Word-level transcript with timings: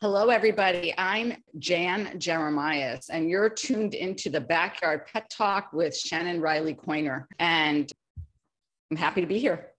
Hello, 0.00 0.28
everybody. 0.28 0.94
I'm 0.96 1.34
Jan 1.58 2.20
Jeremias, 2.20 3.10
and 3.10 3.28
you're 3.28 3.48
tuned 3.48 3.94
into 3.94 4.30
the 4.30 4.40
Backyard 4.40 5.06
Pet 5.06 5.28
Talk 5.28 5.72
with 5.72 5.96
Shannon 5.96 6.40
Riley 6.40 6.74
Coiner. 6.74 7.26
And 7.40 7.90
I'm 8.90 8.96
happy 8.96 9.20
to 9.20 9.26
be 9.26 9.40
here. 9.40 9.72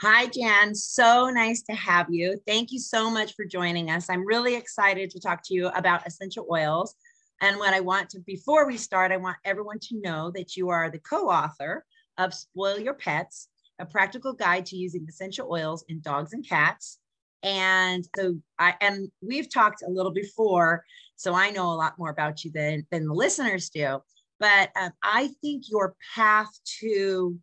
Hi, 0.00 0.26
Jan. 0.26 0.74
So 0.74 1.30
nice 1.30 1.62
to 1.62 1.74
have 1.74 2.08
you. 2.10 2.38
Thank 2.46 2.70
you 2.70 2.78
so 2.78 3.08
much 3.08 3.34
for 3.34 3.46
joining 3.46 3.90
us. 3.90 4.10
I'm 4.10 4.26
really 4.26 4.54
excited 4.56 5.08
to 5.10 5.20
talk 5.20 5.40
to 5.46 5.54
you 5.54 5.68
about 5.68 6.06
essential 6.06 6.46
oils. 6.52 6.94
And 7.40 7.58
what 7.58 7.72
I 7.72 7.80
want 7.80 8.10
to, 8.10 8.20
before 8.20 8.66
we 8.66 8.76
start, 8.76 9.10
I 9.10 9.16
want 9.16 9.38
everyone 9.46 9.78
to 9.84 10.00
know 10.00 10.30
that 10.34 10.54
you 10.54 10.68
are 10.68 10.90
the 10.90 10.98
co 10.98 11.30
author 11.30 11.84
of 12.18 12.34
Spoil 12.34 12.78
Your 12.78 12.92
Pets, 12.92 13.48
a 13.78 13.86
practical 13.86 14.34
guide 14.34 14.66
to 14.66 14.76
using 14.76 15.06
essential 15.08 15.50
oils 15.50 15.82
in 15.88 16.00
dogs 16.00 16.34
and 16.34 16.46
cats. 16.46 16.98
And 17.42 18.06
so 18.16 18.36
I 18.58 18.74
and 18.80 19.10
we've 19.20 19.52
talked 19.52 19.82
a 19.82 19.90
little 19.90 20.12
before, 20.12 20.84
so 21.16 21.34
I 21.34 21.50
know 21.50 21.72
a 21.72 21.74
lot 21.74 21.98
more 21.98 22.10
about 22.10 22.44
you 22.44 22.50
than 22.50 22.86
than 22.90 23.06
the 23.06 23.14
listeners 23.14 23.70
do. 23.70 24.00
But 24.38 24.70
um, 24.78 24.92
I 25.02 25.30
think 25.42 25.64
your 25.68 25.94
path 26.14 26.50
to 26.80 27.38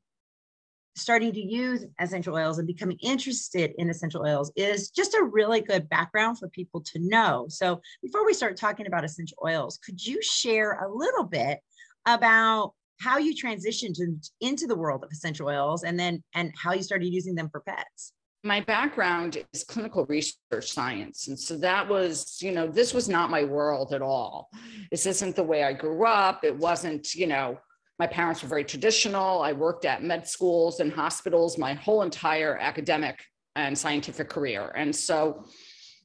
starting 0.96 1.32
to 1.34 1.42
use 1.42 1.86
essential 2.00 2.36
oils 2.36 2.60
and 2.60 2.68
becoming 2.68 2.98
interested 3.02 3.74
in 3.78 3.90
essential 3.90 4.22
oils 4.22 4.52
is 4.56 4.92
just 4.92 5.16
a 5.16 5.24
really 5.24 5.60
good 5.60 5.90
background 5.90 6.38
for 6.38 6.48
people 6.50 6.82
to 6.82 7.00
know. 7.00 7.48
So 7.50 7.82
before 8.02 8.26
we 8.26 8.34
start 8.34 8.58
talking 8.58 8.86
about 8.86 9.04
essential 9.04 9.38
oils, 9.44 9.80
could 9.84 10.06
you 10.06 10.22
share 10.22 10.74
a 10.74 10.94
little 10.94 11.24
bit 11.24 11.60
about 12.06 12.74
how 13.00 13.18
you 13.18 13.34
transitioned 13.36 13.98
into 14.40 14.68
the 14.68 14.76
world 14.76 15.04
of 15.04 15.12
essential 15.12 15.48
oils 15.48 15.84
and 15.84 16.00
then 16.00 16.24
and 16.36 16.54
how 16.56 16.74
you 16.74 16.84
started 16.84 17.08
using 17.08 17.36
them 17.36 17.50
for 17.50 17.62
pets? 17.62 18.14
My 18.44 18.60
background 18.60 19.38
is 19.54 19.64
clinical 19.64 20.06
research 20.06 20.72
science. 20.72 21.28
And 21.30 21.40
so 21.40 21.58
that 21.60 21.88
was, 21.88 22.42
you 22.42 22.52
know, 22.52 22.68
this 22.68 22.94
was 22.94 23.08
not 23.08 23.30
my 23.30 23.46
world 23.46 23.94
at 23.94 24.02
all. 24.02 24.50
This 24.92 25.06
isn't 25.06 25.36
the 25.36 25.44
way 25.44 25.64
I 25.64 25.72
grew 25.72 26.06
up. 26.06 26.44
It 26.44 26.56
wasn't, 26.56 27.16
you 27.16 27.28
know, 27.28 27.58
my 28.00 28.08
parents 28.08 28.44
were 28.44 28.50
very 28.50 28.66
traditional. 28.66 29.42
I 29.42 29.54
worked 29.54 29.86
at 29.86 30.04
med 30.04 30.28
schools 30.28 30.82
and 30.82 30.92
hospitals 30.92 31.58
my 31.58 31.74
whole 31.74 32.02
entire 32.02 32.58
academic 32.58 33.24
and 33.56 33.78
scientific 33.78 34.30
career. 34.30 34.74
And 34.76 34.94
so 34.94 35.46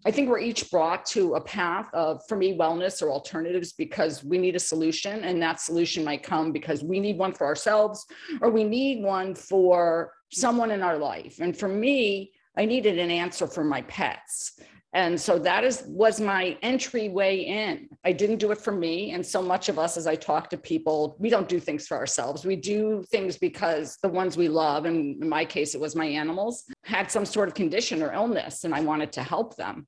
I 0.06 0.10
think 0.10 0.28
we're 0.28 0.38
each 0.38 0.70
brought 0.70 1.04
to 1.06 1.34
a 1.34 1.40
path 1.40 1.92
of, 1.92 2.22
for 2.28 2.36
me, 2.36 2.56
wellness 2.56 3.02
or 3.02 3.10
alternatives 3.10 3.72
because 3.72 4.22
we 4.22 4.38
need 4.38 4.54
a 4.54 4.60
solution. 4.60 5.24
And 5.24 5.42
that 5.42 5.60
solution 5.60 6.04
might 6.04 6.22
come 6.22 6.52
because 6.52 6.84
we 6.84 7.00
need 7.00 7.18
one 7.18 7.32
for 7.32 7.46
ourselves 7.46 8.06
or 8.40 8.50
we 8.50 8.64
need 8.64 9.02
one 9.02 9.34
for 9.34 10.12
someone 10.30 10.70
in 10.70 10.82
our 10.82 10.98
life. 10.98 11.40
And 11.40 11.56
for 11.56 11.68
me, 11.68 12.32
I 12.56 12.64
needed 12.64 12.98
an 12.98 13.10
answer 13.10 13.46
for 13.46 13.64
my 13.64 13.82
pets. 13.82 14.60
And 14.94 15.20
so 15.20 15.38
that 15.40 15.64
is 15.64 15.82
was 15.86 16.18
my 16.18 16.56
entryway 16.62 17.40
in. 17.40 17.90
I 18.04 18.12
didn't 18.12 18.38
do 18.38 18.52
it 18.52 18.58
for 18.58 18.72
me. 18.72 19.10
And 19.10 19.24
so 19.24 19.42
much 19.42 19.68
of 19.68 19.78
us, 19.78 19.98
as 19.98 20.06
I 20.06 20.16
talk 20.16 20.48
to 20.50 20.56
people, 20.56 21.14
we 21.18 21.28
don't 21.28 21.48
do 21.48 21.60
things 21.60 21.86
for 21.86 21.96
ourselves. 21.96 22.46
We 22.46 22.56
do 22.56 23.04
things 23.10 23.36
because 23.36 23.98
the 24.02 24.08
ones 24.08 24.38
we 24.38 24.48
love, 24.48 24.86
and 24.86 25.22
in 25.22 25.28
my 25.28 25.44
case, 25.44 25.74
it 25.74 25.80
was 25.80 25.94
my 25.94 26.06
animals, 26.06 26.64
had 26.84 27.10
some 27.10 27.26
sort 27.26 27.48
of 27.48 27.54
condition 27.54 28.02
or 28.02 28.12
illness, 28.12 28.64
and 28.64 28.74
I 28.74 28.80
wanted 28.80 29.12
to 29.12 29.22
help 29.22 29.56
them. 29.56 29.86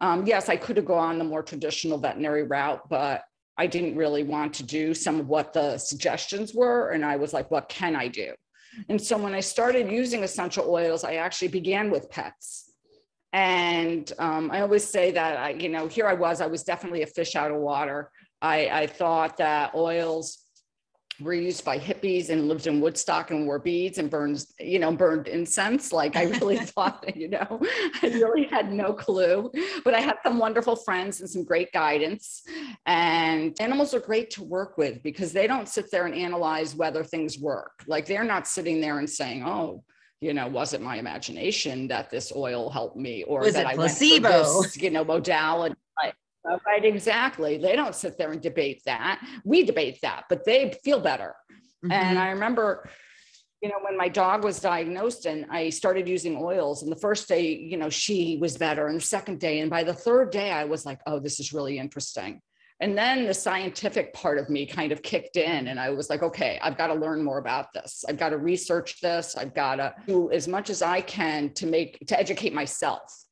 Um, 0.00 0.26
yes, 0.26 0.48
I 0.48 0.56
could 0.56 0.76
have 0.76 0.86
gone 0.86 1.18
the 1.18 1.24
more 1.24 1.42
traditional 1.42 1.98
veterinary 1.98 2.42
route, 2.42 2.88
but 2.88 3.22
I 3.56 3.68
didn't 3.68 3.96
really 3.96 4.24
want 4.24 4.52
to 4.54 4.64
do 4.64 4.94
some 4.94 5.20
of 5.20 5.28
what 5.28 5.52
the 5.52 5.78
suggestions 5.78 6.52
were. 6.52 6.90
And 6.90 7.04
I 7.04 7.16
was 7.16 7.32
like, 7.32 7.52
what 7.52 7.68
can 7.68 7.94
I 7.94 8.08
do? 8.08 8.34
And 8.88 9.00
so 9.00 9.16
when 9.16 9.34
I 9.34 9.40
started 9.40 9.90
using 9.90 10.24
essential 10.24 10.68
oils, 10.68 11.04
I 11.04 11.14
actually 11.14 11.48
began 11.48 11.90
with 11.90 12.10
pets. 12.10 12.73
And 13.34 14.12
um, 14.20 14.52
I 14.52 14.60
always 14.60 14.84
say 14.84 15.10
that 15.10 15.36
I, 15.36 15.50
you 15.50 15.68
know, 15.68 15.88
here 15.88 16.06
I 16.06 16.14
was, 16.14 16.40
I 16.40 16.46
was 16.46 16.62
definitely 16.62 17.02
a 17.02 17.06
fish 17.06 17.34
out 17.34 17.50
of 17.50 17.56
water. 17.56 18.08
I, 18.40 18.68
I 18.68 18.86
thought 18.86 19.36
that 19.38 19.74
oils 19.74 20.38
were 21.20 21.34
used 21.34 21.64
by 21.64 21.76
hippies 21.76 22.30
and 22.30 22.46
lived 22.46 22.68
in 22.68 22.80
Woodstock 22.80 23.32
and 23.32 23.44
wore 23.44 23.58
beads 23.58 23.98
and 23.98 24.08
burned, 24.08 24.44
you 24.60 24.78
know, 24.78 24.92
burned 24.92 25.26
incense. 25.26 25.92
Like 25.92 26.14
I 26.14 26.24
really 26.24 26.58
thought 26.76 27.02
that, 27.02 27.16
you 27.16 27.28
know, 27.28 27.60
I 28.02 28.06
really 28.06 28.44
had 28.44 28.72
no 28.72 28.92
clue. 28.92 29.50
But 29.84 29.94
I 29.94 30.00
had 30.00 30.18
some 30.22 30.38
wonderful 30.38 30.76
friends 30.76 31.20
and 31.20 31.28
some 31.28 31.42
great 31.42 31.72
guidance. 31.72 32.44
And 32.86 33.56
animals 33.58 33.94
are 33.94 34.00
great 34.00 34.30
to 34.30 34.44
work 34.44 34.78
with 34.78 35.02
because 35.02 35.32
they 35.32 35.48
don't 35.48 35.68
sit 35.68 35.90
there 35.90 36.06
and 36.06 36.14
analyze 36.14 36.76
whether 36.76 37.02
things 37.02 37.36
work. 37.40 37.82
Like 37.88 38.06
they're 38.06 38.22
not 38.22 38.46
sitting 38.46 38.80
there 38.80 39.00
and 39.00 39.10
saying, 39.10 39.44
oh, 39.44 39.82
you 40.20 40.32
know, 40.32 40.48
was 40.48 40.72
it 40.72 40.80
my 40.80 40.96
imagination 40.96 41.88
that 41.88 42.10
this 42.10 42.32
oil 42.34 42.70
helped 42.70 42.96
me 42.96 43.24
or 43.24 43.40
was 43.40 43.54
that 43.54 43.66
I 43.66 43.74
placebo? 43.74 44.30
went 44.30 44.46
for 44.46 44.62
this, 44.62 44.76
you 44.76 44.90
know, 44.90 45.04
modality? 45.04 45.74
Right, 46.66 46.84
exactly. 46.84 47.56
They 47.56 47.74
don't 47.74 47.94
sit 47.94 48.18
there 48.18 48.30
and 48.30 48.38
debate 48.38 48.82
that. 48.84 49.26
We 49.46 49.64
debate 49.64 50.00
that, 50.02 50.24
but 50.28 50.44
they 50.44 50.74
feel 50.84 51.00
better. 51.00 51.34
Mm-hmm. 51.82 51.92
And 51.92 52.18
I 52.18 52.32
remember, 52.32 52.86
you 53.62 53.70
know, 53.70 53.76
when 53.80 53.96
my 53.96 54.08
dog 54.08 54.44
was 54.44 54.60
diagnosed 54.60 55.24
and 55.24 55.46
I 55.50 55.70
started 55.70 56.06
using 56.06 56.36
oils, 56.36 56.82
and 56.82 56.92
the 56.92 56.96
first 56.96 57.28
day, 57.28 57.54
you 57.56 57.78
know, 57.78 57.88
she 57.88 58.36
was 58.42 58.58
better, 58.58 58.88
and 58.88 59.00
the 59.00 59.04
second 59.04 59.40
day, 59.40 59.60
and 59.60 59.70
by 59.70 59.84
the 59.84 59.94
third 59.94 60.30
day, 60.30 60.50
I 60.50 60.64
was 60.64 60.84
like, 60.84 61.00
oh, 61.06 61.18
this 61.18 61.40
is 61.40 61.54
really 61.54 61.78
interesting. 61.78 62.42
And 62.80 62.98
then 62.98 63.26
the 63.26 63.34
scientific 63.34 64.12
part 64.12 64.38
of 64.38 64.50
me 64.50 64.66
kind 64.66 64.90
of 64.90 65.00
kicked 65.02 65.36
in, 65.36 65.68
and 65.68 65.78
I 65.78 65.90
was 65.90 66.10
like, 66.10 66.22
okay, 66.22 66.58
I've 66.60 66.76
got 66.76 66.88
to 66.88 66.94
learn 66.94 67.22
more 67.22 67.38
about 67.38 67.72
this. 67.72 68.04
I've 68.08 68.18
got 68.18 68.30
to 68.30 68.38
research 68.38 69.00
this. 69.00 69.36
I've 69.36 69.54
got 69.54 69.76
to 69.76 69.94
do 70.06 70.30
as 70.32 70.48
much 70.48 70.70
as 70.70 70.82
I 70.82 71.00
can 71.00 71.54
to 71.54 71.66
make 71.66 72.04
to 72.08 72.18
educate 72.18 72.52
myself 72.52 73.24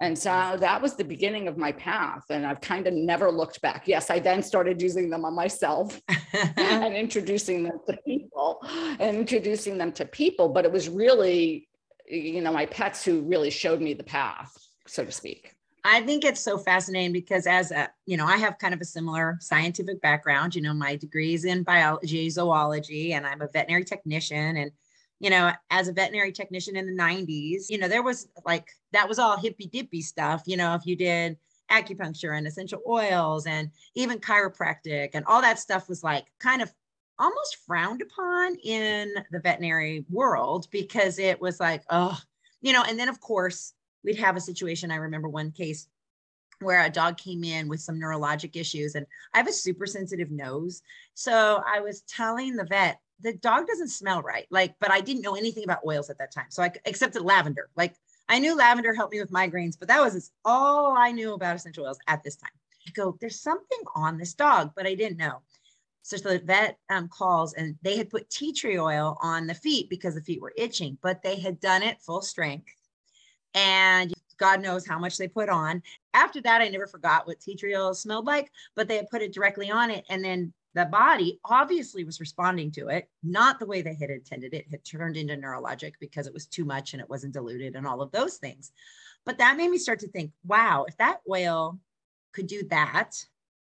and 0.00 0.16
so 0.16 0.56
that 0.60 0.80
was 0.80 0.94
the 0.94 1.04
beginning 1.04 1.48
of 1.48 1.58
my 1.58 1.72
path. 1.72 2.24
And 2.30 2.46
I've 2.46 2.60
kind 2.60 2.86
of 2.86 2.94
never 2.94 3.32
looked 3.32 3.60
back. 3.60 3.88
Yes, 3.88 4.10
I 4.10 4.20
then 4.20 4.42
started 4.42 4.80
using 4.80 5.10
them 5.10 5.24
on 5.24 5.34
myself 5.34 6.00
and 6.56 6.94
introducing 6.94 7.64
them 7.64 7.80
to 7.88 7.96
people 8.04 8.62
and 9.00 9.16
introducing 9.16 9.76
them 9.76 9.90
to 9.92 10.04
people. 10.04 10.50
But 10.50 10.64
it 10.64 10.72
was 10.72 10.88
really, 10.88 11.68
you 12.06 12.40
know, 12.40 12.52
my 12.52 12.66
pets 12.66 13.04
who 13.04 13.22
really 13.22 13.50
showed 13.50 13.80
me 13.80 13.92
the 13.92 14.04
path, 14.04 14.52
so 14.86 15.04
to 15.04 15.10
speak. 15.10 15.54
I 15.84 16.02
think 16.02 16.24
it's 16.24 16.40
so 16.40 16.58
fascinating 16.58 17.12
because 17.12 17.46
as 17.46 17.70
a, 17.70 17.90
you 18.06 18.16
know, 18.16 18.26
I 18.26 18.36
have 18.36 18.58
kind 18.58 18.74
of 18.74 18.80
a 18.80 18.84
similar 18.84 19.38
scientific 19.40 20.00
background. 20.00 20.54
You 20.54 20.62
know, 20.62 20.74
my 20.74 20.96
degree 20.96 21.34
is 21.34 21.44
in 21.44 21.62
biology, 21.62 22.28
zoology, 22.30 23.12
and 23.12 23.26
I'm 23.26 23.40
a 23.40 23.48
veterinary 23.48 23.84
technician. 23.84 24.56
And 24.56 24.70
you 25.20 25.30
know, 25.30 25.52
as 25.70 25.88
a 25.88 25.92
veterinary 25.92 26.32
technician 26.32 26.76
in 26.76 26.86
the 26.86 27.02
90s, 27.02 27.64
you 27.68 27.78
know, 27.78 27.88
there 27.88 28.02
was 28.02 28.28
like 28.44 28.68
that 28.92 29.08
was 29.08 29.18
all 29.18 29.36
hippy 29.36 29.66
dippy 29.66 30.00
stuff. 30.00 30.42
You 30.46 30.56
know, 30.56 30.74
if 30.74 30.86
you 30.86 30.96
did 30.96 31.36
acupuncture 31.70 32.36
and 32.36 32.46
essential 32.46 32.80
oils 32.88 33.46
and 33.46 33.70
even 33.94 34.18
chiropractic 34.18 35.10
and 35.14 35.24
all 35.26 35.42
that 35.42 35.58
stuff 35.58 35.88
was 35.88 36.02
like 36.02 36.26
kind 36.38 36.62
of 36.62 36.72
almost 37.18 37.58
frowned 37.66 38.00
upon 38.00 38.54
in 38.64 39.12
the 39.30 39.40
veterinary 39.40 40.04
world 40.08 40.66
because 40.70 41.18
it 41.18 41.40
was 41.40 41.60
like, 41.60 41.82
oh, 41.90 42.18
you 42.60 42.72
know, 42.72 42.84
and 42.86 42.98
then 42.98 43.08
of 43.08 43.20
course 43.20 43.74
we'd 44.04 44.18
have 44.18 44.36
a 44.36 44.40
situation. 44.40 44.90
I 44.90 44.96
remember 44.96 45.28
one 45.28 45.50
case 45.50 45.88
where 46.60 46.84
a 46.84 46.90
dog 46.90 47.18
came 47.18 47.44
in 47.44 47.68
with 47.68 47.80
some 47.80 48.00
neurologic 48.00 48.56
issues 48.56 48.94
and 48.94 49.06
I 49.32 49.38
have 49.38 49.48
a 49.48 49.52
super 49.52 49.86
sensitive 49.86 50.30
nose. 50.30 50.82
So 51.14 51.62
I 51.66 51.80
was 51.80 52.02
telling 52.02 52.56
the 52.56 52.64
vet, 52.64 52.98
the 53.20 53.34
dog 53.34 53.66
doesn't 53.66 53.88
smell 53.88 54.22
right. 54.22 54.46
Like, 54.50 54.74
but 54.80 54.90
I 54.90 55.00
didn't 55.00 55.22
know 55.22 55.36
anything 55.36 55.64
about 55.64 55.86
oils 55.86 56.10
at 56.10 56.18
that 56.18 56.32
time. 56.32 56.46
So 56.50 56.62
I 56.62 56.72
accepted 56.86 57.22
lavender. 57.22 57.68
Like 57.76 57.94
I 58.28 58.38
knew 58.38 58.56
lavender 58.56 58.94
helped 58.94 59.12
me 59.12 59.20
with 59.20 59.30
migraines, 59.30 59.78
but 59.78 59.88
that 59.88 60.00
was 60.00 60.30
all 60.44 60.96
I 60.96 61.12
knew 61.12 61.34
about 61.34 61.56
essential 61.56 61.86
oils 61.86 61.98
at 62.06 62.22
this 62.22 62.36
time. 62.36 62.50
I 62.86 62.90
go, 62.92 63.16
there's 63.20 63.40
something 63.40 63.80
on 63.94 64.18
this 64.18 64.34
dog, 64.34 64.72
but 64.74 64.86
I 64.86 64.94
didn't 64.94 65.18
know. 65.18 65.42
So 66.02 66.16
the 66.16 66.38
vet 66.38 66.78
um, 66.88 67.08
calls 67.08 67.52
and 67.52 67.76
they 67.82 67.98
had 67.98 68.08
put 68.08 68.30
tea 68.30 68.52
tree 68.52 68.78
oil 68.78 69.18
on 69.20 69.46
the 69.46 69.54
feet 69.54 69.90
because 69.90 70.14
the 70.14 70.22
feet 70.22 70.40
were 70.40 70.54
itching, 70.56 70.96
but 71.02 71.22
they 71.22 71.38
had 71.38 71.60
done 71.60 71.82
it 71.82 72.00
full 72.00 72.22
strength. 72.22 72.72
And 73.54 74.12
God 74.38 74.62
knows 74.62 74.86
how 74.86 74.98
much 74.98 75.18
they 75.18 75.28
put 75.28 75.48
on. 75.48 75.82
After 76.14 76.40
that, 76.42 76.62
I 76.62 76.68
never 76.68 76.86
forgot 76.86 77.26
what 77.26 77.40
tea 77.40 77.56
tree 77.56 77.76
oil 77.76 77.94
smelled 77.94 78.26
like, 78.26 78.50
but 78.76 78.88
they 78.88 78.96
had 78.96 79.10
put 79.10 79.22
it 79.22 79.32
directly 79.32 79.70
on 79.70 79.90
it. 79.90 80.04
And 80.08 80.24
then 80.24 80.52
the 80.74 80.84
body 80.84 81.40
obviously 81.44 82.04
was 82.04 82.20
responding 82.20 82.70
to 82.72 82.88
it, 82.88 83.08
not 83.22 83.58
the 83.58 83.66
way 83.66 83.82
they 83.82 83.94
had 83.94 84.10
intended. 84.10 84.54
It 84.54 84.66
had 84.70 84.84
turned 84.84 85.16
into 85.16 85.36
neurologic 85.36 85.94
because 85.98 86.26
it 86.26 86.34
was 86.34 86.46
too 86.46 86.64
much 86.64 86.92
and 86.92 87.02
it 87.02 87.10
wasn't 87.10 87.34
diluted 87.34 87.74
and 87.74 87.86
all 87.86 88.00
of 88.00 88.12
those 88.12 88.36
things. 88.36 88.70
But 89.24 89.38
that 89.38 89.56
made 89.56 89.70
me 89.70 89.78
start 89.78 89.98
to 90.00 90.08
think, 90.08 90.32
wow, 90.46 90.84
if 90.86 90.96
that 90.98 91.20
oil 91.28 91.80
could 92.32 92.46
do 92.46 92.62
that, 92.70 93.12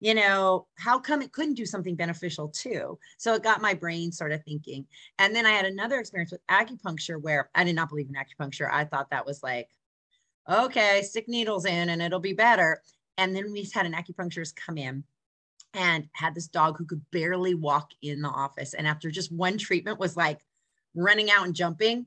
you 0.00 0.14
know, 0.14 0.66
how 0.76 0.98
come 0.98 1.20
it 1.20 1.32
couldn't 1.32 1.54
do 1.54 1.66
something 1.66 1.94
beneficial 1.94 2.48
too? 2.48 2.98
So 3.18 3.34
it 3.34 3.42
got 3.42 3.60
my 3.60 3.74
brain 3.74 4.10
sort 4.10 4.32
of 4.32 4.42
thinking. 4.44 4.86
And 5.18 5.34
then 5.34 5.46
I 5.46 5.50
had 5.50 5.66
another 5.66 6.00
experience 6.00 6.32
with 6.32 6.46
acupuncture 6.50 7.20
where 7.20 7.50
I 7.54 7.64
did 7.64 7.76
not 7.76 7.90
believe 7.90 8.08
in 8.08 8.14
acupuncture. 8.14 8.70
I 8.70 8.84
thought 8.84 9.10
that 9.10 9.26
was 9.26 9.42
like, 9.42 9.68
okay, 10.48 11.02
stick 11.02 11.28
needles 11.28 11.66
in 11.66 11.90
and 11.90 12.00
it'll 12.00 12.18
be 12.18 12.32
better. 12.32 12.82
And 13.18 13.36
then 13.36 13.52
we 13.52 13.68
had 13.72 13.84
an 13.84 13.92
acupuncturist 13.92 14.56
come 14.56 14.78
in 14.78 15.04
and 15.74 16.08
had 16.12 16.34
this 16.34 16.48
dog 16.48 16.78
who 16.78 16.86
could 16.86 17.02
barely 17.10 17.54
walk 17.54 17.90
in 18.00 18.22
the 18.22 18.28
office. 18.28 18.72
And 18.72 18.86
after 18.86 19.10
just 19.10 19.30
one 19.30 19.58
treatment 19.58 19.98
was 19.98 20.16
like 20.16 20.40
running 20.94 21.30
out 21.30 21.44
and 21.44 21.54
jumping. 21.54 22.06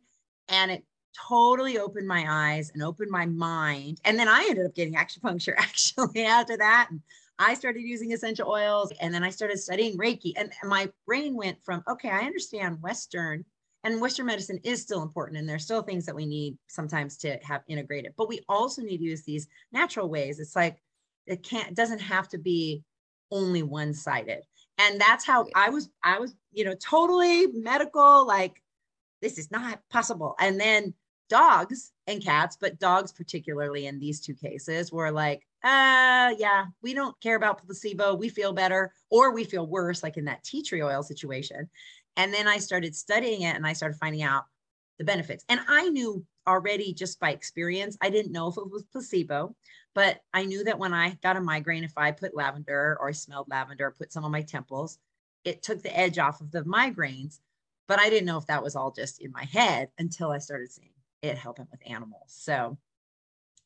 And 0.50 0.72
it 0.72 0.84
totally 1.30 1.78
opened 1.78 2.08
my 2.08 2.26
eyes 2.28 2.72
and 2.74 2.84
opened 2.84 3.12
my 3.12 3.26
mind. 3.26 4.02
And 4.04 4.18
then 4.18 4.28
I 4.28 4.48
ended 4.50 4.66
up 4.66 4.76
getting 4.76 4.96
acupuncture 4.96 5.54
actually 5.58 6.26
after 6.26 6.58
that. 6.58 6.88
And 6.90 7.02
I 7.40 7.54
started 7.56 7.82
using 7.82 8.14
essential 8.14 8.50
oils 8.50 8.92
and 9.02 9.14
then 9.14 9.24
I 9.24 9.30
started 9.30 9.60
studying 9.60 9.98
Reiki. 9.98 10.34
And 10.38 10.52
my 10.64 10.90
brain 11.06 11.36
went 11.36 11.58
from, 11.64 11.84
okay, 11.90 12.10
I 12.10 12.22
understand 12.22 12.82
Western 12.82 13.44
and 13.84 14.00
Western 14.00 14.28
medicine 14.28 14.60
is 14.64 14.82
still 14.82 15.02
important. 15.02 15.38
And 15.38 15.50
there's 15.50 15.66
still 15.66 15.82
things 15.82 16.06
that 16.06 16.16
we 16.16 16.26
need 16.26 16.58
sometimes 16.68 17.18
to 17.18 17.38
have 17.44 17.64
integrated, 17.68 18.14
but 18.18 18.30
we 18.30 18.40
also 18.48 18.82
need 18.82 19.00
to 19.00 19.04
use 19.04 19.24
these 19.24 19.48
natural 19.72 20.10
ways. 20.10 20.40
It's 20.40 20.56
like, 20.56 20.78
it 21.26 21.44
can't, 21.44 21.70
it 21.70 21.76
doesn't 21.76 22.00
have 22.00 22.30
to 22.30 22.38
be 22.38 22.84
only 23.32 23.64
one 23.64 23.94
sided. 23.94 24.44
And 24.78 25.00
that's 25.00 25.26
how 25.26 25.48
I 25.56 25.70
was, 25.70 25.90
I 26.04 26.20
was, 26.20 26.36
you 26.52 26.64
know, 26.66 26.76
totally 26.76 27.48
medical, 27.48 28.26
like, 28.26 28.62
this 29.22 29.38
is 29.38 29.52
not 29.52 29.80
possible. 29.90 30.36
And 30.40 30.60
then 30.60 30.94
dogs 31.30 31.92
and 32.08 32.24
cats, 32.24 32.58
but 32.60 32.80
dogs, 32.80 33.12
particularly 33.12 33.88
in 33.88 34.00
these 34.00 34.20
two 34.20 34.34
cases, 34.34 34.92
were 34.92 35.12
like, 35.12 35.46
uh, 35.64 36.36
yeah, 36.38 36.66
we 36.82 36.94
don't 36.94 37.20
care 37.22 37.36
about 37.36 37.66
placebo. 37.66 38.16
We 38.16 38.30
feel 38.30 38.52
better, 38.52 38.94
or 39.10 39.34
we 39.34 39.46
feel 39.46 39.66
worse, 39.66 40.04
like 40.04 40.18
in 40.18 40.26
that 40.26 40.44
tea 40.44 40.62
tree 40.62 40.84
oil 40.84 41.04
situation. 41.04 41.70
And 42.18 42.34
then 42.34 42.48
I 42.48 42.58
started 42.58 42.96
studying 42.96 43.42
it 43.44 43.56
and 43.56 43.66
I 43.66 43.74
started 43.74 43.98
finding 43.98 44.24
out 44.24 44.44
the 45.00 45.06
benefits. 45.06 45.46
And 45.50 45.60
I 45.68 45.90
knew 45.90 46.26
already 46.48 46.94
just 46.94 47.20
by 47.20 47.32
experience, 47.32 47.98
I 48.02 48.10
didn't 48.10 48.34
know 48.34 48.50
if 48.50 48.58
it 48.58 48.70
was 48.70 48.84
placebo, 48.92 49.56
but 49.96 50.20
I 50.34 50.44
knew 50.46 50.64
that 50.66 50.78
when 50.78 50.94
I 50.94 51.18
got 51.24 51.38
a 51.38 51.42
migraine, 51.42 51.84
if 51.84 51.98
I 51.98 52.12
put 52.12 52.36
lavender 52.36 52.98
or 53.00 53.08
I 53.08 53.14
smelled 53.14 53.48
lavender, 53.50 53.96
put 53.98 54.12
some 54.12 54.26
on 54.26 54.32
my 54.32 54.42
temples, 54.42 55.00
it 55.46 55.64
took 55.64 55.82
the 55.82 55.98
edge 55.98 56.20
off 56.20 56.42
of 56.42 56.52
the 56.52 56.64
migraines. 56.64 57.40
But 57.88 58.00
I 58.00 58.10
didn't 58.10 58.26
know 58.26 58.38
if 58.38 58.48
that 58.48 58.64
was 58.64 58.76
all 58.76 58.92
just 58.92 59.22
in 59.22 59.32
my 59.32 59.46
head 59.46 59.90
until 59.98 60.32
I 60.32 60.38
started 60.38 60.72
seeing 60.72 60.92
it 61.22 61.38
helping 61.38 61.68
with 61.72 61.82
animals. 61.86 62.28
So 62.28 62.78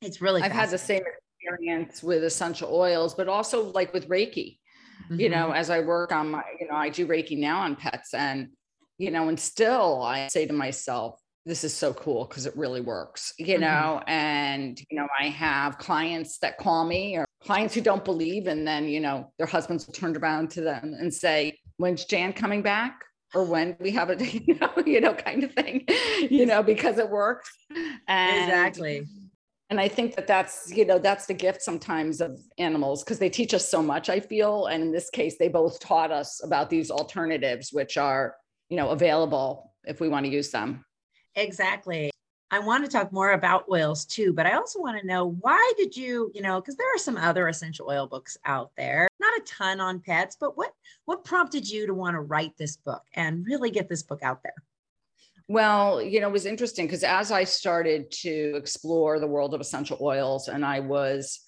it's 0.02 0.22
really 0.22 0.42
I've 0.42 0.52
had 0.52 0.70
the 0.70 0.78
same 0.78 1.02
experience 1.48 2.04
with 2.04 2.24
essential 2.24 2.74
oils, 2.74 3.14
but 3.14 3.28
also 3.28 3.72
like 3.72 3.94
with 3.94 4.08
Reiki. 4.10 4.58
Mm-hmm. 5.06 5.20
You 5.20 5.30
know, 5.30 5.48
mm-hmm. 5.48 5.56
as 5.56 5.70
I 5.70 5.80
work 5.82 6.12
on 6.12 6.32
my, 6.32 6.44
you 6.60 6.68
know, 6.68 6.76
I 6.76 6.90
do 6.90 7.08
Reiki 7.08 7.38
now 7.38 7.62
on 7.62 7.76
pets 7.76 8.14
and 8.14 8.50
you 8.98 9.12
know, 9.12 9.30
and 9.30 9.40
still 9.40 10.02
I 10.02 10.28
say 10.28 10.48
to 10.48 10.54
myself, 10.54 11.20
this 11.46 11.64
is 11.64 11.74
so 11.74 11.94
cool 11.94 12.26
because 12.26 12.48
it 12.48 12.58
really 12.58 12.82
works, 12.82 13.32
you 13.38 13.46
mm-hmm. 13.46 13.62
know. 13.62 14.02
And, 14.08 14.80
you 14.90 14.98
know, 14.98 15.08
I 15.20 15.28
have 15.28 15.78
clients 15.78 16.40
that 16.40 16.58
call 16.58 16.84
me 16.84 17.16
or 17.16 17.26
clients 17.44 17.76
who 17.76 17.82
don't 17.82 18.04
believe, 18.04 18.48
and 18.48 18.68
then, 18.68 18.86
you 18.88 19.00
know, 19.00 19.32
their 19.38 19.48
husbands 19.48 19.86
will 19.86 19.94
turn 19.94 20.18
around 20.18 20.50
to 20.52 20.62
them 20.62 20.96
and 21.00 21.14
say, 21.14 21.60
When's 21.78 22.06
Jan 22.06 22.34
coming 22.34 22.64
back? 22.64 23.00
or 23.34 23.44
when 23.44 23.76
we 23.80 23.92
have 23.92 24.10
a 24.10 24.26
you 24.26 24.56
know, 24.62 24.72
you 24.86 25.02
know 25.02 25.14
kind 25.14 25.44
of 25.44 25.52
thing 25.54 25.86
you 26.30 26.46
know 26.46 26.64
because 26.64 26.98
it 26.98 27.10
works 27.10 27.52
and, 28.08 28.44
exactly 28.44 29.06
and 29.70 29.80
i 29.80 29.88
think 29.88 30.16
that 30.16 30.28
that's 30.28 30.72
you 30.76 30.86
know 30.86 31.00
that's 31.00 31.26
the 31.26 31.34
gift 31.34 31.62
sometimes 31.62 32.22
of 32.22 32.40
animals 32.58 33.04
because 33.04 33.20
they 33.20 33.30
teach 33.30 33.54
us 33.54 33.70
so 33.70 33.82
much 33.82 34.10
i 34.10 34.20
feel. 34.20 34.68
And 34.68 34.84
in 34.84 34.92
this 34.92 35.10
case 35.10 35.38
they 35.38 35.48
both 35.48 35.80
taught 35.80 36.12
us 36.12 36.44
about 36.44 36.70
these 36.70 36.92
alternatives 36.92 37.72
which 37.72 37.98
are 37.98 38.36
you 38.70 38.78
know 38.78 38.90
available 38.90 39.74
if 39.86 40.00
we 40.02 40.10
want 40.10 40.26
to 40.26 40.32
use 40.32 40.52
them. 40.52 40.86
Exactly. 41.36 42.12
I 42.50 42.60
want 42.60 42.86
to 42.86 42.92
talk 42.92 43.12
more 43.12 43.34
about 43.34 43.66
oils 43.70 44.06
too, 44.06 44.32
but 44.32 44.46
I 44.46 44.54
also 44.54 44.80
want 44.80 45.00
to 45.00 45.06
know 45.06 45.36
why 45.42 45.74
did 45.78 45.98
you, 45.98 46.32
you 46.34 46.42
know, 46.42 46.62
because 46.62 46.78
there 46.78 46.96
are 46.96 46.98
some 46.98 47.18
other 47.18 47.50
essential 47.50 47.90
oil 47.90 48.08
books 48.08 48.38
out 48.46 48.72
there, 48.78 49.10
not 49.20 49.38
a 49.38 49.44
ton 49.44 49.82
on 49.82 50.00
pets, 50.00 50.38
but 50.40 50.56
what 50.58 50.72
what 51.06 51.26
prompted 51.26 51.70
you 51.70 51.86
to 51.88 51.94
want 51.94 52.16
to 52.16 52.22
write 52.22 52.56
this 52.58 52.78
book 52.78 53.04
and 53.16 53.46
really 53.46 53.70
get 53.70 53.90
this 53.90 54.04
book 54.04 54.24
out 54.24 54.42
there? 54.44 54.54
Well, 55.48 56.02
you 56.02 56.20
know, 56.20 56.28
it 56.28 56.34
was 56.34 56.46
interesting 56.46 56.88
because 56.88 57.04
as 57.04 57.32
I 57.32 57.46
started 57.46 58.12
to 58.24 58.54
explore 58.56 59.20
the 59.20 59.28
world 59.28 59.54
of 59.54 59.62
essential 59.62 59.98
oils, 60.02 60.50
and 60.50 60.66
I 60.66 60.82
was, 60.82 61.40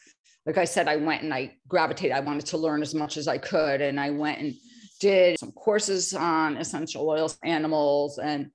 like 0.46 0.58
I 0.58 0.64
said, 0.64 0.88
I 0.88 0.96
went 0.96 1.24
and 1.24 1.34
I 1.34 1.56
gravitated, 1.68 2.16
I 2.16 2.22
wanted 2.22 2.46
to 2.48 2.58
learn 2.58 2.82
as 2.82 2.96
much 2.96 3.18
as 3.18 3.28
I 3.28 3.38
could. 3.38 3.82
And 3.82 4.00
I 4.00 4.12
went 4.12 4.40
and 4.40 4.54
did 5.02 5.38
some 5.38 5.52
courses 5.52 6.14
on 6.14 6.56
essential 6.58 7.10
oils, 7.10 7.38
animals, 7.44 8.20
and 8.20 8.46
it 8.46 8.52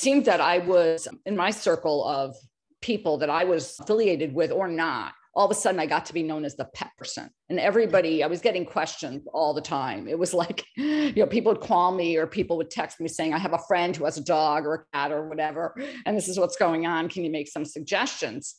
seemed 0.00 0.24
that 0.24 0.40
I 0.40 0.58
was 0.58 1.06
in 1.26 1.36
my 1.36 1.50
circle 1.50 2.04
of 2.04 2.34
people 2.80 3.18
that 3.18 3.30
I 3.30 3.44
was 3.44 3.78
affiliated 3.78 4.34
with 4.34 4.50
or 4.50 4.66
not. 4.66 5.14
All 5.34 5.46
of 5.46 5.50
a 5.50 5.54
sudden, 5.54 5.80
I 5.80 5.86
got 5.86 6.06
to 6.06 6.12
be 6.12 6.22
known 6.22 6.44
as 6.44 6.56
the 6.56 6.66
pet 6.74 6.90
person. 6.98 7.30
And 7.48 7.58
everybody, 7.58 8.22
I 8.22 8.26
was 8.26 8.40
getting 8.40 8.66
questions 8.66 9.26
all 9.32 9.54
the 9.54 9.62
time. 9.62 10.06
It 10.06 10.18
was 10.18 10.34
like, 10.42 10.64
you 10.76 11.14
know, 11.16 11.26
people 11.26 11.52
would 11.52 11.62
call 11.62 11.92
me 11.92 12.16
or 12.16 12.26
people 12.26 12.56
would 12.58 12.70
text 12.70 13.00
me 13.00 13.08
saying, 13.08 13.32
I 13.32 13.38
have 13.38 13.54
a 13.54 13.58
friend 13.66 13.96
who 13.96 14.04
has 14.04 14.18
a 14.18 14.24
dog 14.24 14.66
or 14.66 14.74
a 14.74 14.96
cat 14.96 15.12
or 15.12 15.28
whatever. 15.28 15.74
And 16.06 16.16
this 16.16 16.28
is 16.28 16.38
what's 16.38 16.56
going 16.56 16.86
on. 16.86 17.08
Can 17.08 17.24
you 17.24 17.30
make 17.30 17.48
some 17.48 17.64
suggestions? 17.64 18.56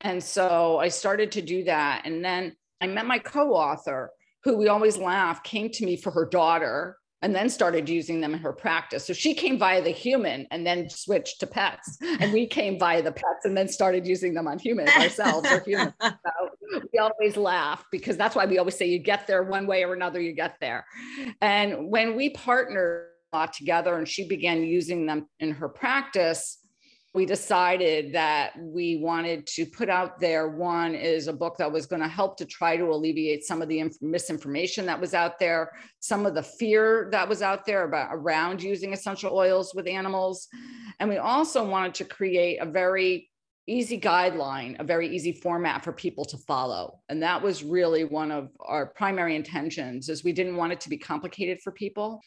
And 0.00 0.22
so 0.22 0.78
I 0.78 0.88
started 0.88 1.32
to 1.32 1.42
do 1.42 1.64
that. 1.64 2.02
And 2.04 2.24
then 2.24 2.56
I 2.80 2.86
met 2.86 3.06
my 3.06 3.18
co 3.18 3.54
author, 3.54 4.10
who 4.42 4.56
we 4.56 4.68
always 4.68 4.98
laugh, 4.98 5.42
came 5.42 5.70
to 5.70 5.84
me 5.84 5.96
for 5.96 6.10
her 6.10 6.26
daughter 6.26 6.96
and 7.24 7.34
then 7.34 7.48
started 7.48 7.88
using 7.88 8.20
them 8.20 8.34
in 8.34 8.40
her 8.40 8.52
practice. 8.52 9.06
So 9.06 9.14
she 9.14 9.32
came 9.32 9.58
via 9.58 9.82
the 9.82 9.88
human 9.88 10.46
and 10.50 10.66
then 10.66 10.90
switched 10.90 11.40
to 11.40 11.46
pets. 11.46 11.96
And 12.20 12.34
we 12.34 12.46
came 12.46 12.78
via 12.78 13.02
the 13.02 13.12
pets 13.12 13.46
and 13.46 13.56
then 13.56 13.66
started 13.66 14.06
using 14.06 14.34
them 14.34 14.46
on 14.46 14.58
humans 14.58 14.90
ourselves 14.90 15.50
or 15.50 15.60
humans. 15.60 15.94
So 16.74 16.80
we 16.92 16.98
always 16.98 17.36
laugh 17.36 17.84
because 17.92 18.16
that's 18.16 18.34
why 18.34 18.46
we 18.46 18.58
always 18.58 18.76
say 18.76 18.86
you 18.86 18.98
get 18.98 19.26
there 19.26 19.42
one 19.44 19.66
way 19.66 19.84
or 19.84 19.94
another, 19.94 20.20
you 20.20 20.32
get 20.32 20.56
there. 20.60 20.84
And 21.40 21.88
when 21.88 22.16
we 22.16 22.30
partnered 22.30 23.08
a 23.32 23.36
lot 23.36 23.52
together 23.52 23.96
and 23.96 24.08
she 24.08 24.26
began 24.26 24.64
using 24.64 25.06
them 25.06 25.28
in 25.38 25.52
her 25.52 25.68
practice, 25.68 26.58
we 27.14 27.24
decided 27.24 28.12
that 28.12 28.52
we 28.58 28.96
wanted 28.96 29.46
to 29.46 29.64
put 29.64 29.88
out 29.88 30.18
there 30.18 30.48
one 30.48 30.96
is 30.96 31.28
a 31.28 31.32
book 31.32 31.56
that 31.56 31.70
was 31.70 31.86
going 31.86 32.02
to 32.02 32.08
help 32.08 32.36
to 32.36 32.44
try 32.44 32.76
to 32.76 32.86
alleviate 32.86 33.44
some 33.44 33.62
of 33.62 33.68
the 33.68 33.78
inf- 33.78 34.02
misinformation 34.02 34.84
that 34.86 35.00
was 35.00 35.14
out 35.14 35.38
there 35.38 35.70
some 36.00 36.26
of 36.26 36.34
the 36.34 36.42
fear 36.42 37.08
that 37.12 37.28
was 37.28 37.40
out 37.40 37.64
there 37.64 37.84
about 37.84 38.10
around 38.12 38.62
using 38.62 38.92
essential 38.92 39.32
oils 39.32 39.72
with 39.74 39.86
animals. 39.86 40.48
And 40.98 41.08
we 41.08 41.16
also 41.16 41.64
wanted 41.64 41.94
to 41.94 42.04
create 42.04 42.58
a 42.58 42.66
very 42.66 43.30
easy 43.66 43.98
guideline 43.98 44.78
a 44.78 44.84
very 44.84 45.08
easy 45.08 45.32
format 45.32 45.82
for 45.82 45.92
people 45.92 46.22
to 46.22 46.36
follow. 46.36 47.00
And 47.08 47.22
that 47.22 47.40
was 47.40 47.64
really 47.64 48.04
one 48.04 48.30
of 48.30 48.50
our 48.60 48.86
primary 48.86 49.36
intentions 49.36 50.10
is 50.10 50.22
we 50.22 50.32
didn't 50.32 50.56
want 50.56 50.72
it 50.72 50.80
to 50.80 50.90
be 50.90 50.98
complicated 50.98 51.60
for 51.62 51.72
people 51.72 52.20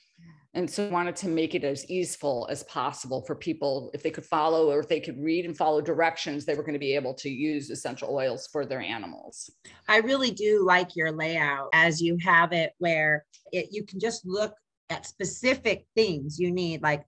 and 0.57 0.67
so 0.67 0.89
wanted 0.89 1.15
to 1.15 1.27
make 1.27 1.53
it 1.53 1.63
as 1.63 1.87
easeful 1.87 2.47
as 2.49 2.63
possible 2.63 3.21
for 3.21 3.35
people 3.35 3.91
if 3.93 4.01
they 4.01 4.09
could 4.09 4.25
follow 4.25 4.71
or 4.71 4.79
if 4.79 4.89
they 4.89 4.99
could 4.99 5.17
read 5.23 5.45
and 5.45 5.55
follow 5.55 5.79
directions 5.79 6.45
they 6.45 6.55
were 6.55 6.63
going 6.63 6.73
to 6.73 6.79
be 6.79 6.95
able 6.95 7.13
to 7.13 7.29
use 7.29 7.69
essential 7.69 8.09
oils 8.11 8.49
for 8.51 8.65
their 8.65 8.81
animals 8.81 9.51
i 9.87 9.97
really 9.97 10.31
do 10.31 10.65
like 10.65 10.95
your 10.95 11.11
layout 11.11 11.69
as 11.73 12.01
you 12.01 12.17
have 12.19 12.51
it 12.51 12.73
where 12.79 13.23
it, 13.51 13.67
you 13.71 13.85
can 13.85 13.99
just 13.99 14.25
look 14.25 14.53
at 14.89 15.05
specific 15.05 15.85
things 15.95 16.39
you 16.39 16.51
need 16.51 16.81
like 16.81 17.05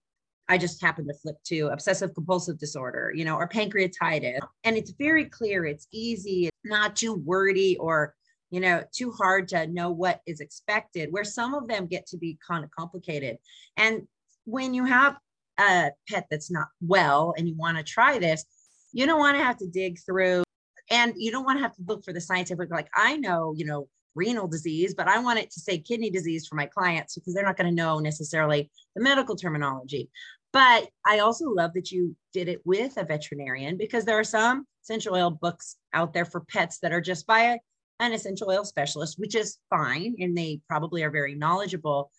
I 0.51 0.57
just 0.57 0.81
happened 0.81 1.07
to 1.09 1.13
flip 1.13 1.35
to 1.45 1.67
obsessive 1.67 2.15
compulsive 2.15 2.57
disorder, 2.57 3.13
you 3.13 3.23
know, 3.23 3.35
or 3.35 3.47
pancreatitis. 3.47 4.39
And 4.63 4.75
it's 4.75 4.89
very 4.97 5.25
clear, 5.25 5.63
it's 5.65 5.87
easy, 5.91 6.47
it's 6.47 6.57
not 6.65 6.95
too 6.95 7.13
wordy 7.23 7.77
or 7.77 8.15
you 8.49 8.59
know, 8.59 8.83
too 8.93 9.11
hard 9.11 9.47
to 9.49 9.67
know 9.67 9.91
what 9.91 10.21
is 10.25 10.39
expected, 10.39 11.11
where 11.11 11.23
some 11.23 11.53
of 11.53 11.67
them 11.67 11.87
get 11.87 12.05
to 12.07 12.17
be 12.17 12.37
kind 12.45 12.63
of 12.63 12.71
complicated. 12.71 13.37
And 13.77 14.07
when 14.45 14.73
you 14.73 14.85
have 14.85 15.17
a 15.59 15.91
pet 16.07 16.25
that's 16.29 16.51
not 16.51 16.67
well 16.81 17.33
and 17.37 17.47
you 17.47 17.55
want 17.55 17.77
to 17.77 17.83
try 17.83 18.17
this, 18.17 18.45
you 18.91 19.05
don't 19.05 19.19
want 19.19 19.37
to 19.37 19.43
have 19.43 19.57
to 19.57 19.67
dig 19.67 19.99
through 20.05 20.43
and 20.89 21.13
you 21.17 21.31
don't 21.31 21.45
want 21.45 21.59
to 21.59 21.63
have 21.63 21.75
to 21.75 21.83
look 21.87 22.03
for 22.03 22.13
the 22.13 22.21
scientific, 22.21 22.71
like, 22.71 22.89
I 22.95 23.17
know, 23.17 23.53
you 23.55 23.65
know, 23.65 23.87
renal 24.15 24.47
disease, 24.47 24.95
but 24.95 25.07
I 25.07 25.19
want 25.19 25.39
it 25.39 25.51
to 25.51 25.59
say 25.59 25.77
kidney 25.77 26.09
disease 26.09 26.47
for 26.47 26.55
my 26.55 26.65
clients 26.65 27.15
because 27.15 27.33
they're 27.33 27.45
not 27.45 27.57
going 27.57 27.69
to 27.69 27.75
know 27.75 27.99
necessarily 27.99 28.71
the 28.95 29.03
medical 29.03 29.35
terminology. 29.35 30.09
But 30.51 30.89
I 31.05 31.19
also 31.19 31.49
love 31.49 31.73
that 31.75 31.91
you 31.91 32.15
did 32.33 32.47
it 32.47 32.61
with 32.65 32.97
a 32.97 33.03
veterinarian 33.03 33.77
because 33.77 34.05
there 34.05 34.17
are 34.17 34.23
some 34.23 34.65
essential 34.83 35.13
oil 35.13 35.29
books 35.29 35.75
out 35.93 36.13
there 36.13 36.25
for 36.25 36.41
pets 36.41 36.79
that 36.79 36.91
are 36.91 37.01
just 37.01 37.27
by 37.27 37.41
a 37.41 37.57
an 37.99 38.13
essential 38.13 38.49
oil 38.49 38.63
specialist, 38.63 39.19
which 39.19 39.35
is 39.35 39.57
fine. 39.69 40.15
And 40.19 40.37
they 40.37 40.61
probably 40.67 41.03
are 41.03 41.11
very 41.11 41.35
knowledgeable. 41.35 42.11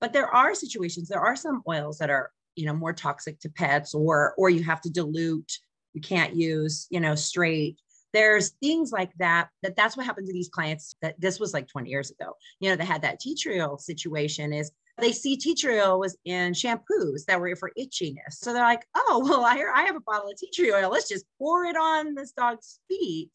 But 0.00 0.12
there 0.12 0.28
are 0.28 0.54
situations, 0.54 1.08
there 1.08 1.20
are 1.20 1.36
some 1.36 1.62
oils 1.68 1.98
that 1.98 2.10
are, 2.10 2.30
you 2.56 2.66
know, 2.66 2.74
more 2.74 2.92
toxic 2.92 3.38
to 3.40 3.48
pets 3.48 3.94
or 3.94 4.34
or 4.36 4.50
you 4.50 4.62
have 4.64 4.80
to 4.82 4.90
dilute, 4.90 5.52
you 5.94 6.00
can't 6.00 6.34
use, 6.34 6.86
you 6.90 7.00
know, 7.00 7.14
straight. 7.14 7.78
There's 8.12 8.50
things 8.62 8.90
like 8.90 9.12
that, 9.18 9.48
that 9.62 9.76
that's 9.76 9.96
what 9.96 10.06
happened 10.06 10.26
to 10.28 10.32
these 10.32 10.48
clients 10.48 10.94
that 11.02 11.20
this 11.20 11.38
was 11.38 11.52
like 11.52 11.68
20 11.68 11.90
years 11.90 12.10
ago. 12.10 12.34
You 12.58 12.70
know, 12.70 12.76
they 12.76 12.84
had 12.84 13.02
that 13.02 13.20
tea 13.20 13.34
tree 13.34 13.60
oil 13.60 13.78
situation 13.78 14.52
is 14.52 14.72
they 14.98 15.12
see 15.12 15.36
tea 15.36 15.54
tree 15.54 15.80
oil 15.80 16.00
was 16.00 16.16
in 16.24 16.52
shampoos 16.52 17.24
that 17.26 17.40
were 17.40 17.54
for 17.54 17.70
itchiness. 17.78 18.32
So 18.32 18.52
they're 18.52 18.62
like, 18.62 18.86
oh, 18.96 19.20
well, 19.24 19.44
I, 19.44 19.62
I 19.74 19.82
have 19.82 19.96
a 19.96 20.00
bottle 20.00 20.30
of 20.30 20.36
tea 20.36 20.50
tree 20.52 20.72
oil. 20.72 20.90
Let's 20.90 21.08
just 21.08 21.24
pour 21.38 21.64
it 21.64 21.76
on 21.76 22.14
this 22.14 22.32
dog's 22.32 22.80
feet 22.88 23.32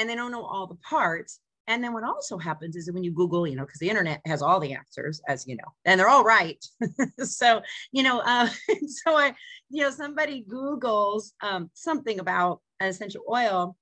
and 0.00 0.08
they 0.08 0.14
don't 0.14 0.32
know 0.32 0.44
all 0.44 0.66
the 0.66 0.76
parts. 0.76 1.40
And 1.66 1.84
then 1.84 1.92
what 1.92 2.02
also 2.02 2.38
happens 2.38 2.74
is 2.74 2.86
that 2.86 2.94
when 2.94 3.04
you 3.04 3.12
Google, 3.12 3.46
you 3.46 3.54
know, 3.54 3.64
because 3.64 3.78
the 3.78 3.90
internet 3.90 4.20
has 4.24 4.42
all 4.42 4.58
the 4.58 4.72
answers, 4.72 5.20
as 5.28 5.46
you 5.46 5.56
know, 5.56 5.68
and 5.84 6.00
they're 6.00 6.08
all 6.08 6.24
right. 6.24 6.58
so, 7.22 7.60
you 7.92 8.02
know, 8.02 8.20
uh, 8.20 8.48
so 8.86 9.16
I, 9.16 9.34
you 9.68 9.82
know, 9.82 9.90
somebody 9.90 10.44
Googles 10.50 11.30
um, 11.42 11.70
something 11.74 12.18
about 12.18 12.60
an 12.80 12.88
essential 12.88 13.22
oil, 13.30 13.76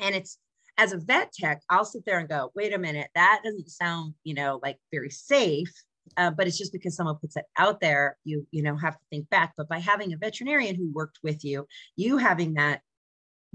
and 0.00 0.14
it's 0.14 0.38
as 0.76 0.92
a 0.92 0.98
vet 0.98 1.32
tech, 1.32 1.62
I'll 1.70 1.86
sit 1.86 2.04
there 2.04 2.18
and 2.18 2.28
go, 2.28 2.50
wait 2.54 2.74
a 2.74 2.78
minute, 2.78 3.08
that 3.14 3.40
doesn't 3.42 3.70
sound, 3.70 4.12
you 4.24 4.34
know, 4.34 4.60
like 4.62 4.76
very 4.92 5.10
safe. 5.10 5.72
Uh, 6.18 6.30
but 6.30 6.46
it's 6.46 6.58
just 6.58 6.72
because 6.72 6.94
someone 6.94 7.16
puts 7.16 7.36
it 7.36 7.46
out 7.58 7.80
there, 7.80 8.16
you 8.24 8.46
you 8.52 8.62
know 8.62 8.76
have 8.76 8.94
to 8.94 9.04
think 9.10 9.28
back. 9.28 9.54
But 9.56 9.68
by 9.68 9.78
having 9.78 10.12
a 10.12 10.16
veterinarian 10.16 10.76
who 10.76 10.92
worked 10.92 11.18
with 11.22 11.44
you, 11.44 11.66
you 11.96 12.16
having 12.18 12.54
that 12.54 12.80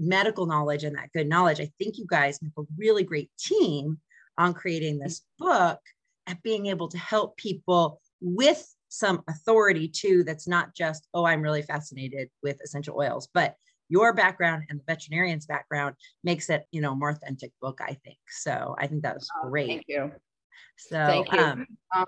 medical 0.02 0.46
knowledge 0.46 0.84
and 0.84 0.96
that 0.96 1.12
good 1.14 1.28
knowledge, 1.28 1.60
I 1.60 1.70
think 1.78 1.96
you 1.96 2.06
guys 2.06 2.42
make 2.42 2.52
a 2.58 2.62
really 2.76 3.04
great 3.04 3.30
team 3.38 3.98
on 4.36 4.52
creating 4.52 4.98
this 4.98 5.22
book 5.38 5.78
at 6.26 6.42
being 6.42 6.66
able 6.66 6.88
to 6.88 6.98
help 6.98 7.36
people 7.36 8.00
with 8.20 8.66
some 8.88 9.22
authority 9.28 9.88
too. 9.88 10.24
That's 10.24 10.48
not 10.48 10.74
just 10.74 11.06
oh, 11.14 11.24
I'm 11.24 11.42
really 11.42 11.62
fascinated 11.62 12.28
with 12.42 12.60
essential 12.62 12.98
oils, 12.98 13.28
but 13.32 13.54
your 13.88 14.12
background 14.12 14.64
and 14.68 14.80
the 14.80 14.84
veterinarian's 14.86 15.46
background 15.46 15.94
makes 16.24 16.50
it 16.50 16.64
you 16.72 16.80
know 16.80 16.94
more 16.94 17.10
authentic 17.10 17.52
book 17.60 17.80
i 17.82 17.94
think. 18.04 18.18
So 18.28 18.74
i 18.78 18.86
think 18.86 19.02
that 19.02 19.14
was 19.14 19.28
oh, 19.42 19.48
great. 19.48 19.68
thank 19.68 19.84
you. 19.88 20.10
So 20.78 20.96
thank 21.06 21.32
you. 21.32 21.38
um, 21.38 21.66
um, 21.94 22.06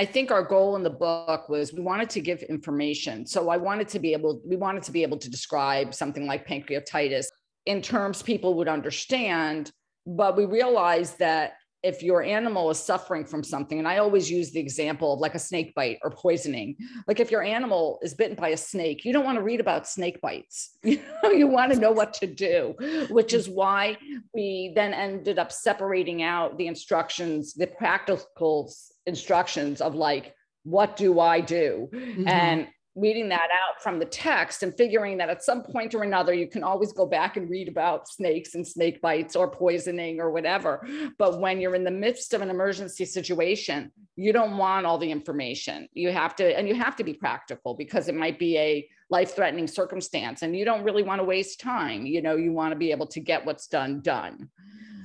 I 0.00 0.06
think 0.06 0.30
our 0.30 0.42
goal 0.42 0.76
in 0.76 0.82
the 0.82 0.88
book 0.88 1.50
was 1.50 1.74
we 1.74 1.82
wanted 1.82 2.08
to 2.08 2.22
give 2.22 2.42
information. 2.44 3.26
So 3.26 3.50
I 3.50 3.58
wanted 3.58 3.86
to 3.88 3.98
be 3.98 4.14
able, 4.14 4.40
we 4.46 4.56
wanted 4.56 4.82
to 4.84 4.92
be 4.92 5.02
able 5.02 5.18
to 5.18 5.28
describe 5.28 5.94
something 5.94 6.26
like 6.26 6.48
pancreatitis 6.48 7.26
in 7.66 7.82
terms 7.82 8.22
people 8.22 8.54
would 8.54 8.66
understand. 8.66 9.70
But 10.06 10.38
we 10.38 10.46
realized 10.46 11.18
that 11.18 11.52
if 11.82 12.02
your 12.02 12.22
animal 12.22 12.70
is 12.70 12.78
suffering 12.78 13.24
from 13.24 13.42
something, 13.42 13.78
and 13.78 13.88
I 13.88 13.98
always 13.98 14.30
use 14.30 14.50
the 14.50 14.60
example 14.60 15.14
of 15.14 15.20
like 15.20 15.34
a 15.34 15.38
snake 15.38 15.74
bite 15.74 15.98
or 16.02 16.10
poisoning. 16.10 16.76
Like 17.08 17.20
if 17.20 17.30
your 17.30 17.42
animal 17.42 17.98
is 18.02 18.14
bitten 18.14 18.36
by 18.36 18.48
a 18.48 18.56
snake, 18.56 19.04
you 19.04 19.12
don't 19.12 19.24
want 19.24 19.38
to 19.38 19.42
read 19.42 19.60
about 19.60 19.88
snake 19.88 20.20
bites. 20.20 20.76
You 20.90 21.00
know, 21.22 21.30
you 21.30 21.46
want 21.46 21.72
to 21.72 21.78
know 21.78 21.92
what 21.92 22.14
to 22.14 22.26
do, 22.26 22.74
which 23.10 23.32
is 23.32 23.48
why 23.48 23.96
we 24.34 24.72
then 24.74 24.92
ended 24.92 25.38
up 25.38 25.52
separating 25.52 26.22
out 26.22 26.58
the 26.58 26.66
instructions, 26.66 27.54
the 27.54 27.66
practical 27.66 28.72
instructions 29.06 29.80
of 29.80 29.94
like, 29.94 30.34
what 30.64 30.96
do 30.96 31.20
I 31.20 31.40
do? 31.40 31.88
Mm-hmm. 31.92 32.28
And 32.28 32.68
reading 32.96 33.28
that 33.28 33.48
out 33.52 33.80
from 33.80 33.98
the 34.00 34.04
text 34.04 34.64
and 34.64 34.76
figuring 34.76 35.16
that 35.16 35.30
at 35.30 35.44
some 35.44 35.62
point 35.62 35.94
or 35.94 36.02
another 36.02 36.34
you 36.34 36.48
can 36.48 36.64
always 36.64 36.92
go 36.92 37.06
back 37.06 37.36
and 37.36 37.48
read 37.48 37.68
about 37.68 38.08
snakes 38.08 38.56
and 38.56 38.66
snake 38.66 39.00
bites 39.00 39.36
or 39.36 39.48
poisoning 39.48 40.20
or 40.20 40.30
whatever 40.30 40.84
but 41.16 41.40
when 41.40 41.60
you're 41.60 41.76
in 41.76 41.84
the 41.84 41.90
midst 41.90 42.34
of 42.34 42.42
an 42.42 42.50
emergency 42.50 43.04
situation 43.04 43.92
you 44.16 44.32
don't 44.32 44.56
want 44.56 44.86
all 44.86 44.98
the 44.98 45.10
information 45.10 45.88
you 45.92 46.10
have 46.10 46.34
to 46.34 46.58
and 46.58 46.66
you 46.66 46.74
have 46.74 46.96
to 46.96 47.04
be 47.04 47.14
practical 47.14 47.74
because 47.74 48.08
it 48.08 48.14
might 48.14 48.40
be 48.40 48.58
a 48.58 48.88
life 49.08 49.36
threatening 49.36 49.68
circumstance 49.68 50.42
and 50.42 50.56
you 50.56 50.64
don't 50.64 50.82
really 50.82 51.04
want 51.04 51.20
to 51.20 51.24
waste 51.24 51.60
time 51.60 52.04
you 52.04 52.20
know 52.20 52.34
you 52.34 52.52
want 52.52 52.72
to 52.72 52.76
be 52.76 52.90
able 52.90 53.06
to 53.06 53.20
get 53.20 53.46
what's 53.46 53.68
done 53.68 54.00
done 54.00 54.50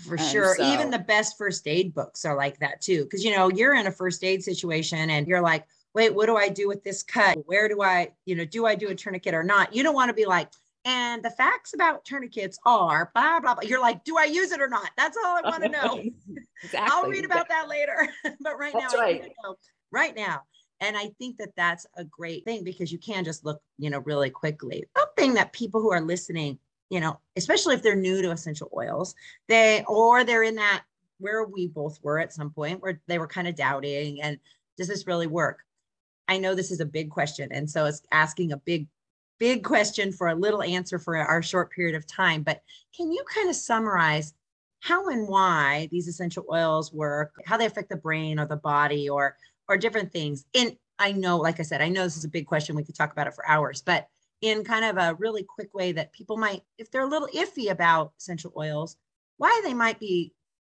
for 0.05 0.15
and 0.15 0.27
sure. 0.27 0.55
So, 0.55 0.73
Even 0.73 0.89
the 0.91 0.99
best 0.99 1.37
first 1.37 1.67
aid 1.67 1.93
books 1.93 2.25
are 2.25 2.35
like 2.35 2.59
that 2.59 2.81
too. 2.81 3.07
Cause 3.07 3.23
you 3.23 3.35
know, 3.35 3.49
you're 3.49 3.73
in 3.75 3.87
a 3.87 3.91
first 3.91 4.23
aid 4.23 4.43
situation 4.43 5.09
and 5.09 5.27
you're 5.27 5.41
like, 5.41 5.65
wait, 5.95 6.13
what 6.13 6.25
do 6.27 6.35
I 6.35 6.49
do 6.49 6.67
with 6.67 6.83
this 6.83 7.01
cut? 7.01 7.39
Where 7.45 7.69
do 7.69 7.81
I, 7.81 8.11
you 8.25 8.35
know, 8.35 8.45
do 8.45 8.65
I 8.65 8.75
do 8.75 8.89
a 8.89 8.95
tourniquet 8.95 9.33
or 9.33 9.43
not? 9.43 9.73
You 9.73 9.81
don't 9.81 9.95
want 9.95 10.09
to 10.09 10.13
be 10.13 10.25
like, 10.25 10.49
and 10.83 11.23
the 11.23 11.31
facts 11.31 11.73
about 11.73 12.05
tourniquets 12.05 12.59
are 12.65 13.09
blah, 13.15 13.39
blah, 13.39 13.55
blah. 13.55 13.63
You're 13.67 13.81
like, 13.81 14.03
do 14.03 14.17
I 14.17 14.25
use 14.25 14.51
it 14.51 14.61
or 14.61 14.67
not? 14.67 14.91
That's 14.97 15.17
all 15.17 15.37
I 15.37 15.41
want 15.49 15.63
to 15.63 15.69
know. 15.69 16.03
exactly. 16.63 16.91
I'll 16.91 17.09
read 17.09 17.25
about 17.25 17.47
that 17.47 17.69
later. 17.69 18.09
but 18.41 18.59
right 18.59 18.73
that's 18.73 18.93
now, 18.93 18.99
right. 18.99 19.31
right 19.89 20.15
now. 20.15 20.41
And 20.81 20.97
I 20.97 21.09
think 21.17 21.37
that 21.37 21.55
that's 21.55 21.87
a 21.95 22.03
great 22.03 22.43
thing 22.43 22.65
because 22.65 22.91
you 22.91 22.99
can 22.99 23.23
just 23.23 23.45
look, 23.45 23.61
you 23.79 23.89
know, 23.89 23.99
really 23.99 24.29
quickly. 24.29 24.83
Something 24.97 25.33
that 25.35 25.53
people 25.53 25.81
who 25.81 25.91
are 25.93 26.01
listening, 26.01 26.59
you 26.89 26.99
know, 26.99 27.19
especially 27.37 27.73
if 27.73 27.81
they're 27.81 27.95
new 27.95 28.21
to 28.21 28.31
essential 28.31 28.69
oils, 28.75 29.15
they, 29.47 29.85
or 29.87 30.25
they're 30.25 30.43
in 30.43 30.55
that 30.55 30.83
where 31.19 31.45
we 31.45 31.69
both 31.69 31.97
were 32.03 32.19
at 32.19 32.33
some 32.33 32.51
point 32.51 32.81
where 32.81 32.99
they 33.07 33.17
were 33.17 33.27
kind 33.27 33.47
of 33.47 33.55
doubting 33.55 34.21
and 34.21 34.37
does 34.77 34.89
this 34.89 35.07
really 35.07 35.27
work? 35.27 35.59
I 36.27 36.37
know 36.37 36.55
this 36.55 36.71
is 36.71 36.79
a 36.79 36.85
big 36.85 37.09
question. 37.09 37.49
And 37.51 37.69
so 37.69 37.85
it's 37.85 38.01
asking 38.11 38.51
a 38.51 38.57
big, 38.57 38.87
big 39.39 39.63
question 39.63 40.11
for 40.11 40.27
a 40.27 40.35
little 40.35 40.63
answer 40.63 40.99
for 40.99 41.15
our 41.17 41.41
short 41.41 41.71
period 41.71 41.95
of 41.95 42.07
time. 42.07 42.43
But 42.43 42.61
can 42.95 43.11
you 43.11 43.23
kind 43.33 43.49
of 43.49 43.55
summarize 43.55 44.33
how 44.79 45.09
and 45.09 45.27
why 45.27 45.89
these 45.91 46.07
essential 46.07 46.45
oils 46.51 46.93
work, 46.93 47.33
how 47.45 47.57
they 47.57 47.65
affect 47.65 47.89
the 47.89 47.95
brain 47.95 48.39
or 48.39 48.45
the 48.45 48.57
body 48.57 49.09
or 49.09 49.35
or 49.67 49.77
different 49.77 50.11
things? 50.11 50.45
And 50.53 50.77
I 50.99 51.11
know, 51.11 51.37
like 51.37 51.59
I 51.59 51.63
said, 51.63 51.81
I 51.81 51.89
know 51.89 52.03
this 52.03 52.17
is 52.17 52.25
a 52.25 52.29
big 52.29 52.47
question. 52.47 52.75
We 52.75 52.83
could 52.83 52.95
talk 52.95 53.11
about 53.11 53.27
it 53.27 53.33
for 53.33 53.47
hours, 53.47 53.81
but 53.81 54.07
in 54.41 54.63
kind 54.63 54.85
of 54.85 54.97
a 54.97 55.15
really 55.15 55.43
quick 55.43 55.73
way 55.73 55.91
that 55.93 56.13
people 56.13 56.37
might, 56.37 56.61
if 56.77 56.91
they're 56.91 57.01
a 57.03 57.07
little 57.07 57.27
iffy 57.35 57.71
about 57.71 58.13
essential 58.19 58.53
oils, 58.55 58.97
why 59.37 59.61
they 59.63 59.73
might 59.73 59.99
be, 59.99 60.33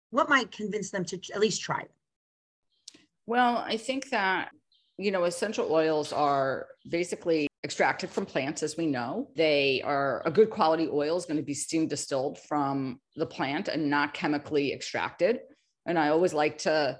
what 0.09 0.29
might 0.29 0.51
convince 0.51 0.89
them 0.89 1.05
to 1.05 1.19
at 1.33 1.39
least 1.39 1.61
try 1.61 1.79
them? 1.79 1.89
Well, 3.25 3.57
I 3.57 3.77
think 3.77 4.09
that 4.09 4.51
you 4.97 5.11
know, 5.11 5.25
essential 5.25 5.71
oils 5.71 6.11
are 6.11 6.67
basically 6.89 7.47
extracted 7.63 8.09
from 8.09 8.25
plants, 8.25 8.63
as 8.63 8.77
we 8.77 8.87
know. 8.87 9.29
They 9.35 9.81
are 9.83 10.21
a 10.25 10.31
good 10.31 10.49
quality 10.49 10.87
oil 10.91 11.17
is 11.17 11.25
going 11.25 11.37
to 11.37 11.43
be 11.43 11.53
steam 11.53 11.87
distilled 11.87 12.39
from 12.39 12.99
the 13.15 13.25
plant 13.25 13.67
and 13.67 13.89
not 13.89 14.13
chemically 14.13 14.73
extracted. 14.73 15.39
And 15.85 15.99
I 15.99 16.09
always 16.09 16.33
like 16.33 16.57
to 16.59 16.99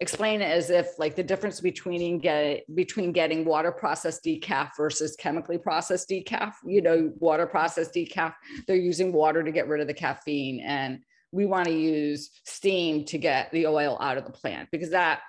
explain 0.00 0.40
it 0.42 0.50
as 0.50 0.70
if 0.70 0.98
like 0.98 1.14
the 1.14 1.22
difference 1.22 1.60
between 1.60 2.18
get 2.18 2.62
between 2.74 3.12
getting 3.12 3.44
water 3.44 3.70
processed 3.70 4.24
decaf 4.24 4.70
versus 4.76 5.14
chemically 5.14 5.58
processed 5.58 6.08
decaf 6.08 6.54
you 6.64 6.82
know 6.82 7.12
water 7.20 7.46
processed 7.46 7.94
decaf 7.94 8.34
they're 8.66 8.74
using 8.74 9.12
water 9.12 9.44
to 9.44 9.52
get 9.52 9.68
rid 9.68 9.80
of 9.80 9.86
the 9.86 9.94
caffeine 9.94 10.60
and 10.60 10.98
we 11.30 11.46
want 11.46 11.66
to 11.66 11.72
use 11.72 12.30
steam 12.44 13.04
to 13.04 13.16
get 13.16 13.52
the 13.52 13.64
oil 13.64 13.96
out 14.00 14.18
of 14.18 14.24
the 14.24 14.32
plant 14.32 14.68
because 14.72 14.90
that 14.90 15.20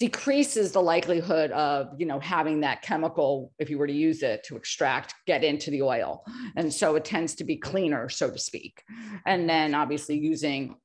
decreases 0.00 0.72
the 0.72 0.82
likelihood 0.82 1.50
of 1.52 1.88
you 1.98 2.06
know 2.06 2.18
having 2.18 2.60
that 2.60 2.82
chemical 2.82 3.52
if 3.58 3.70
you 3.70 3.78
were 3.78 3.86
to 3.86 3.92
use 3.92 4.22
it 4.22 4.42
to 4.44 4.56
extract 4.56 5.14
get 5.26 5.44
into 5.44 5.70
the 5.70 5.82
oil. 5.82 6.24
And 6.56 6.72
so 6.72 6.96
it 6.96 7.04
tends 7.04 7.34
to 7.36 7.44
be 7.44 7.56
cleaner 7.56 8.08
so 8.08 8.30
to 8.30 8.38
speak. 8.38 8.82
And 9.26 9.48
then 9.48 9.74
obviously 9.74 10.18
using 10.18 10.76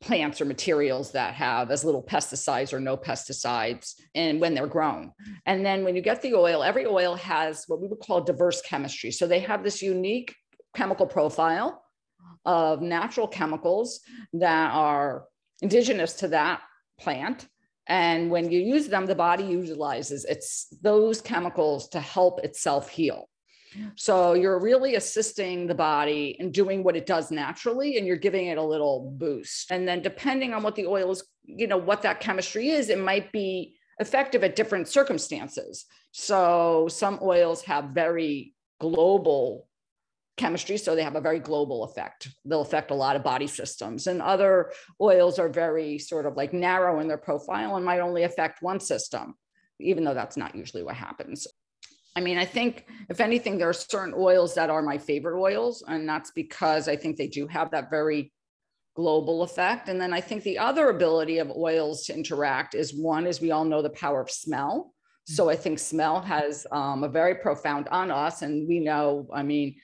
plants 0.00 0.40
or 0.40 0.44
materials 0.44 1.10
that 1.10 1.34
have 1.34 1.72
as 1.72 1.84
little 1.84 2.02
pesticides 2.02 2.72
or 2.72 2.78
no 2.78 2.96
pesticides 2.96 3.94
and 4.14 4.40
when 4.40 4.54
they're 4.54 4.68
grown. 4.68 5.12
And 5.44 5.66
then 5.66 5.82
when 5.82 5.96
you 5.96 6.02
get 6.02 6.22
the 6.22 6.34
oil 6.34 6.62
every 6.62 6.86
oil 6.86 7.14
has 7.16 7.64
what 7.66 7.80
we 7.80 7.88
would 7.88 8.00
call 8.00 8.20
diverse 8.20 8.60
chemistry. 8.60 9.10
So 9.10 9.26
they 9.26 9.40
have 9.40 9.64
this 9.64 9.82
unique 9.82 10.34
chemical 10.76 11.06
profile 11.06 11.82
of 12.44 12.82
natural 12.82 13.26
chemicals 13.26 14.00
that 14.34 14.72
are 14.72 15.24
indigenous 15.62 16.12
to 16.14 16.28
that 16.28 16.60
plant 17.00 17.48
and 17.88 18.30
when 18.30 18.50
you 18.50 18.60
use 18.60 18.88
them, 18.88 19.06
the 19.06 19.14
body 19.14 19.44
utilizes 19.44 20.24
it's 20.24 20.68
those 20.82 21.20
chemicals 21.20 21.88
to 21.88 22.00
help 22.00 22.44
itself 22.44 22.88
heal. 22.88 23.28
So 23.96 24.34
you're 24.34 24.60
really 24.60 24.94
assisting 24.94 25.66
the 25.66 25.74
body 25.74 26.36
in 26.38 26.50
doing 26.50 26.82
what 26.82 26.96
it 26.96 27.06
does 27.06 27.30
naturally, 27.30 27.98
and 27.98 28.06
you're 28.06 28.16
giving 28.16 28.46
it 28.46 28.58
a 28.58 28.62
little 28.62 29.14
boost. 29.16 29.70
And 29.70 29.86
then 29.86 30.00
depending 30.02 30.54
on 30.54 30.62
what 30.62 30.74
the 30.74 30.86
oil 30.86 31.10
is, 31.10 31.22
you 31.44 31.66
know, 31.66 31.76
what 31.76 32.02
that 32.02 32.20
chemistry 32.20 32.70
is, 32.70 32.88
it 32.88 32.98
might 32.98 33.30
be 33.32 33.76
effective 33.98 34.42
at 34.44 34.56
different 34.56 34.88
circumstances. 34.88 35.86
So 36.12 36.88
some 36.90 37.18
oils 37.22 37.62
have 37.62 37.90
very 37.90 38.54
global 38.80 39.67
chemistry, 40.38 40.78
so 40.78 40.94
they 40.94 41.02
have 41.02 41.16
a 41.16 41.20
very 41.20 41.38
global 41.38 41.84
effect. 41.84 42.28
They'll 42.44 42.62
affect 42.62 42.90
a 42.90 42.94
lot 42.94 43.16
of 43.16 43.22
body 43.22 43.46
systems. 43.46 44.06
And 44.06 44.22
other 44.22 44.72
oils 45.00 45.38
are 45.38 45.48
very 45.48 45.98
sort 45.98 46.24
of 46.26 46.36
like 46.36 46.52
narrow 46.52 47.00
in 47.00 47.08
their 47.08 47.18
profile 47.18 47.76
and 47.76 47.84
might 47.84 48.00
only 48.00 48.22
affect 48.22 48.62
one 48.62 48.80
system, 48.80 49.34
even 49.80 50.04
though 50.04 50.14
that's 50.14 50.36
not 50.36 50.54
usually 50.54 50.82
what 50.82 50.94
happens. 50.94 51.46
I 52.16 52.20
mean, 52.20 52.38
I 52.38 52.44
think 52.44 52.86
if 53.10 53.20
anything, 53.20 53.58
there 53.58 53.68
are 53.68 53.72
certain 53.74 54.14
oils 54.16 54.54
that 54.54 54.70
are 54.70 54.82
my 54.82 54.98
favorite 54.98 55.38
oils, 55.38 55.84
and 55.86 56.08
that's 56.08 56.30
because 56.32 56.88
I 56.88 56.96
think 56.96 57.16
they 57.16 57.28
do 57.28 57.46
have 57.46 57.70
that 57.72 57.90
very 57.90 58.32
global 58.96 59.42
effect. 59.42 59.88
And 59.88 60.00
then 60.00 60.12
I 60.12 60.20
think 60.20 60.42
the 60.42 60.58
other 60.58 60.88
ability 60.88 61.38
of 61.38 61.50
oils 61.50 62.04
to 62.06 62.14
interact 62.14 62.74
is 62.74 62.92
one 62.92 63.26
is 63.26 63.40
we 63.40 63.52
all 63.52 63.64
know 63.64 63.82
the 63.82 63.90
power 63.90 64.20
of 64.20 64.30
smell. 64.30 64.92
So 65.26 65.50
I 65.50 65.56
think 65.56 65.78
smell 65.78 66.20
has 66.22 66.66
um, 66.72 67.04
a 67.04 67.08
very 67.08 67.36
profound 67.36 67.86
on 67.88 68.10
us, 68.10 68.42
and 68.42 68.66
we 68.66 68.80
know. 68.80 69.28
I 69.32 69.42
mean, 69.42 69.76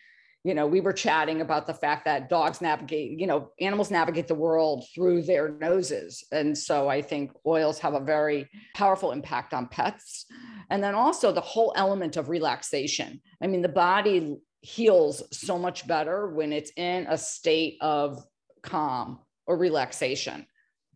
you 0.44 0.52
know, 0.52 0.66
we 0.66 0.82
were 0.82 0.92
chatting 0.92 1.40
about 1.40 1.66
the 1.66 1.72
fact 1.72 2.04
that 2.04 2.28
dogs 2.28 2.60
navigate, 2.60 3.18
you 3.18 3.26
know, 3.26 3.50
animals 3.60 3.90
navigate 3.90 4.28
the 4.28 4.34
world 4.34 4.84
through 4.94 5.22
their 5.22 5.48
noses. 5.48 6.22
And 6.32 6.56
so 6.56 6.86
I 6.86 7.00
think 7.00 7.32
oils 7.46 7.78
have 7.78 7.94
a 7.94 8.00
very 8.00 8.50
powerful 8.76 9.12
impact 9.12 9.54
on 9.54 9.68
pets. 9.68 10.26
And 10.68 10.84
then 10.84 10.94
also 10.94 11.32
the 11.32 11.40
whole 11.40 11.72
element 11.76 12.18
of 12.18 12.28
relaxation. 12.28 13.22
I 13.42 13.46
mean, 13.46 13.62
the 13.62 13.68
body 13.70 14.36
heals 14.60 15.22
so 15.32 15.58
much 15.58 15.86
better 15.86 16.28
when 16.28 16.52
it's 16.52 16.72
in 16.76 17.06
a 17.08 17.16
state 17.16 17.78
of 17.80 18.22
calm 18.62 19.20
or 19.46 19.56
relaxation. 19.56 20.46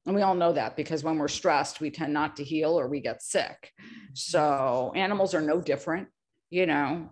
And 0.05 0.15
we 0.15 0.23
all 0.23 0.35
know 0.35 0.53
that 0.53 0.77
because 0.77 1.03
when 1.03 1.19
we're 1.19 1.29
stressed, 1.29 1.81
we 1.81 1.91
tend 1.91 2.13
not 2.13 2.37
to 2.37 2.45
heal 2.45 2.79
or 2.79 2.87
we 2.87 3.01
get 3.01 3.23
sick. 3.23 3.73
Mm-hmm. 3.81 4.15
So 4.15 4.93
animals 4.95 5.35
are 5.35 5.41
no 5.41 5.61
different, 5.61 6.09
you 6.51 6.67
know. 6.67 7.11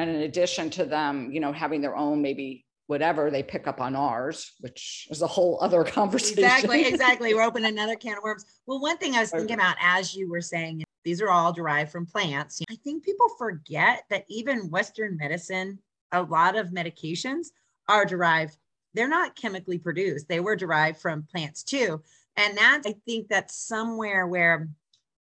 And 0.00 0.08
in 0.08 0.22
addition 0.22 0.70
to 0.70 0.86
them, 0.86 1.30
you 1.30 1.40
know, 1.40 1.52
having 1.52 1.82
their 1.82 1.94
own 1.94 2.22
maybe 2.22 2.64
whatever 2.86 3.30
they 3.30 3.42
pick 3.42 3.66
up 3.66 3.82
on 3.82 3.94
ours, 3.94 4.52
which 4.60 5.06
is 5.10 5.20
a 5.20 5.26
whole 5.26 5.58
other 5.60 5.84
conversation. 5.98 6.42
Exactly, 6.42 6.86
exactly. 6.86 7.34
We're 7.34 7.42
opening 7.42 7.70
another 7.78 7.96
can 7.96 8.16
of 8.16 8.24
worms. 8.24 8.46
Well, 8.66 8.80
one 8.80 8.96
thing 8.96 9.14
I 9.14 9.20
was 9.20 9.30
thinking 9.30 9.54
about 9.54 9.76
as 9.78 10.14
you 10.14 10.30
were 10.30 10.40
saying, 10.40 10.82
these 11.04 11.20
are 11.20 11.28
all 11.28 11.52
derived 11.52 11.92
from 11.92 12.06
plants. 12.06 12.62
I 12.70 12.76
think 12.82 13.04
people 13.04 13.28
forget 13.36 14.04
that 14.08 14.24
even 14.28 14.70
Western 14.70 15.18
medicine, 15.18 15.78
a 16.12 16.22
lot 16.22 16.56
of 16.56 16.68
medications 16.68 17.48
are 17.88 18.06
derived, 18.06 18.56
they're 18.94 19.06
not 19.06 19.36
chemically 19.36 19.78
produced, 19.78 20.28
they 20.28 20.40
were 20.40 20.56
derived 20.56 20.98
from 20.98 21.26
plants 21.30 21.62
too. 21.62 22.02
And 22.36 22.56
that 22.56 22.82
I 22.86 22.94
think 23.06 23.28
that's 23.28 23.54
somewhere 23.54 24.26
where 24.26 24.70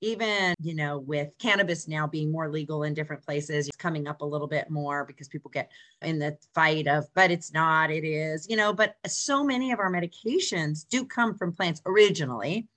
even 0.03 0.53
you 0.61 0.75
know 0.75 0.99
with 0.99 1.29
cannabis 1.39 1.87
now 1.87 2.05
being 2.05 2.31
more 2.31 2.49
legal 2.49 2.83
in 2.83 2.93
different 2.93 3.23
places 3.23 3.67
it's 3.67 3.77
coming 3.77 4.07
up 4.07 4.21
a 4.21 4.25
little 4.25 4.47
bit 4.47 4.69
more 4.69 5.05
because 5.05 5.27
people 5.27 5.49
get 5.49 5.71
in 6.01 6.19
the 6.19 6.37
fight 6.53 6.87
of 6.87 7.05
but 7.15 7.31
it's 7.31 7.53
not 7.53 7.89
it 7.89 8.03
is 8.03 8.47
you 8.49 8.57
know 8.57 8.73
but 8.73 8.95
so 9.07 9.43
many 9.43 9.71
of 9.71 9.79
our 9.79 9.91
medications 9.91 10.87
do 10.89 11.05
come 11.05 11.35
from 11.35 11.51
plants 11.51 11.81
originally. 11.85 12.67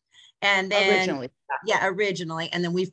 And 0.42 0.70
then 0.70 0.98
originally. 0.98 1.30
Yeah 1.64 1.86
originally. 1.86 2.48
And 2.52 2.62
then 2.62 2.72
we've 2.72 2.92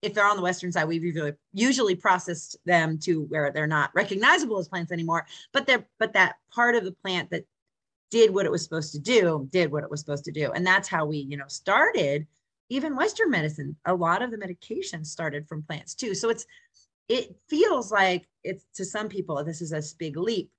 if 0.00 0.14
they're 0.14 0.26
on 0.26 0.36
the 0.36 0.42
western 0.42 0.72
side 0.72 0.88
we've 0.88 1.04
usually 1.04 1.32
usually 1.52 1.94
processed 1.94 2.56
them 2.64 2.98
to 2.98 3.22
where 3.24 3.52
they're 3.52 3.66
not 3.66 3.90
recognizable 3.94 4.58
as 4.58 4.68
plants 4.68 4.92
anymore. 4.92 5.26
But 5.52 5.66
they're 5.66 5.86
but 5.98 6.14
that 6.14 6.36
part 6.52 6.74
of 6.74 6.84
the 6.84 6.92
plant 6.92 7.30
that 7.30 7.44
did 8.10 8.32
what 8.34 8.44
it 8.44 8.52
was 8.52 8.62
supposed 8.62 8.92
to 8.92 8.98
do 8.98 9.48
did 9.50 9.70
what 9.70 9.84
it 9.84 9.90
was 9.90 10.00
supposed 10.00 10.24
to 10.24 10.32
do. 10.32 10.52
And 10.52 10.66
that's 10.66 10.88
how 10.88 11.04
we 11.06 11.18
you 11.18 11.36
know 11.36 11.48
started 11.48 12.26
even 12.72 12.96
Western 12.96 13.30
medicine, 13.30 13.76
a 13.84 13.94
lot 13.94 14.22
of 14.22 14.30
the 14.30 14.38
medication 14.38 15.04
started 15.04 15.46
from 15.46 15.62
plants 15.62 15.94
too. 15.94 16.14
So 16.14 16.30
it's, 16.30 16.46
it 17.08 17.36
feels 17.48 17.92
like 17.92 18.26
it's 18.44 18.64
to 18.76 18.84
some 18.84 19.08
people, 19.10 19.44
this 19.44 19.60
is 19.60 19.72
a 19.72 19.82
big 19.98 20.16
leap 20.16 20.50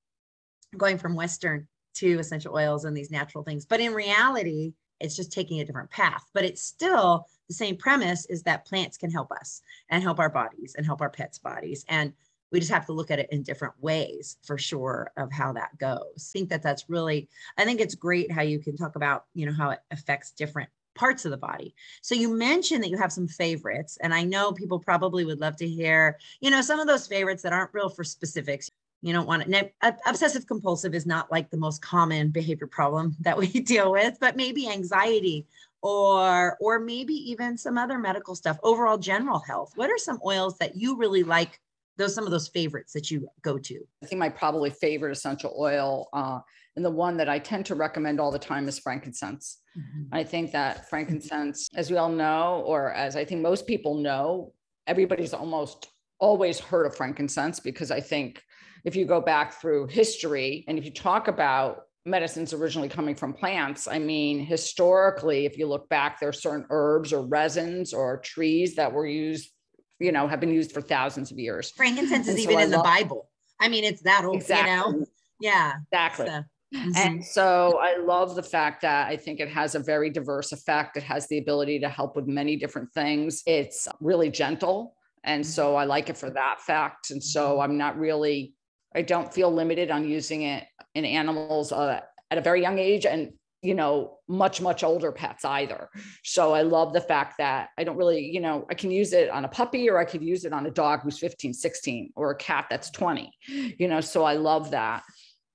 going 0.77 0.99
from 0.99 1.15
Western 1.15 1.67
to 1.95 2.19
essential 2.19 2.55
oils 2.55 2.85
and 2.85 2.95
these 2.95 3.09
natural 3.09 3.43
things. 3.43 3.65
But 3.65 3.79
in 3.79 3.93
reality, 3.93 4.73
it's 4.99 5.15
just 5.15 5.31
taking 5.31 5.59
a 5.59 5.65
different 5.65 5.89
path. 5.89 6.23
But 6.35 6.45
it's 6.45 6.61
still 6.61 7.25
the 7.47 7.55
same 7.55 7.77
premise 7.77 8.27
is 8.27 8.43
that 8.43 8.65
plants 8.65 8.95
can 8.95 9.09
help 9.09 9.31
us 9.31 9.61
and 9.89 10.03
help 10.03 10.19
our 10.19 10.29
bodies 10.29 10.75
and 10.77 10.85
help 10.85 11.01
our 11.01 11.09
pets' 11.09 11.39
bodies. 11.39 11.83
And 11.89 12.13
we 12.51 12.59
just 12.59 12.71
have 12.71 12.85
to 12.85 12.93
look 12.93 13.09
at 13.09 13.17
it 13.17 13.29
in 13.31 13.41
different 13.41 13.73
ways 13.81 14.37
for 14.43 14.59
sure 14.59 15.11
of 15.17 15.31
how 15.31 15.53
that 15.53 15.75
goes. 15.79 16.29
I 16.31 16.37
think 16.37 16.49
that 16.49 16.61
that's 16.61 16.89
really, 16.89 17.27
I 17.57 17.65
think 17.65 17.81
it's 17.81 17.95
great 17.95 18.31
how 18.31 18.43
you 18.43 18.59
can 18.59 18.77
talk 18.77 18.95
about, 18.95 19.25
you 19.33 19.47
know, 19.47 19.53
how 19.53 19.71
it 19.71 19.79
affects 19.89 20.31
different 20.31 20.69
parts 20.95 21.25
of 21.25 21.31
the 21.31 21.37
body. 21.37 21.73
So 22.01 22.15
you 22.15 22.29
mentioned 22.35 22.83
that 22.83 22.89
you 22.89 22.97
have 22.97 23.11
some 23.11 23.27
favorites, 23.27 23.97
and 24.01 24.13
I 24.13 24.23
know 24.23 24.51
people 24.51 24.79
probably 24.79 25.25
would 25.25 25.39
love 25.39 25.55
to 25.57 25.67
hear, 25.67 26.17
you 26.41 26.51
know, 26.51 26.61
some 26.61 26.79
of 26.79 26.87
those 26.87 27.07
favorites 27.07 27.43
that 27.43 27.53
aren't 27.53 27.73
real 27.73 27.89
for 27.89 28.03
specifics. 28.03 28.69
You 29.01 29.11
don't 29.11 29.27
want 29.27 29.43
to. 29.43 29.71
Obsessive 30.05 30.47
compulsive 30.47 30.95
is 30.95 31.05
not 31.05 31.29
like 31.29 31.49
the 31.49 31.57
most 31.57 31.81
common 31.81 32.29
behavior 32.29 32.67
problem 32.67 33.15
that 33.21 33.37
we 33.37 33.47
deal 33.47 33.91
with, 33.91 34.17
but 34.19 34.35
maybe 34.35 34.69
anxiety 34.69 35.45
or 35.81 36.57
or 36.61 36.79
maybe 36.79 37.13
even 37.13 37.57
some 37.57 37.77
other 37.77 37.99
medical 37.99 38.35
stuff. 38.35 38.57
Overall 38.63 38.97
general 38.97 39.39
health. 39.39 39.73
What 39.75 39.89
are 39.89 39.97
some 39.97 40.19
oils 40.25 40.57
that 40.59 40.75
you 40.75 40.97
really 40.97 41.23
like? 41.23 41.59
Those 41.97 42.15
some 42.15 42.23
of 42.23 42.31
those 42.31 42.47
favorites 42.47 42.93
that 42.93 43.11
you 43.11 43.27
go 43.43 43.59
to. 43.59 43.79
I 44.01 44.07
think 44.07 44.17
my 44.19 44.29
probably 44.29 44.71
favorite 44.71 45.11
essential 45.11 45.53
oil 45.59 46.07
uh, 46.13 46.39
and 46.75 46.83
the 46.83 46.91
one 46.91 47.17
that 47.17 47.29
I 47.29 47.39
tend 47.39 47.65
to 47.67 47.75
recommend 47.75 48.19
all 48.19 48.31
the 48.31 48.39
time 48.39 48.67
is 48.67 48.79
frankincense. 48.79 49.59
Mm-hmm. 49.77 50.15
I 50.15 50.23
think 50.23 50.51
that 50.51 50.89
frankincense, 50.89 51.69
as 51.75 51.91
we 51.91 51.97
all 51.97 52.09
know, 52.09 52.63
or 52.65 52.91
as 52.91 53.15
I 53.15 53.25
think 53.25 53.41
most 53.41 53.67
people 53.67 53.95
know, 53.95 54.53
everybody's 54.87 55.33
almost 55.33 55.87
always 56.19 56.59
heard 56.59 56.85
of 56.85 56.95
frankincense 56.95 57.59
because 57.59 57.91
I 57.91 57.99
think 57.99 58.41
if 58.85 58.95
you 58.95 59.05
go 59.05 59.21
back 59.21 59.59
through 59.59 59.87
history 59.87 60.65
and 60.67 60.77
if 60.77 60.85
you 60.85 60.91
talk 60.91 61.27
about 61.27 61.83
medicines 62.05 62.53
originally 62.53 62.89
coming 62.89 63.15
from 63.15 63.33
plants, 63.33 63.87
I 63.87 63.99
mean, 63.99 64.45
historically, 64.45 65.45
if 65.45 65.57
you 65.57 65.67
look 65.67 65.87
back, 65.89 66.19
there 66.19 66.29
are 66.29 66.33
certain 66.33 66.65
herbs 66.69 67.13
or 67.13 67.25
resins 67.25 67.93
or 67.93 68.17
trees 68.17 68.75
that 68.75 68.91
were 68.91 69.07
used, 69.07 69.51
you 69.99 70.11
know, 70.11 70.27
have 70.27 70.39
been 70.39 70.51
used 70.53 70.71
for 70.71 70.81
thousands 70.81 71.31
of 71.31 71.39
years. 71.39 71.71
Frankincense 71.71 72.27
is 72.27 72.39
even 72.39 72.59
in 72.59 72.71
love- 72.71 72.79
the 72.79 72.83
Bible. 72.83 73.29
I 73.59 73.69
mean, 73.69 73.83
it's 73.83 74.01
that 74.01 74.25
old, 74.25 74.35
exactly. 74.35 74.71
you 74.71 74.99
know? 74.99 75.05
Yeah. 75.39 75.73
Exactly. 75.91 76.27
So. 76.27 76.43
Mm-hmm. 76.73 76.91
And 76.95 77.23
so 77.23 77.79
I 77.81 77.97
love 77.97 78.35
the 78.35 78.43
fact 78.43 78.81
that 78.81 79.07
I 79.07 79.15
think 79.15 79.39
it 79.39 79.49
has 79.49 79.75
a 79.75 79.79
very 79.79 80.09
diverse 80.09 80.51
effect. 80.51 80.97
It 80.97 81.03
has 81.03 81.27
the 81.27 81.37
ability 81.37 81.79
to 81.79 81.89
help 81.89 82.15
with 82.15 82.27
many 82.27 82.55
different 82.55 82.91
things. 82.93 83.43
It's 83.45 83.87
really 83.99 84.29
gentle. 84.29 84.95
And 85.23 85.45
so 85.45 85.69
mm-hmm. 85.69 85.77
I 85.77 85.85
like 85.85 86.09
it 86.09 86.17
for 86.17 86.29
that 86.31 86.61
fact. 86.61 87.11
And 87.11 87.23
so 87.23 87.51
mm-hmm. 87.51 87.61
I'm 87.61 87.77
not 87.77 87.97
really, 87.97 88.53
I 88.95 89.03
don't 89.03 89.31
feel 89.33 89.51
limited 89.51 89.91
on 89.91 90.07
using 90.07 90.43
it 90.43 90.65
in 90.95 91.05
animals 91.05 91.71
uh, 91.71 92.01
at 92.31 92.37
a 92.37 92.41
very 92.41 92.61
young 92.61 92.79
age 92.79 93.05
and, 93.05 93.33
you 93.61 93.75
know, 93.75 94.17
much, 94.27 94.59
much 94.59 94.83
older 94.83 95.11
pets 95.11 95.45
either. 95.45 95.89
So 96.23 96.53
I 96.53 96.63
love 96.63 96.91
the 96.91 97.01
fact 97.01 97.37
that 97.37 97.69
I 97.77 97.83
don't 97.83 97.97
really, 97.97 98.25
you 98.25 98.41
know, 98.41 98.65
I 98.69 98.73
can 98.73 98.91
use 98.91 99.13
it 99.13 99.29
on 99.29 99.45
a 99.45 99.47
puppy 99.47 99.89
or 99.89 99.99
I 99.99 100.05
could 100.05 100.23
use 100.23 100.43
it 100.43 100.53
on 100.53 100.65
a 100.65 100.71
dog 100.71 101.01
who's 101.01 101.19
15, 101.19 101.53
16 101.53 102.11
or 102.15 102.31
a 102.31 102.35
cat 102.35 102.65
that's 102.69 102.89
20, 102.89 103.31
you 103.47 103.87
know, 103.87 104.01
so 104.01 104.23
I 104.23 104.33
love 104.33 104.71
that. 104.71 105.03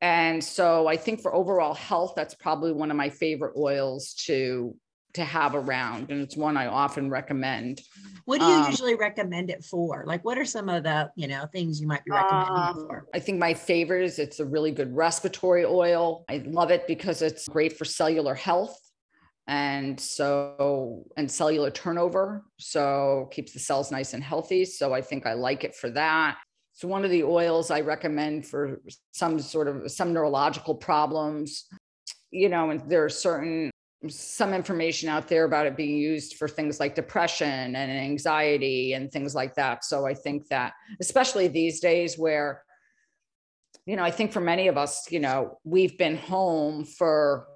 And 0.01 0.43
so 0.43 0.87
I 0.87 0.97
think 0.97 1.21
for 1.21 1.35
overall 1.35 1.75
health, 1.75 2.13
that's 2.15 2.35
probably 2.35 2.73
one 2.73 2.91
of 2.91 2.97
my 2.97 3.09
favorite 3.09 3.55
oils 3.57 4.15
to 4.27 4.77
to 5.15 5.25
have 5.25 5.55
around 5.55 6.11
and 6.11 6.21
it's 6.21 6.37
one 6.37 6.57
I 6.57 6.67
often 6.67 7.09
recommend. 7.09 7.81
What 8.27 8.41
do 8.41 8.47
you 8.47 8.53
um, 8.53 8.67
usually 8.71 8.95
recommend 8.95 9.51
it 9.51 9.65
for? 9.65 10.05
Like 10.07 10.23
what 10.23 10.37
are 10.37 10.45
some 10.45 10.69
of 10.69 10.85
the, 10.85 11.11
you 11.17 11.27
know, 11.27 11.47
things 11.51 11.81
you 11.81 11.87
might 11.87 12.05
be 12.05 12.11
recommending 12.11 12.55
um, 12.55 12.75
for? 12.87 13.07
I 13.15 13.19
think 13.19 13.39
my 13.39 13.55
favorite 13.55 14.05
is 14.05 14.19
it's 14.19 14.39
a 14.39 14.45
really 14.45 14.71
good 14.71 14.95
respiratory 14.95 15.65
oil. 15.65 16.25
I 16.29 16.43
love 16.47 16.71
it 16.71 16.87
because 16.87 17.23
it's 17.23 17.49
great 17.49 17.77
for 17.77 17.87
cellular 17.87 18.35
health 18.35 18.79
and 19.49 19.99
so 19.99 21.05
and 21.17 21.31
cellular 21.31 21.71
turnover 21.71 22.45
so 22.59 23.29
keeps 23.33 23.55
the 23.55 23.59
cells 23.59 23.91
nice 23.91 24.13
and 24.13 24.23
healthy 24.23 24.63
so 24.63 24.93
i 24.93 25.01
think 25.01 25.25
i 25.25 25.33
like 25.33 25.65
it 25.65 25.75
for 25.75 25.89
that 25.89 26.37
so 26.79 26.87
one 26.87 27.05
of 27.05 27.11
the 27.11 27.25
oils 27.25 27.73
I 27.73 27.81
recommend 27.81 28.47
for 28.47 28.81
some 29.11 29.41
sort 29.41 29.67
of 29.67 29.91
some 29.91 30.13
neurological 30.13 30.77
problems, 30.77 31.65
you 32.31 32.49
know, 32.49 32.71
and 32.71 32.89
there 32.89 33.05
are 33.05 33.09
certain 33.09 33.73
some 34.09 34.55
information 34.55 35.09
out 35.09 35.27
there 35.27 35.45
about 35.45 35.67
it 35.67 35.77
being 35.77 35.97
used 35.97 36.37
for 36.37 36.47
things 36.47 36.79
like 36.79 36.95
depression 36.95 37.75
and 37.75 37.91
anxiety 37.91 38.93
and 38.93 39.11
things 39.11 39.35
like 39.35 39.57
that. 39.57 39.85
So 39.85 40.07
I 40.07 40.15
think 40.15 40.47
that 40.51 40.75
especially 41.01 41.49
these 41.49 41.81
days 41.81 42.17
where 42.17 42.63
you 43.85 43.97
know, 43.97 44.05
I 44.05 44.13
think 44.13 44.31
for 44.33 44.41
many 44.41 44.69
of 44.69 44.77
us, 44.79 45.11
you 45.11 45.19
know, 45.19 45.59
we've 45.65 45.99
been 45.99 46.17
home 46.17 46.85
for 46.85 47.49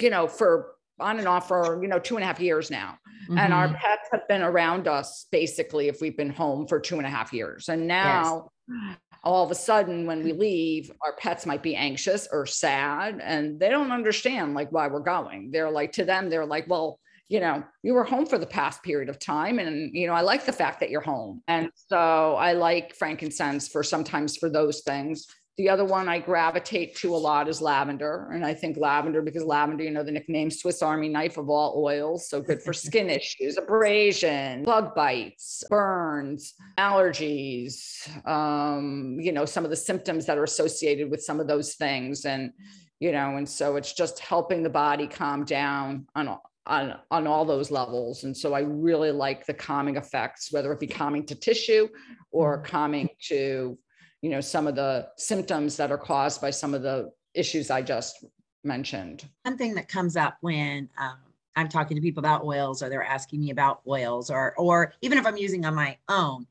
you 0.00 0.08
know, 0.08 0.28
for 0.28 0.75
on 1.00 1.18
and 1.18 1.28
off 1.28 1.48
for 1.48 1.82
you 1.82 1.88
know 1.88 1.98
two 1.98 2.16
and 2.16 2.24
a 2.24 2.26
half 2.26 2.40
years 2.40 2.70
now 2.70 2.98
mm-hmm. 3.24 3.38
and 3.38 3.52
our 3.52 3.66
mm-hmm. 3.66 3.76
pets 3.76 4.08
have 4.12 4.26
been 4.28 4.42
around 4.42 4.88
us 4.88 5.26
basically 5.30 5.88
if 5.88 6.00
we've 6.00 6.16
been 6.16 6.30
home 6.30 6.66
for 6.66 6.80
two 6.80 6.96
and 6.96 7.06
a 7.06 7.10
half 7.10 7.32
years 7.32 7.68
and 7.68 7.86
now 7.86 8.50
yes. 8.68 8.96
all 9.24 9.44
of 9.44 9.50
a 9.50 9.54
sudden 9.54 10.06
when 10.06 10.22
we 10.22 10.32
leave 10.32 10.90
our 11.04 11.14
pets 11.16 11.46
might 11.46 11.62
be 11.62 11.76
anxious 11.76 12.28
or 12.32 12.46
sad 12.46 13.20
and 13.22 13.60
they 13.60 13.68
don't 13.68 13.92
understand 13.92 14.54
like 14.54 14.70
why 14.72 14.88
we're 14.88 15.00
going 15.00 15.50
they're 15.50 15.70
like 15.70 15.92
to 15.92 16.04
them 16.04 16.30
they're 16.30 16.46
like 16.46 16.66
well 16.68 16.98
you 17.28 17.40
know 17.40 17.62
you 17.82 17.92
were 17.92 18.04
home 18.04 18.24
for 18.24 18.38
the 18.38 18.46
past 18.46 18.82
period 18.82 19.08
of 19.08 19.18
time 19.18 19.58
and 19.58 19.94
you 19.94 20.06
know 20.06 20.14
i 20.14 20.20
like 20.20 20.46
the 20.46 20.52
fact 20.52 20.80
that 20.80 20.90
you're 20.90 21.00
home 21.00 21.42
and 21.48 21.70
so 21.74 22.34
i 22.36 22.52
like 22.52 22.94
frankincense 22.94 23.68
for 23.68 23.82
sometimes 23.82 24.36
for 24.36 24.48
those 24.48 24.82
things 24.82 25.26
the 25.56 25.70
other 25.70 25.86
one 25.86 26.06
I 26.06 26.18
gravitate 26.18 26.96
to 26.96 27.14
a 27.14 27.16
lot 27.16 27.48
is 27.48 27.62
lavender. 27.62 28.28
And 28.30 28.44
I 28.44 28.52
think 28.52 28.76
lavender, 28.76 29.22
because 29.22 29.42
lavender, 29.42 29.84
you 29.84 29.90
know, 29.90 30.02
the 30.02 30.12
nickname 30.12 30.50
Swiss 30.50 30.82
Army 30.82 31.08
knife 31.08 31.38
of 31.38 31.48
all 31.48 31.82
oils. 31.82 32.28
So 32.28 32.42
good 32.42 32.62
for 32.62 32.72
skin 32.74 33.08
issues, 33.08 33.56
abrasion, 33.56 34.64
bug 34.64 34.94
bites, 34.94 35.64
burns, 35.70 36.52
allergies, 36.76 38.06
um, 38.28 39.16
you 39.18 39.32
know, 39.32 39.46
some 39.46 39.64
of 39.64 39.70
the 39.70 39.76
symptoms 39.76 40.26
that 40.26 40.36
are 40.36 40.44
associated 40.44 41.10
with 41.10 41.22
some 41.22 41.40
of 41.40 41.46
those 41.46 41.74
things. 41.74 42.26
And, 42.26 42.52
you 43.00 43.12
know, 43.12 43.36
and 43.36 43.48
so 43.48 43.76
it's 43.76 43.94
just 43.94 44.18
helping 44.18 44.62
the 44.62 44.70
body 44.70 45.06
calm 45.06 45.44
down 45.44 46.06
on 46.14 46.38
on, 46.66 46.96
on 47.12 47.28
all 47.28 47.44
those 47.44 47.70
levels. 47.70 48.24
And 48.24 48.36
so 48.36 48.52
I 48.52 48.60
really 48.60 49.12
like 49.12 49.46
the 49.46 49.54
calming 49.54 49.96
effects, 49.96 50.52
whether 50.52 50.72
it 50.72 50.80
be 50.80 50.88
calming 50.88 51.24
to 51.26 51.36
tissue 51.36 51.88
or 52.32 52.58
mm-hmm. 52.58 52.66
calming 52.66 53.08
to 53.28 53.78
you 54.22 54.30
know 54.30 54.40
some 54.40 54.66
of 54.66 54.74
the 54.74 55.08
symptoms 55.16 55.76
that 55.76 55.90
are 55.90 55.98
caused 55.98 56.40
by 56.40 56.50
some 56.50 56.74
of 56.74 56.82
the 56.82 57.10
issues 57.34 57.70
i 57.70 57.82
just 57.82 58.24
mentioned 58.64 59.28
one 59.44 59.56
thing 59.56 59.74
that 59.74 59.88
comes 59.88 60.16
up 60.16 60.36
when 60.40 60.88
um, 60.98 61.18
i'm 61.56 61.68
talking 61.68 61.96
to 61.96 62.00
people 62.00 62.20
about 62.20 62.44
oils 62.44 62.82
or 62.82 62.88
they're 62.88 63.02
asking 63.02 63.40
me 63.40 63.50
about 63.50 63.80
oils 63.86 64.30
or 64.30 64.54
or 64.56 64.92
even 65.02 65.18
if 65.18 65.26
i'm 65.26 65.36
using 65.36 65.64
on 65.64 65.74
my 65.74 65.96
own 66.08 66.46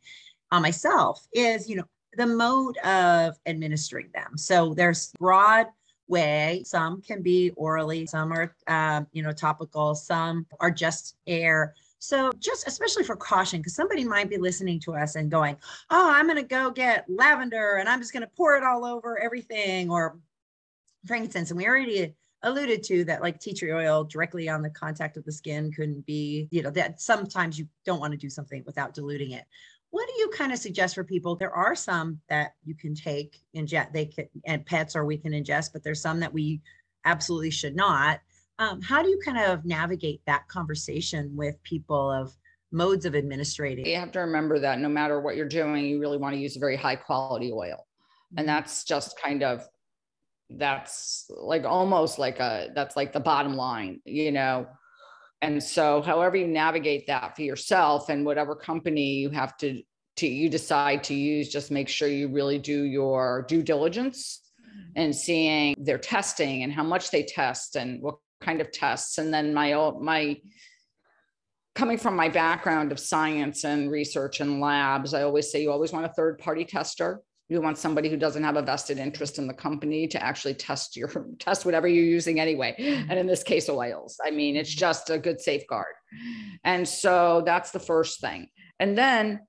on 0.51 0.61
myself 0.61 1.27
is 1.33 1.69
you 1.69 1.75
know 1.75 1.83
the 2.17 2.25
mode 2.25 2.77
of 2.77 3.37
administering 3.45 4.09
them 4.13 4.37
so 4.37 4.73
there's 4.73 5.11
broad 5.19 5.67
way. 6.07 6.63
Some 6.65 7.01
can 7.01 7.21
be 7.21 7.51
orally, 7.55 8.05
some 8.05 8.31
are, 8.31 8.55
um, 8.67 9.07
you 9.11 9.23
know, 9.23 9.31
topical, 9.31 9.95
some 9.95 10.45
are 10.59 10.71
just 10.71 11.17
air. 11.27 11.73
So, 12.07 12.31
just 12.39 12.67
especially 12.67 13.03
for 13.03 13.15
caution, 13.15 13.59
because 13.59 13.75
somebody 13.75 14.03
might 14.03 14.29
be 14.29 14.37
listening 14.37 14.79
to 14.81 14.95
us 14.95 15.15
and 15.15 15.31
going, 15.31 15.57
Oh, 15.89 16.11
I'm 16.11 16.27
going 16.27 16.37
to 16.37 16.43
go 16.43 16.71
get 16.71 17.05
lavender 17.09 17.75
and 17.75 17.89
I'm 17.89 17.99
just 17.99 18.13
going 18.13 18.21
to 18.21 18.31
pour 18.35 18.55
it 18.55 18.63
all 18.63 18.85
over 18.85 19.19
everything, 19.19 19.89
or 19.89 20.17
frankincense. 21.05 21.51
And 21.51 21.57
we 21.57 21.67
already 21.67 22.13
alluded 22.43 22.83
to 22.83 23.03
that, 23.05 23.21
like 23.21 23.39
tea 23.39 23.53
tree 23.53 23.73
oil 23.73 24.03
directly 24.03 24.49
on 24.49 24.61
the 24.61 24.69
contact 24.69 25.17
of 25.17 25.25
the 25.25 25.31
skin 25.31 25.71
couldn't 25.71 26.05
be, 26.05 26.47
you 26.51 26.61
know, 26.61 26.69
that 26.71 27.01
sometimes 27.01 27.57
you 27.57 27.67
don't 27.85 27.99
want 27.99 28.11
to 28.11 28.17
do 28.17 28.29
something 28.29 28.63
without 28.65 28.93
diluting 28.93 29.31
it 29.31 29.45
what 29.95 30.09
do 30.09 30.13
you 30.19 30.29
kind 30.29 30.51
of 30.51 30.59
suggest 30.59 30.93
for 30.93 31.05
people? 31.05 31.37
There 31.37 31.53
are 31.53 31.73
some 31.73 32.19
that 32.27 32.55
you 32.65 32.75
can 32.75 32.93
take 32.93 33.39
ingest, 33.55 33.93
they 33.93 34.07
can, 34.07 34.27
and 34.43 34.65
pets 34.65 34.93
or 34.93 35.05
we 35.05 35.17
can 35.17 35.31
ingest, 35.31 35.71
but 35.71 35.85
there's 35.85 36.01
some 36.01 36.19
that 36.19 36.33
we 36.33 36.59
absolutely 37.05 37.49
should 37.49 37.77
not. 37.77 38.19
Um, 38.57 38.81
how 38.81 39.03
do 39.03 39.09
you 39.09 39.19
kind 39.23 39.37
of 39.37 39.65
navigate 39.65 40.21
that 40.27 40.47
conversation 40.47 41.35
with 41.35 41.61
people 41.63 42.11
of 42.11 42.33
modes 42.71 43.05
of 43.05 43.15
administrating? 43.15 43.85
You 43.85 43.97
have 43.97 44.11
to 44.13 44.19
remember 44.19 44.59
that 44.59 44.79
no 44.79 44.89
matter 44.89 45.19
what 45.19 45.35
you're 45.35 45.47
doing, 45.47 45.85
you 45.85 45.99
really 45.99 46.17
want 46.17 46.35
to 46.35 46.39
use 46.39 46.55
a 46.55 46.59
very 46.59 46.75
high 46.75 46.95
quality 46.95 47.51
oil. 47.51 47.85
And 48.37 48.47
mm-hmm. 48.47 48.55
that's 48.55 48.83
just 48.83 49.19
kind 49.21 49.43
of 49.43 49.67
that's 50.49 51.25
like 51.29 51.65
almost 51.65 52.19
like 52.19 52.39
a 52.39 52.69
that's 52.75 52.95
like 52.95 53.11
the 53.13 53.19
bottom 53.19 53.55
line, 53.55 53.99
you 54.05 54.31
know. 54.31 54.67
And 55.41 55.61
so, 55.61 56.01
however 56.01 56.37
you 56.37 56.47
navigate 56.47 57.07
that 57.07 57.35
for 57.35 57.41
yourself 57.41 58.09
and 58.09 58.25
whatever 58.25 58.55
company 58.55 59.15
you 59.15 59.29
have 59.31 59.57
to, 59.57 59.81
to 60.17 60.27
you 60.27 60.49
decide 60.49 61.03
to 61.05 61.13
use, 61.13 61.49
just 61.49 61.71
make 61.71 61.89
sure 61.89 62.07
you 62.07 62.29
really 62.29 62.57
do 62.57 62.83
your 62.83 63.45
due 63.47 63.61
diligence 63.61 64.41
and 64.95 65.15
seeing 65.15 65.75
their 65.77 65.97
testing 65.97 66.63
and 66.63 66.71
how 66.71 66.83
much 66.83 67.11
they 67.11 67.23
test 67.23 67.75
and 67.75 68.01
what 68.01 68.15
kind 68.41 68.61
of 68.61 68.71
tests. 68.71 69.17
And 69.17 69.33
then 69.33 69.53
my 69.53 69.73
my 69.99 70.37
coming 71.75 71.97
from 71.97 72.15
my 72.15 72.29
background 72.29 72.91
of 72.91 72.99
science 72.99 73.65
and 73.65 73.91
research 73.91 74.39
and 74.39 74.61
labs, 74.61 75.13
I 75.13 75.23
always 75.23 75.51
say 75.51 75.61
you 75.61 75.71
always 75.71 75.91
want 75.91 76.05
a 76.05 76.13
third 76.13 76.39
party 76.39 76.63
tester. 76.63 77.21
You 77.49 77.61
want 77.61 77.77
somebody 77.77 78.09
who 78.09 78.17
doesn't 78.17 78.43
have 78.43 78.55
a 78.55 78.61
vested 78.61 78.97
interest 78.97 79.37
in 79.37 79.45
the 79.45 79.53
company 79.53 80.07
to 80.07 80.23
actually 80.23 80.55
test 80.55 80.97
your 80.97 81.09
test 81.39 81.65
whatever 81.65 81.87
you're 81.87 82.03
using 82.03 82.39
anyway. 82.39 82.73
And 82.77 83.19
in 83.19 83.27
this 83.27 83.43
case 83.43 83.69
oils. 83.69 84.19
I 84.25 84.31
mean 84.31 84.55
it's 84.55 84.73
just 84.73 85.09
a 85.09 85.19
good 85.19 85.39
safeguard. 85.39 85.93
And 86.63 86.87
so 86.87 87.43
that's 87.45 87.71
the 87.71 87.79
first 87.79 88.21
thing. 88.21 88.47
And 88.79 88.97
then 88.97 89.41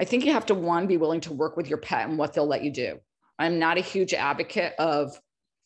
i 0.00 0.04
think 0.04 0.24
you 0.24 0.32
have 0.32 0.46
to 0.46 0.54
one 0.54 0.86
be 0.86 0.96
willing 0.96 1.20
to 1.22 1.32
work 1.32 1.56
with 1.56 1.68
your 1.68 1.78
pet 1.78 2.08
and 2.08 2.18
what 2.18 2.32
they'll 2.32 2.46
let 2.46 2.64
you 2.64 2.72
do. 2.72 2.98
I'm 3.38 3.58
not 3.58 3.78
a 3.78 3.82
huge 3.82 4.14
advocate 4.14 4.74
of 4.78 5.18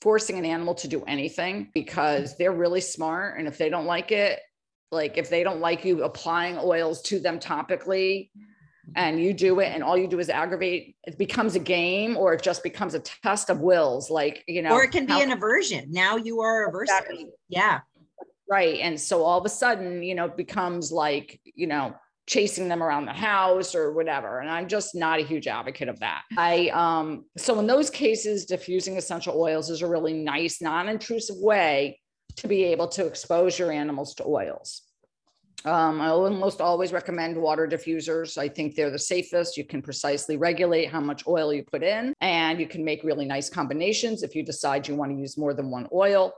forcing 0.03 0.37
an 0.37 0.45
animal 0.45 0.75
to 0.75 0.89
do 0.89 1.05
anything 1.05 1.71
because 1.75 2.37
they're 2.37 2.51
really 2.51 2.81
smart 2.81 3.39
and 3.39 3.47
if 3.47 3.57
they 3.57 3.69
don't 3.69 3.87
like 3.87 4.11
it 4.11 4.41
like 4.91 5.17
if 5.17 5.31
they 5.31 5.45
don't 5.45 5.61
like 5.61 5.85
you 5.85 6.03
applying 6.03 6.59
oils 6.59 7.01
to 7.03 7.21
them 7.21 7.39
topically 7.39 8.29
and 8.97 9.23
you 9.23 9.33
do 9.33 9.61
it 9.61 9.67
and 9.73 9.85
all 9.85 9.97
you 9.97 10.09
do 10.09 10.19
is 10.19 10.29
aggravate 10.29 10.97
it 11.05 11.17
becomes 11.19 11.55
a 11.55 11.61
game 11.61 12.17
or 12.17 12.35
it 12.35 12.43
just 12.43 12.65
becomes 12.65 12.95
a 12.95 12.99
test 12.99 13.49
of 13.49 13.61
wills 13.61 14.11
like 14.11 14.43
you 14.49 14.61
know 14.61 14.73
or 14.73 14.83
it 14.83 14.91
can 14.91 15.07
be 15.07 15.23
an 15.23 15.31
aversion. 15.31 15.87
Now 15.93 16.17
you 16.17 16.41
are 16.41 16.69
averse 16.69 16.91
exactly. 16.91 17.29
yeah. 17.49 17.81
Right. 18.51 18.81
And 18.81 19.01
so 19.01 19.23
all 19.23 19.39
of 19.39 19.47
a 19.47 19.49
sudden 19.49 20.03
you 20.03 20.17
know 20.17 20.25
it 20.25 20.37
becomes 20.37 20.91
like 20.91 21.41
you 21.45 21.69
know 21.69 21.95
chasing 22.27 22.69
them 22.69 22.83
around 22.83 23.05
the 23.05 23.13
house 23.13 23.75
or 23.75 23.93
whatever 23.93 24.41
and 24.41 24.51
i'm 24.51 24.69
just 24.69 24.95
not 24.95 25.19
a 25.19 25.25
huge 25.25 25.47
advocate 25.47 25.89
of 25.89 25.99
that 26.01 26.23
i 26.37 26.69
um 26.69 27.25
so 27.37 27.59
in 27.59 27.67
those 27.67 27.91
cases 27.91 28.45
diffusing 28.45 28.97
essential 28.97 29.41
oils 29.41 29.71
is 29.71 29.83
a 29.83 29.87
really 29.87 30.13
nice 30.13 30.63
non-intrusive 30.63 31.37
way 31.39 31.99
to 32.37 32.47
be 32.47 32.65
able 32.65 32.87
to 32.87 33.07
expose 33.07 33.59
your 33.59 33.73
animals 33.73 34.15
to 34.15 34.25
oils 34.25 34.83
um, 35.65 36.01
I 36.01 36.09
almost 36.09 36.61
always 36.61 36.93
recommend 36.93 37.37
water 37.37 37.69
diffusers. 37.69 38.37
I 38.37 38.49
think 38.49 38.75
they're 38.75 38.91
the 38.91 38.99
safest. 38.99 39.57
You 39.57 39.65
can 39.65 39.81
precisely 39.81 40.37
regulate 40.37 40.87
how 40.87 41.01
much 41.01 41.27
oil 41.29 41.53
you 41.53 41.63
put 41.63 41.83
in, 41.83 42.15
and 42.21 42.59
you 42.59 42.67
can 42.67 42.85
make 42.85 43.05
really 43.05 43.25
nice 43.25 43.49
combinations 43.49 44.23
if 44.23 44.35
you 44.35 44.43
decide 44.43 44.89
you 44.89 44.97
want 44.97 45.13
to 45.13 45.19
use 45.19 45.39
more 45.39 45.55
than 45.55 45.71
one 45.71 45.89
oil. 45.93 46.35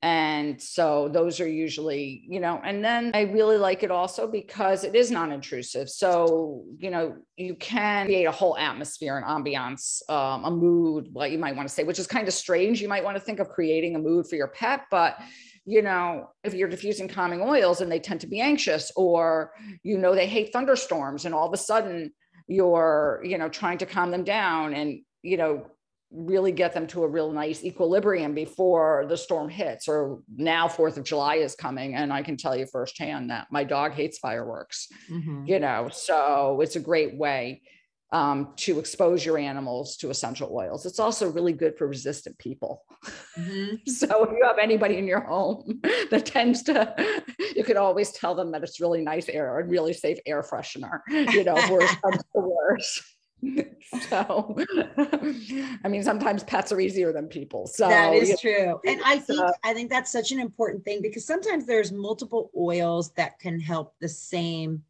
And 0.00 0.62
so 0.62 1.08
those 1.08 1.40
are 1.40 1.48
usually, 1.48 2.22
you 2.28 2.38
know, 2.38 2.60
and 2.64 2.84
then 2.84 3.10
I 3.14 3.22
really 3.22 3.56
like 3.56 3.82
it 3.82 3.90
also 3.90 4.28
because 4.28 4.84
it 4.84 4.94
is 4.94 5.10
non 5.10 5.32
intrusive. 5.32 5.88
So, 5.88 6.64
you 6.78 6.90
know, 6.90 7.16
you 7.36 7.56
can 7.56 8.06
create 8.06 8.26
a 8.26 8.30
whole 8.32 8.56
atmosphere, 8.56 9.18
an 9.18 9.24
ambiance, 9.24 10.08
um, 10.08 10.44
a 10.44 10.50
mood, 10.52 11.08
what 11.12 11.32
you 11.32 11.38
might 11.38 11.56
want 11.56 11.68
to 11.68 11.74
say, 11.74 11.82
which 11.82 11.98
is 11.98 12.06
kind 12.06 12.28
of 12.28 12.34
strange. 12.34 12.80
You 12.80 12.88
might 12.88 13.02
want 13.02 13.16
to 13.16 13.20
think 13.20 13.40
of 13.40 13.48
creating 13.48 13.96
a 13.96 13.98
mood 13.98 14.28
for 14.28 14.36
your 14.36 14.48
pet, 14.48 14.82
but 14.88 15.18
you 15.64 15.82
know, 15.82 16.30
if 16.44 16.54
you're 16.54 16.68
diffusing 16.68 17.08
calming 17.08 17.42
oils 17.42 17.82
and 17.82 17.92
they 17.92 18.00
tend 18.00 18.20
to 18.20 18.26
be 18.26 18.40
anxious, 18.40 18.90
or, 18.96 19.52
you 19.82 19.98
know, 19.98 20.14
they 20.14 20.26
hate 20.26 20.50
thunderstorms 20.50 21.26
and 21.26 21.34
all 21.34 21.46
of 21.46 21.52
a 21.52 21.58
sudden 21.58 22.10
you're, 22.46 23.20
you 23.22 23.36
know, 23.36 23.50
trying 23.50 23.76
to 23.78 23.84
calm 23.84 24.10
them 24.10 24.24
down 24.24 24.72
and, 24.72 25.00
you 25.22 25.36
know, 25.36 25.66
really 26.10 26.52
get 26.52 26.72
them 26.72 26.86
to 26.86 27.04
a 27.04 27.08
real 27.08 27.30
nice 27.30 27.64
equilibrium 27.64 28.34
before 28.34 29.04
the 29.08 29.16
storm 29.16 29.48
hits 29.48 29.86
or 29.88 30.20
now 30.36 30.66
fourth 30.66 30.96
of 30.96 31.04
july 31.04 31.34
is 31.34 31.54
coming 31.54 31.94
and 31.94 32.12
i 32.12 32.22
can 32.22 32.36
tell 32.36 32.56
you 32.56 32.66
firsthand 32.66 33.30
that 33.30 33.46
my 33.50 33.62
dog 33.62 33.92
hates 33.92 34.18
fireworks 34.18 34.88
mm-hmm. 35.10 35.44
you 35.44 35.58
know 35.58 35.88
so 35.92 36.60
it's 36.62 36.76
a 36.76 36.80
great 36.80 37.18
way 37.18 37.60
um, 38.10 38.54
to 38.56 38.78
expose 38.78 39.24
your 39.24 39.36
animals 39.38 39.96
to 39.98 40.10
essential 40.10 40.50
oils. 40.52 40.86
It's 40.86 40.98
also 40.98 41.30
really 41.30 41.52
good 41.52 41.76
for 41.76 41.86
resistant 41.86 42.38
people. 42.38 42.82
Mm-hmm. 43.38 43.76
so 43.90 44.24
if 44.24 44.30
you 44.30 44.40
have 44.44 44.58
anybody 44.58 44.96
in 44.96 45.06
your 45.06 45.20
home 45.20 45.80
that 46.10 46.24
tends 46.24 46.62
to, 46.64 46.94
you 47.54 47.64
could 47.64 47.76
always 47.76 48.12
tell 48.12 48.34
them 48.34 48.50
that 48.52 48.62
it's 48.62 48.80
really 48.80 49.02
nice 49.02 49.28
air 49.28 49.58
and 49.58 49.70
really 49.70 49.92
safe 49.92 50.18
air 50.26 50.42
freshener, 50.42 51.00
you 51.08 51.44
know, 51.44 51.54
worse 51.70 51.94
comes 51.96 52.22
to 52.34 52.40
worse. 52.40 53.17
so 54.08 54.56
i 55.84 55.88
mean 55.88 56.02
sometimes 56.02 56.44
pets 56.44 56.72
are 56.72 56.80
easier 56.80 57.12
than 57.12 57.26
people 57.26 57.66
so 57.66 57.88
that 57.88 58.12
is 58.12 58.38
true 58.40 58.78
and 58.84 59.00
i 59.04 59.18
think 59.18 59.40
uh, 59.40 59.50
i 59.64 59.72
think 59.72 59.88
that's 59.88 60.10
such 60.10 60.32
an 60.32 60.40
important 60.40 60.84
thing 60.84 61.00
because 61.00 61.24
sometimes 61.24 61.64
there's 61.64 61.90
multiple 61.90 62.50
oils 62.56 63.12
that 63.12 63.38
can 63.38 63.58
help 63.58 63.94
the 64.00 64.08
same 64.08 64.82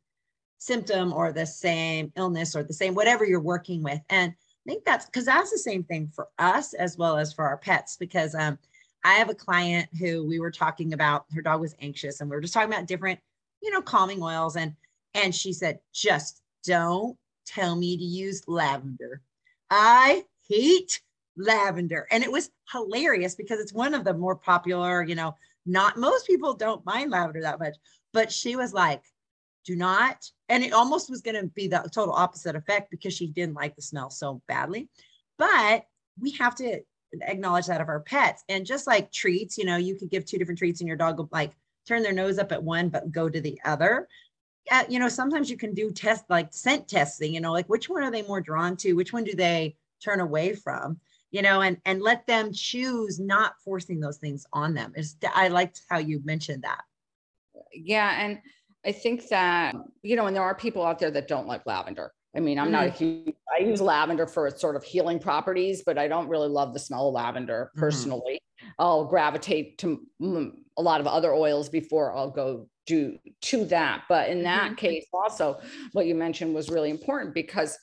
symptom 0.58 1.12
or 1.12 1.32
the 1.32 1.46
same 1.46 2.12
illness 2.16 2.54
or 2.54 2.62
the 2.62 2.72
same 2.72 2.94
whatever 2.94 3.24
you're 3.24 3.40
working 3.40 3.82
with. 3.82 4.00
And 4.10 4.32
I 4.32 4.70
think 4.70 4.84
that's 4.84 5.06
because 5.06 5.24
that's 5.24 5.50
the 5.50 5.58
same 5.58 5.84
thing 5.84 6.10
for 6.14 6.28
us 6.38 6.74
as 6.74 6.98
well 6.98 7.16
as 7.16 7.32
for 7.32 7.46
our 7.46 7.56
pets. 7.56 7.96
Because 7.96 8.34
um, 8.34 8.58
I 9.04 9.14
have 9.14 9.30
a 9.30 9.34
client 9.34 9.88
who 9.98 10.26
we 10.26 10.40
were 10.40 10.50
talking 10.50 10.92
about, 10.92 11.24
her 11.34 11.42
dog 11.42 11.60
was 11.60 11.74
anxious, 11.80 12.20
and 12.20 12.28
we 12.28 12.36
were 12.36 12.42
just 12.42 12.52
talking 12.52 12.72
about 12.72 12.86
different, 12.86 13.18
you 13.62 13.70
know, 13.70 13.80
calming 13.80 14.22
oils. 14.22 14.56
And 14.56 14.74
and 15.14 15.34
she 15.34 15.52
said, 15.52 15.78
just 15.94 16.42
don't 16.64 17.16
tell 17.48 17.76
me 17.76 17.96
to 17.96 18.04
use 18.04 18.42
lavender. 18.46 19.22
I 19.70 20.24
hate 20.48 21.00
lavender. 21.36 22.06
And 22.10 22.22
it 22.22 22.32
was 22.32 22.50
hilarious 22.72 23.34
because 23.34 23.60
it's 23.60 23.72
one 23.72 23.94
of 23.94 24.04
the 24.04 24.14
more 24.14 24.36
popular, 24.36 25.02
you 25.02 25.14
know, 25.14 25.34
not 25.66 25.96
most 25.96 26.26
people 26.26 26.54
don't 26.54 26.84
mind 26.84 27.10
lavender 27.10 27.42
that 27.42 27.60
much. 27.60 27.76
But 28.12 28.32
she 28.32 28.56
was 28.56 28.72
like, 28.72 29.02
do 29.64 29.76
not. 29.76 30.30
And 30.48 30.64
it 30.64 30.72
almost 30.72 31.10
was 31.10 31.20
going 31.20 31.40
to 31.40 31.48
be 31.48 31.68
the 31.68 31.88
total 31.92 32.14
opposite 32.14 32.56
effect 32.56 32.90
because 32.90 33.14
she 33.14 33.26
didn't 33.26 33.54
like 33.54 33.76
the 33.76 33.82
smell 33.82 34.10
so 34.10 34.40
badly. 34.48 34.88
But 35.36 35.84
we 36.20 36.32
have 36.32 36.54
to 36.56 36.80
acknowledge 37.22 37.66
that 37.66 37.80
of 37.80 37.88
our 37.88 38.00
pets. 38.00 38.42
And 38.48 38.66
just 38.66 38.86
like 38.86 39.12
treats, 39.12 39.58
you 39.58 39.64
know, 39.64 39.76
you 39.76 39.96
could 39.96 40.10
give 40.10 40.24
two 40.24 40.38
different 40.38 40.58
treats 40.58 40.80
and 40.80 40.88
your 40.88 40.96
dog 40.96 41.18
will 41.18 41.28
like 41.32 41.52
turn 41.86 42.02
their 42.02 42.12
nose 42.12 42.38
up 42.38 42.52
at 42.52 42.62
one, 42.62 42.88
but 42.88 43.12
go 43.12 43.28
to 43.28 43.40
the 43.40 43.60
other. 43.64 44.08
Uh, 44.70 44.84
you 44.88 44.98
know, 44.98 45.08
sometimes 45.08 45.50
you 45.50 45.56
can 45.56 45.74
do 45.74 45.90
test 45.90 46.24
like 46.28 46.52
scent 46.52 46.88
testing, 46.88 47.34
you 47.34 47.40
know, 47.40 47.52
like 47.52 47.68
which 47.68 47.88
one 47.88 48.02
are 48.02 48.10
they 48.10 48.22
more 48.22 48.40
drawn 48.40 48.76
to? 48.76 48.92
Which 48.92 49.12
one 49.12 49.24
do 49.24 49.34
they 49.34 49.76
turn 50.04 50.20
away 50.20 50.54
from? 50.54 51.00
You 51.30 51.42
know, 51.42 51.60
and 51.62 51.78
and 51.84 52.02
let 52.02 52.26
them 52.26 52.52
choose, 52.52 53.18
not 53.18 53.54
forcing 53.64 54.00
those 54.00 54.18
things 54.18 54.46
on 54.52 54.74
them. 54.74 54.92
Is 54.96 55.16
I 55.34 55.48
liked 55.48 55.82
how 55.88 55.98
you 55.98 56.20
mentioned 56.24 56.62
that. 56.64 56.82
Yeah, 57.72 58.24
and 58.24 58.40
I 58.84 58.92
think 58.92 59.28
that, 59.28 59.74
you 60.02 60.16
know, 60.16 60.26
and 60.26 60.36
there 60.36 60.42
are 60.42 60.54
people 60.54 60.84
out 60.84 60.98
there 60.98 61.10
that 61.10 61.28
don't 61.28 61.46
like 61.46 61.66
lavender. 61.66 62.12
I 62.36 62.40
mean, 62.40 62.58
I'm 62.58 62.70
not 62.70 62.86
a 62.86 62.90
mm. 62.90 62.94
huge, 62.94 63.34
I 63.52 63.62
use 63.62 63.80
lavender 63.80 64.26
for 64.26 64.46
its 64.46 64.60
sort 64.60 64.76
of 64.76 64.84
healing 64.84 65.18
properties, 65.18 65.82
but 65.84 65.98
I 65.98 66.08
don't 66.08 66.28
really 66.28 66.48
love 66.48 66.72
the 66.72 66.78
smell 66.78 67.08
of 67.08 67.14
lavender 67.14 67.70
mm-hmm. 67.70 67.80
personally. 67.80 68.40
Mm. 68.62 68.68
I'll 68.78 69.04
gravitate 69.04 69.78
to 69.78 70.00
a 70.76 70.82
lot 70.82 71.00
of 71.00 71.06
other 71.06 71.32
oils 71.32 71.68
before 71.68 72.14
I'll 72.14 72.30
go 72.30 72.68
do 72.88 73.18
to 73.42 73.64
that. 73.66 74.04
But 74.08 74.30
in 74.30 74.42
that 74.44 74.66
mm-hmm. 74.66 74.74
case, 74.74 75.06
also, 75.12 75.60
what 75.92 76.06
you 76.06 76.14
mentioned 76.14 76.54
was 76.54 76.70
really 76.70 76.90
important 76.90 77.34
because 77.34 77.78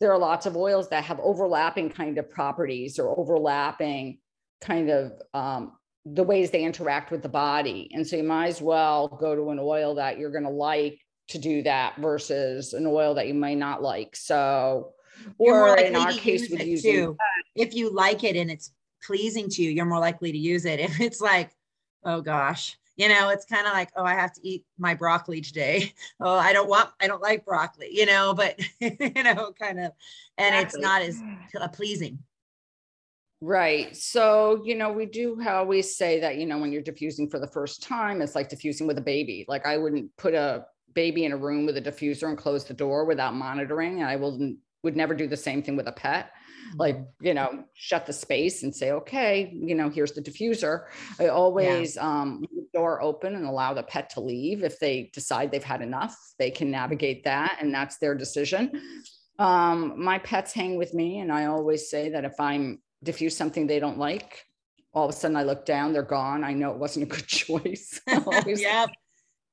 there 0.00 0.12
are 0.12 0.18
lots 0.18 0.46
of 0.46 0.56
oils 0.56 0.88
that 0.90 1.04
have 1.04 1.18
overlapping 1.20 1.90
kind 1.90 2.18
of 2.18 2.30
properties 2.30 2.98
or 2.98 3.18
overlapping 3.18 4.18
kind 4.60 4.90
of 4.90 5.12
um, 5.32 5.72
the 6.04 6.22
ways 6.22 6.50
they 6.50 6.62
interact 6.62 7.10
with 7.10 7.22
the 7.22 7.28
body. 7.28 7.90
And 7.92 8.06
so 8.06 8.16
you 8.16 8.24
might 8.24 8.48
as 8.48 8.60
well 8.60 9.08
go 9.08 9.34
to 9.34 9.50
an 9.50 9.58
oil 9.60 9.94
that 9.94 10.18
you're 10.18 10.30
going 10.30 10.44
to 10.44 10.50
like 10.50 11.00
to 11.28 11.38
do 11.38 11.62
that 11.62 11.96
versus 11.96 12.74
an 12.74 12.86
oil 12.86 13.14
that 13.14 13.28
you 13.28 13.34
might 13.34 13.58
not 13.58 13.82
like. 13.82 14.14
So, 14.14 14.92
or 15.38 15.78
in 15.78 15.96
our 15.96 16.12
case, 16.12 16.50
with 16.50 16.66
using 16.66 16.92
too, 16.92 17.16
if 17.54 17.74
you 17.74 17.94
like 17.94 18.24
it 18.24 18.36
and 18.36 18.50
it's 18.50 18.72
pleasing 19.06 19.48
to 19.48 19.62
you, 19.62 19.70
you're 19.70 19.86
more 19.86 20.00
likely 20.00 20.32
to 20.32 20.38
use 20.38 20.64
it. 20.64 20.80
If 20.84 21.00
it's 21.00 21.20
like, 21.20 21.50
oh 22.04 22.20
gosh, 22.20 22.76
you 22.96 23.08
know, 23.08 23.30
it's 23.30 23.44
kind 23.44 23.66
of 23.66 23.72
like, 23.72 23.90
oh, 23.96 24.04
I 24.04 24.14
have 24.14 24.32
to 24.34 24.46
eat 24.46 24.64
my 24.78 24.94
broccoli 24.94 25.40
today. 25.40 25.92
Oh, 26.20 26.38
I 26.38 26.52
don't 26.52 26.68
want, 26.68 26.90
I 27.00 27.06
don't 27.06 27.20
like 27.20 27.44
broccoli, 27.44 27.88
you 27.90 28.06
know, 28.06 28.34
but 28.34 28.58
you 28.80 29.22
know, 29.22 29.52
kind 29.58 29.80
of, 29.80 29.92
and 30.38 30.54
exactly. 30.54 30.58
it's 30.58 30.78
not 30.78 31.02
as 31.02 31.22
uh, 31.60 31.68
pleasing. 31.68 32.20
Right. 33.40 33.94
So, 33.96 34.62
you 34.64 34.74
know, 34.74 34.92
we 34.92 35.06
do 35.06 35.42
always 35.46 35.96
say 35.96 36.20
that, 36.20 36.36
you 36.36 36.46
know, 36.46 36.58
when 36.58 36.72
you're 36.72 36.82
diffusing 36.82 37.28
for 37.28 37.38
the 37.38 37.48
first 37.48 37.82
time, 37.82 38.22
it's 38.22 38.34
like 38.34 38.48
diffusing 38.48 38.86
with 38.86 38.96
a 38.98 39.02
baby. 39.02 39.44
Like 39.48 39.66
I 39.66 39.76
wouldn't 39.76 40.16
put 40.16 40.34
a 40.34 40.64
baby 40.94 41.24
in 41.24 41.32
a 41.32 41.36
room 41.36 41.66
with 41.66 41.76
a 41.76 41.82
diffuser 41.82 42.28
and 42.28 42.38
close 42.38 42.64
the 42.64 42.74
door 42.74 43.04
without 43.04 43.34
monitoring. 43.34 44.00
And 44.00 44.08
I 44.08 44.16
will 44.16 44.54
would 44.82 44.96
never 44.96 45.14
do 45.14 45.26
the 45.26 45.36
same 45.36 45.62
thing 45.62 45.76
with 45.76 45.88
a 45.88 45.92
pet 45.92 46.30
like 46.76 46.98
you 47.20 47.34
know 47.34 47.64
shut 47.74 48.06
the 48.06 48.12
space 48.12 48.62
and 48.62 48.74
say 48.74 48.92
okay 48.92 49.52
you 49.54 49.74
know 49.74 49.88
here's 49.88 50.12
the 50.12 50.22
diffuser. 50.22 50.84
I 51.18 51.28
always 51.28 51.96
yeah. 51.96 52.02
um 52.02 52.44
door 52.72 53.00
open 53.02 53.34
and 53.36 53.46
allow 53.46 53.74
the 53.74 53.82
pet 53.82 54.10
to 54.10 54.20
leave. 54.20 54.64
If 54.64 54.78
they 54.78 55.10
decide 55.12 55.50
they've 55.50 55.62
had 55.62 55.82
enough 55.82 56.16
they 56.38 56.50
can 56.50 56.70
navigate 56.70 57.24
that 57.24 57.58
and 57.60 57.72
that's 57.74 57.98
their 57.98 58.14
decision. 58.14 58.80
Um 59.38 60.02
my 60.02 60.18
pets 60.18 60.52
hang 60.52 60.76
with 60.76 60.94
me 60.94 61.18
and 61.18 61.32
i 61.32 61.46
always 61.46 61.90
say 61.90 62.08
that 62.10 62.24
if 62.24 62.38
i'm 62.38 62.80
diffuse 63.02 63.36
something 63.36 63.66
they 63.66 63.80
don't 63.80 63.98
like 63.98 64.44
all 64.92 65.08
of 65.08 65.10
a 65.10 65.16
sudden 65.18 65.36
i 65.36 65.42
look 65.42 65.66
down 65.66 65.92
they're 65.92 66.02
gone. 66.02 66.44
I 66.44 66.52
know 66.52 66.70
it 66.70 66.78
wasn't 66.78 67.04
a 67.04 67.14
good 67.14 67.26
choice. 67.42 68.00
Always, 68.26 68.62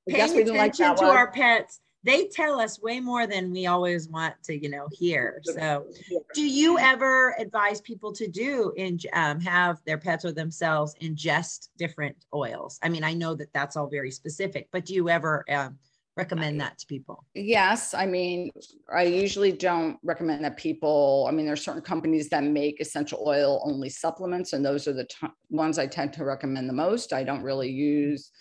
we 0.08 0.14
paying 0.14 0.32
attention 0.32 0.58
like 0.58 0.74
that 0.78 0.98
to 0.98 1.06
one. 1.06 1.18
our 1.18 1.32
pets 1.32 1.80
they 2.04 2.28
tell 2.28 2.60
us 2.60 2.82
way 2.82 3.00
more 3.00 3.28
than 3.28 3.52
we 3.52 3.68
always 3.68 4.10
want 4.10 4.36
to 4.44 4.58
you 4.58 4.70
know 4.70 4.88
hear. 4.92 5.42
So 5.52 5.86
do 6.34 6.42
you 6.42 6.80
ever 6.80 7.36
advise 7.38 7.82
people 7.82 8.12
to 8.14 8.28
do 8.28 8.74
in 8.78 9.00
um, 9.14 9.40
have 9.42 9.80
their 9.86 9.98
pets 9.98 10.24
or 10.24 10.32
themselves 10.32 10.96
ingest 11.02 11.70
different 11.78 12.16
oils? 12.34 12.80
I 12.82 12.90
mean 12.90 13.04
i 13.04 13.14
know 13.14 13.36
that 13.36 13.54
that's 13.54 13.76
all 13.76 13.88
very 13.88 14.12
specific 14.12 14.70
but 14.72 14.86
do 14.86 14.94
you 14.94 15.10
ever 15.10 15.44
um, 15.50 15.78
recommend 16.18 16.60
that 16.62 16.78
to 16.80 16.86
people? 16.88 17.26
Yes 17.34 17.94
i 17.94 18.06
mean 18.06 18.50
i 18.94 19.04
usually 19.04 19.52
don't 19.52 19.98
recommend 20.04 20.44
that 20.46 20.58
people 20.58 21.26
i 21.28 21.32
mean 21.32 21.46
there's 21.46 21.64
certain 21.64 21.82
companies 21.82 22.30
that 22.30 22.44
make 22.44 22.80
essential 22.80 23.24
oil 23.26 23.62
only 23.66 23.90
supplements 23.90 24.54
and 24.54 24.66
those 24.66 24.88
are 24.88 24.94
the 24.94 25.06
t- 25.06 25.28
ones 25.50 25.78
i 25.78 25.86
tend 25.86 26.14
to 26.14 26.26
recommend 26.26 26.70
the 26.70 26.74
most. 26.74 27.14
I 27.14 27.24
don't 27.24 27.44
really 27.44 27.70
use 27.70 28.32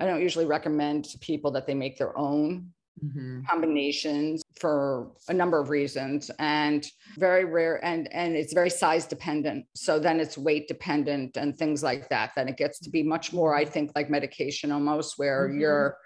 I 0.00 0.06
don't 0.06 0.22
usually 0.22 0.46
recommend 0.46 1.06
to 1.06 1.18
people 1.18 1.50
that 1.52 1.66
they 1.66 1.74
make 1.74 1.98
their 1.98 2.16
own 2.16 2.72
mm-hmm. 3.04 3.40
combinations 3.48 4.42
for 4.58 5.10
a 5.28 5.32
number 5.32 5.58
of 5.60 5.70
reasons 5.70 6.30
and 6.38 6.86
very 7.16 7.44
rare 7.44 7.84
and 7.84 8.12
and 8.12 8.36
it's 8.36 8.52
very 8.52 8.70
size 8.70 9.06
dependent 9.06 9.64
so 9.74 9.98
then 9.98 10.20
it's 10.20 10.36
weight 10.36 10.68
dependent 10.68 11.36
and 11.36 11.56
things 11.56 11.82
like 11.82 12.08
that 12.08 12.32
then 12.36 12.48
it 12.48 12.56
gets 12.56 12.78
to 12.78 12.90
be 12.90 13.02
much 13.02 13.32
more 13.32 13.54
i 13.54 13.64
think 13.64 13.90
like 13.94 14.10
medication 14.10 14.72
almost 14.72 15.18
where 15.18 15.48
mm-hmm. 15.48 15.60
you're 15.60 15.96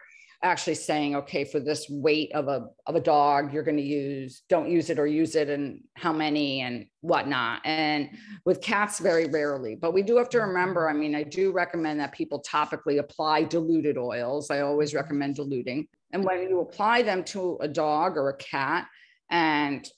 actually 0.44 0.74
saying 0.74 1.14
okay 1.14 1.44
for 1.44 1.60
this 1.60 1.86
weight 1.88 2.32
of 2.34 2.48
a 2.48 2.66
of 2.86 2.96
a 2.96 3.00
dog 3.00 3.52
you're 3.52 3.62
going 3.62 3.76
to 3.76 3.82
use 3.82 4.42
don't 4.48 4.68
use 4.68 4.90
it 4.90 4.98
or 4.98 5.06
use 5.06 5.36
it 5.36 5.48
and 5.48 5.80
how 5.94 6.12
many 6.12 6.62
and 6.62 6.84
whatnot 7.00 7.60
and 7.64 8.10
with 8.44 8.60
cats 8.60 8.98
very 8.98 9.26
rarely 9.26 9.76
but 9.76 9.94
we 9.94 10.02
do 10.02 10.16
have 10.16 10.28
to 10.28 10.40
remember 10.40 10.88
i 10.88 10.92
mean 10.92 11.14
i 11.14 11.22
do 11.22 11.52
recommend 11.52 12.00
that 12.00 12.12
people 12.12 12.42
topically 12.42 12.98
apply 12.98 13.44
diluted 13.44 13.96
oils 13.96 14.50
i 14.50 14.60
always 14.60 14.94
recommend 14.94 15.36
diluting 15.36 15.86
and 16.12 16.24
when 16.24 16.48
you 16.48 16.60
apply 16.60 17.02
them 17.02 17.24
to 17.24 17.58
a 17.60 17.68
dog 17.68 18.16
or 18.16 18.28
a 18.28 18.36
cat 18.36 18.86
and 19.30 19.88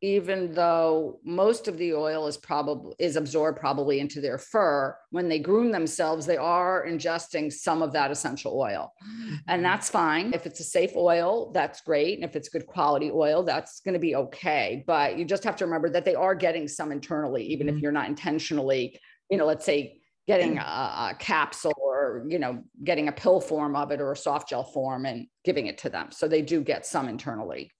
even 0.00 0.52
though 0.52 1.18
most 1.24 1.66
of 1.66 1.76
the 1.76 1.92
oil 1.92 2.28
is 2.28 2.36
probably 2.36 2.94
is 3.00 3.16
absorbed 3.16 3.58
probably 3.58 3.98
into 3.98 4.20
their 4.20 4.38
fur 4.38 4.96
when 5.10 5.28
they 5.28 5.40
groom 5.40 5.72
themselves 5.72 6.24
they 6.24 6.36
are 6.36 6.86
ingesting 6.86 7.52
some 7.52 7.82
of 7.82 7.92
that 7.92 8.10
essential 8.10 8.56
oil 8.56 8.92
and 9.02 9.40
mm-hmm. 9.40 9.62
that's 9.62 9.90
fine 9.90 10.32
if 10.32 10.46
it's 10.46 10.60
a 10.60 10.64
safe 10.64 10.92
oil 10.94 11.50
that's 11.52 11.80
great 11.80 12.16
and 12.16 12.24
if 12.24 12.36
it's 12.36 12.48
good 12.48 12.66
quality 12.66 13.10
oil 13.12 13.42
that's 13.42 13.80
going 13.80 13.94
to 13.94 13.98
be 13.98 14.14
okay 14.14 14.84
but 14.86 15.18
you 15.18 15.24
just 15.24 15.42
have 15.42 15.56
to 15.56 15.64
remember 15.64 15.90
that 15.90 16.04
they 16.04 16.14
are 16.14 16.34
getting 16.34 16.68
some 16.68 16.92
internally 16.92 17.42
even 17.44 17.66
mm-hmm. 17.66 17.76
if 17.76 17.82
you're 17.82 17.92
not 17.92 18.08
intentionally 18.08 18.98
you 19.30 19.36
know 19.36 19.46
let's 19.46 19.66
say 19.66 19.97
getting 20.28 20.58
a, 20.58 20.60
a 20.60 21.16
capsule 21.18 21.72
or 21.78 22.22
you 22.28 22.38
know 22.38 22.62
getting 22.84 23.08
a 23.08 23.12
pill 23.12 23.40
form 23.40 23.74
of 23.74 23.90
it 23.90 24.00
or 24.00 24.12
a 24.12 24.16
soft 24.16 24.50
gel 24.50 24.62
form 24.62 25.06
and 25.06 25.26
giving 25.42 25.66
it 25.66 25.78
to 25.78 25.88
them. 25.88 26.12
So 26.12 26.28
they 26.28 26.42
do 26.42 26.60
get 26.60 26.84
some 26.84 27.08
internally. 27.08 27.72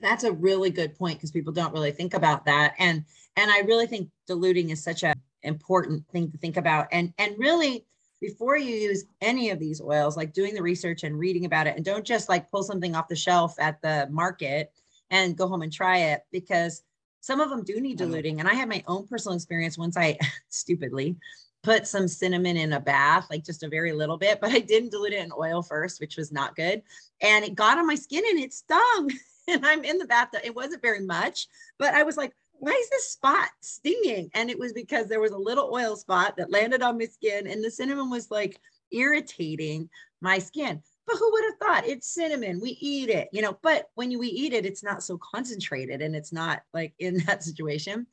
That's 0.00 0.24
a 0.24 0.32
really 0.32 0.70
good 0.70 0.96
point 0.96 1.18
because 1.18 1.30
people 1.30 1.52
don't 1.52 1.74
really 1.74 1.92
think 1.92 2.14
about 2.14 2.46
that. 2.46 2.74
And 2.78 3.04
and 3.36 3.50
i 3.50 3.60
really 3.60 3.86
think 3.86 4.08
diluting 4.26 4.70
is 4.70 4.82
such 4.82 5.02
a 5.02 5.14
important 5.42 6.08
thing 6.08 6.32
to 6.32 6.38
think 6.38 6.56
about. 6.56 6.88
And 6.90 7.12
and 7.18 7.34
really 7.38 7.84
before 8.20 8.56
you 8.56 8.74
use 8.74 9.04
any 9.20 9.50
of 9.50 9.58
these 9.58 9.82
oils 9.82 10.16
like 10.16 10.32
doing 10.32 10.54
the 10.54 10.62
research 10.62 11.02
and 11.02 11.18
reading 11.18 11.44
about 11.44 11.66
it 11.66 11.76
and 11.76 11.84
don't 11.84 12.06
just 12.06 12.30
like 12.30 12.50
pull 12.50 12.62
something 12.62 12.96
off 12.96 13.08
the 13.08 13.14
shelf 13.14 13.54
at 13.58 13.82
the 13.82 14.08
market 14.10 14.72
and 15.10 15.36
go 15.36 15.46
home 15.46 15.60
and 15.60 15.72
try 15.72 15.98
it 15.98 16.22
because 16.32 16.82
some 17.20 17.40
of 17.40 17.50
them 17.50 17.62
do 17.62 17.78
need 17.80 17.98
mm-hmm. 17.98 18.10
diluting. 18.10 18.40
And 18.40 18.48
i 18.48 18.54
had 18.54 18.70
my 18.70 18.82
own 18.86 19.06
personal 19.06 19.36
experience 19.36 19.76
once 19.76 19.98
i 19.98 20.16
stupidly 20.48 21.16
put 21.64 21.86
some 21.86 22.06
cinnamon 22.06 22.56
in 22.56 22.74
a 22.74 22.80
bath, 22.80 23.26
like 23.30 23.44
just 23.44 23.62
a 23.62 23.68
very 23.68 23.92
little 23.92 24.18
bit, 24.18 24.40
but 24.40 24.52
I 24.52 24.60
didn't 24.60 24.90
dilute 24.90 25.14
it 25.14 25.24
in 25.24 25.32
oil 25.36 25.62
first, 25.62 26.00
which 26.00 26.16
was 26.16 26.30
not 26.30 26.54
good. 26.54 26.82
And 27.20 27.44
it 27.44 27.54
got 27.54 27.78
on 27.78 27.86
my 27.86 27.94
skin 27.94 28.22
and 28.30 28.38
it 28.38 28.52
stung. 28.52 29.10
and 29.48 29.66
I'm 29.66 29.82
in 29.82 29.98
the 29.98 30.06
bathtub. 30.06 30.42
It 30.44 30.54
wasn't 30.54 30.82
very 30.82 31.00
much, 31.00 31.48
but 31.78 31.94
I 31.94 32.02
was 32.02 32.16
like, 32.16 32.32
why 32.52 32.70
is 32.70 32.90
this 32.90 33.10
spot 33.10 33.48
stinging? 33.60 34.30
And 34.34 34.48
it 34.50 34.58
was 34.58 34.72
because 34.72 35.08
there 35.08 35.20
was 35.20 35.32
a 35.32 35.38
little 35.38 35.70
oil 35.72 35.96
spot 35.96 36.36
that 36.36 36.52
landed 36.52 36.82
on 36.82 36.98
my 36.98 37.06
skin 37.06 37.46
and 37.46 37.64
the 37.64 37.70
cinnamon 37.70 38.10
was 38.10 38.30
like 38.30 38.60
irritating 38.92 39.88
my 40.20 40.38
skin. 40.38 40.80
But 41.06 41.16
who 41.16 41.32
would 41.32 41.44
have 41.44 41.58
thought 41.58 41.88
it's 41.88 42.14
cinnamon? 42.14 42.60
We 42.60 42.78
eat 42.80 43.10
it, 43.10 43.28
you 43.32 43.42
know. 43.42 43.58
But 43.62 43.90
when 43.94 44.18
we 44.18 44.28
eat 44.28 44.52
it, 44.52 44.64
it's 44.64 44.82
not 44.82 45.02
so 45.02 45.18
concentrated 45.18 46.00
and 46.00 46.14
it's 46.14 46.32
not 46.32 46.62
like 46.72 46.94
in 46.98 47.18
that 47.26 47.42
situation. 47.42 48.06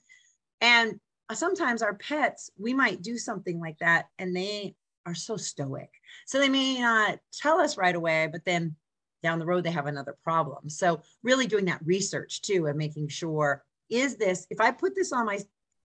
And 0.60 1.00
Uh, 1.32 1.36
sometimes 1.36 1.82
our 1.82 1.94
pets, 1.94 2.52
we 2.58 2.74
might 2.74 3.02
do 3.02 3.17
something 3.17 3.58
like 3.62 3.78
that 3.80 4.08
and 4.20 4.36
they 4.36 4.76
are 5.06 5.15
so 5.15 5.38
stoic. 5.38 5.89
So 6.26 6.39
they 6.39 6.50
may 6.50 6.82
not 6.82 7.20
tell 7.32 7.62
us 7.62 7.78
right 7.78 7.96
away, 7.96 8.28
but 8.30 8.44
then 8.44 8.76
down 9.24 9.39
the 9.39 9.46
road 9.46 9.63
they 9.63 9.72
have 9.72 9.86
another 9.86 10.17
problem. 10.26 10.70
So 10.70 11.02
really 11.24 11.48
doing 11.48 11.65
that 11.65 11.86
research 11.86 12.41
too 12.41 12.65
and 12.65 12.78
making 12.78 13.08
sure 13.08 13.63
is 13.89 14.17
this 14.17 14.46
if 14.50 14.60
I 14.60 14.72
put 14.72 14.94
this 14.94 15.13
on 15.13 15.26
my 15.26 15.39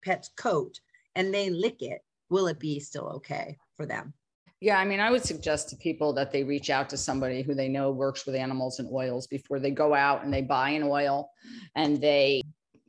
pet's 0.05 0.29
coat 0.37 0.81
and 1.15 1.33
they 1.33 1.49
lick 1.49 1.81
it, 1.81 2.03
will 2.29 2.47
it 2.49 2.59
be 2.59 2.79
still 2.79 3.09
okay 3.17 3.57
for 3.79 3.87
them? 3.87 4.13
Yeah, 4.61 4.79
I 4.79 4.85
mean, 4.85 5.01
I 5.01 5.11
would 5.11 5.25
suggest 5.25 5.71
to 5.71 5.77
people 5.77 6.13
that 6.13 6.31
they 6.31 6.45
reach 6.45 6.69
out 6.69 6.91
to 6.91 6.99
somebody 6.99 7.41
who 7.41 7.55
they 7.55 7.69
know 7.69 7.91
works 7.91 8.27
with 8.27 8.35
animals 8.35 8.81
and 8.81 8.89
oils 8.93 9.27
before 9.27 9.61
they 9.61 9.71
go 9.71 9.95
out 9.95 10.25
and 10.25 10.33
they 10.33 10.43
buy 10.43 10.71
an 10.71 10.83
oil 10.83 11.31
and 11.75 12.03
they, 12.03 12.43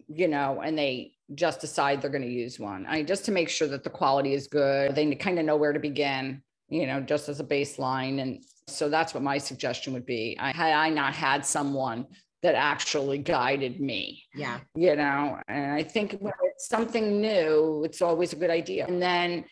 you 0.08 0.28
know, 0.28 0.62
and 0.62 0.78
they 0.78 1.13
just 1.36 1.62
decide 1.62 2.02
they're 2.02 2.10
going 2.10 2.22
to 2.22 2.28
use 2.28 2.60
one. 2.60 2.86
I 2.88 3.04
just 3.04 3.26
to 3.26 3.32
make 3.32 3.50
sure 3.50 3.68
that 3.68 3.84
the 3.84 3.90
quality 3.90 4.34
is 4.34 4.48
good. 4.48 4.96
They 4.96 5.14
kind 5.16 5.40
of 5.40 5.46
know 5.46 5.56
where 5.56 5.74
to 5.74 5.80
begin, 5.80 6.42
you 6.70 6.86
know, 6.86 7.00
just 7.00 7.30
as 7.30 7.40
a 7.40 7.44
baseline. 7.44 8.22
And 8.22 8.44
so 8.68 8.90
that's 8.90 9.14
what 9.14 9.24
my 9.24 9.38
suggestion 9.38 9.94
would 9.94 10.06
be. 10.06 10.38
I 10.40 10.52
had 10.52 10.74
I 10.74 10.90
not 10.90 11.14
had 11.14 11.46
someone 11.46 12.08
that 12.44 12.56
actually 12.56 13.18
guided 13.20 13.80
me. 13.80 14.24
Yeah. 14.36 14.60
You 14.76 14.96
know, 14.98 15.40
and 15.48 15.72
I 15.72 15.82
think 15.82 16.18
when 16.20 16.34
it's 16.44 16.68
something 16.68 17.22
new, 17.22 17.84
it's 17.86 18.02
always 18.02 18.34
a 18.34 18.36
good 18.36 18.50
idea. 18.50 18.86
And 18.86 19.02
then, 19.02 19.46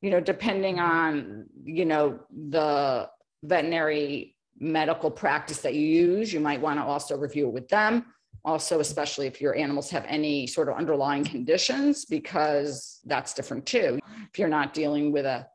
you 0.00 0.10
know, 0.10 0.20
depending 0.20 0.78
on, 0.78 1.46
you 1.64 1.84
know, 1.84 2.20
the 2.30 3.10
veterinary 3.42 4.36
medical 4.58 5.10
practice 5.10 5.58
that 5.62 5.74
you 5.74 5.86
use, 5.86 6.32
you 6.32 6.38
might 6.38 6.60
want 6.60 6.78
to 6.78 6.84
also 6.84 7.18
review 7.18 7.48
it 7.48 7.52
with 7.52 7.68
them. 7.68 8.06
Also, 8.44 8.80
especially 8.80 9.26
if 9.26 9.40
your 9.40 9.54
animals 9.56 9.90
have 9.90 10.04
any 10.08 10.46
sort 10.46 10.68
of 10.68 10.76
underlying 10.76 11.24
conditions, 11.24 12.04
because 12.04 13.00
that's 13.04 13.34
different 13.34 13.66
too. 13.66 13.98
If 14.32 14.38
you're 14.38 14.48
not 14.48 14.72
dealing 14.72 15.12
with 15.12 15.26
a 15.26 15.46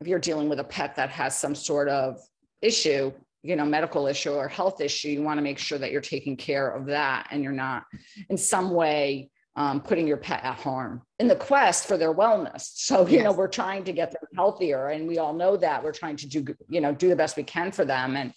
if 0.00 0.08
you're 0.08 0.18
dealing 0.18 0.48
with 0.48 0.60
a 0.60 0.64
pet 0.64 0.96
that 0.96 1.08
has 1.10 1.38
some 1.38 1.54
sort 1.54 1.88
of 1.88 2.20
issue, 2.60 3.12
you 3.42 3.56
know, 3.56 3.64
medical 3.64 4.06
issue 4.06 4.32
or 4.32 4.48
health 4.48 4.80
issue, 4.80 5.08
you 5.08 5.22
want 5.22 5.38
to 5.38 5.42
make 5.42 5.58
sure 5.58 5.78
that 5.78 5.92
you're 5.92 6.00
taking 6.00 6.36
care 6.36 6.68
of 6.70 6.86
that 6.86 7.28
and 7.30 7.42
you're 7.42 7.52
not 7.52 7.84
in 8.28 8.36
some 8.36 8.70
way 8.70 9.30
um, 9.56 9.80
putting 9.80 10.06
your 10.06 10.16
pet 10.16 10.42
at 10.42 10.56
harm 10.56 11.02
in 11.20 11.28
the 11.28 11.36
quest 11.36 11.86
for 11.86 11.96
their 11.96 12.12
wellness. 12.12 12.70
So, 12.74 13.06
you 13.06 13.16
yes. 13.16 13.24
know, 13.24 13.32
we're 13.32 13.48
trying 13.48 13.84
to 13.84 13.92
get 13.92 14.10
them 14.10 14.22
healthier 14.34 14.88
and 14.88 15.06
we 15.06 15.18
all 15.18 15.32
know 15.32 15.56
that 15.56 15.82
we're 15.82 15.92
trying 15.92 16.16
to 16.16 16.26
do, 16.26 16.44
you 16.68 16.80
know, 16.80 16.92
do 16.92 17.08
the 17.08 17.16
best 17.16 17.36
we 17.36 17.44
can 17.44 17.70
for 17.70 17.84
them 17.84 18.16
and 18.16 18.32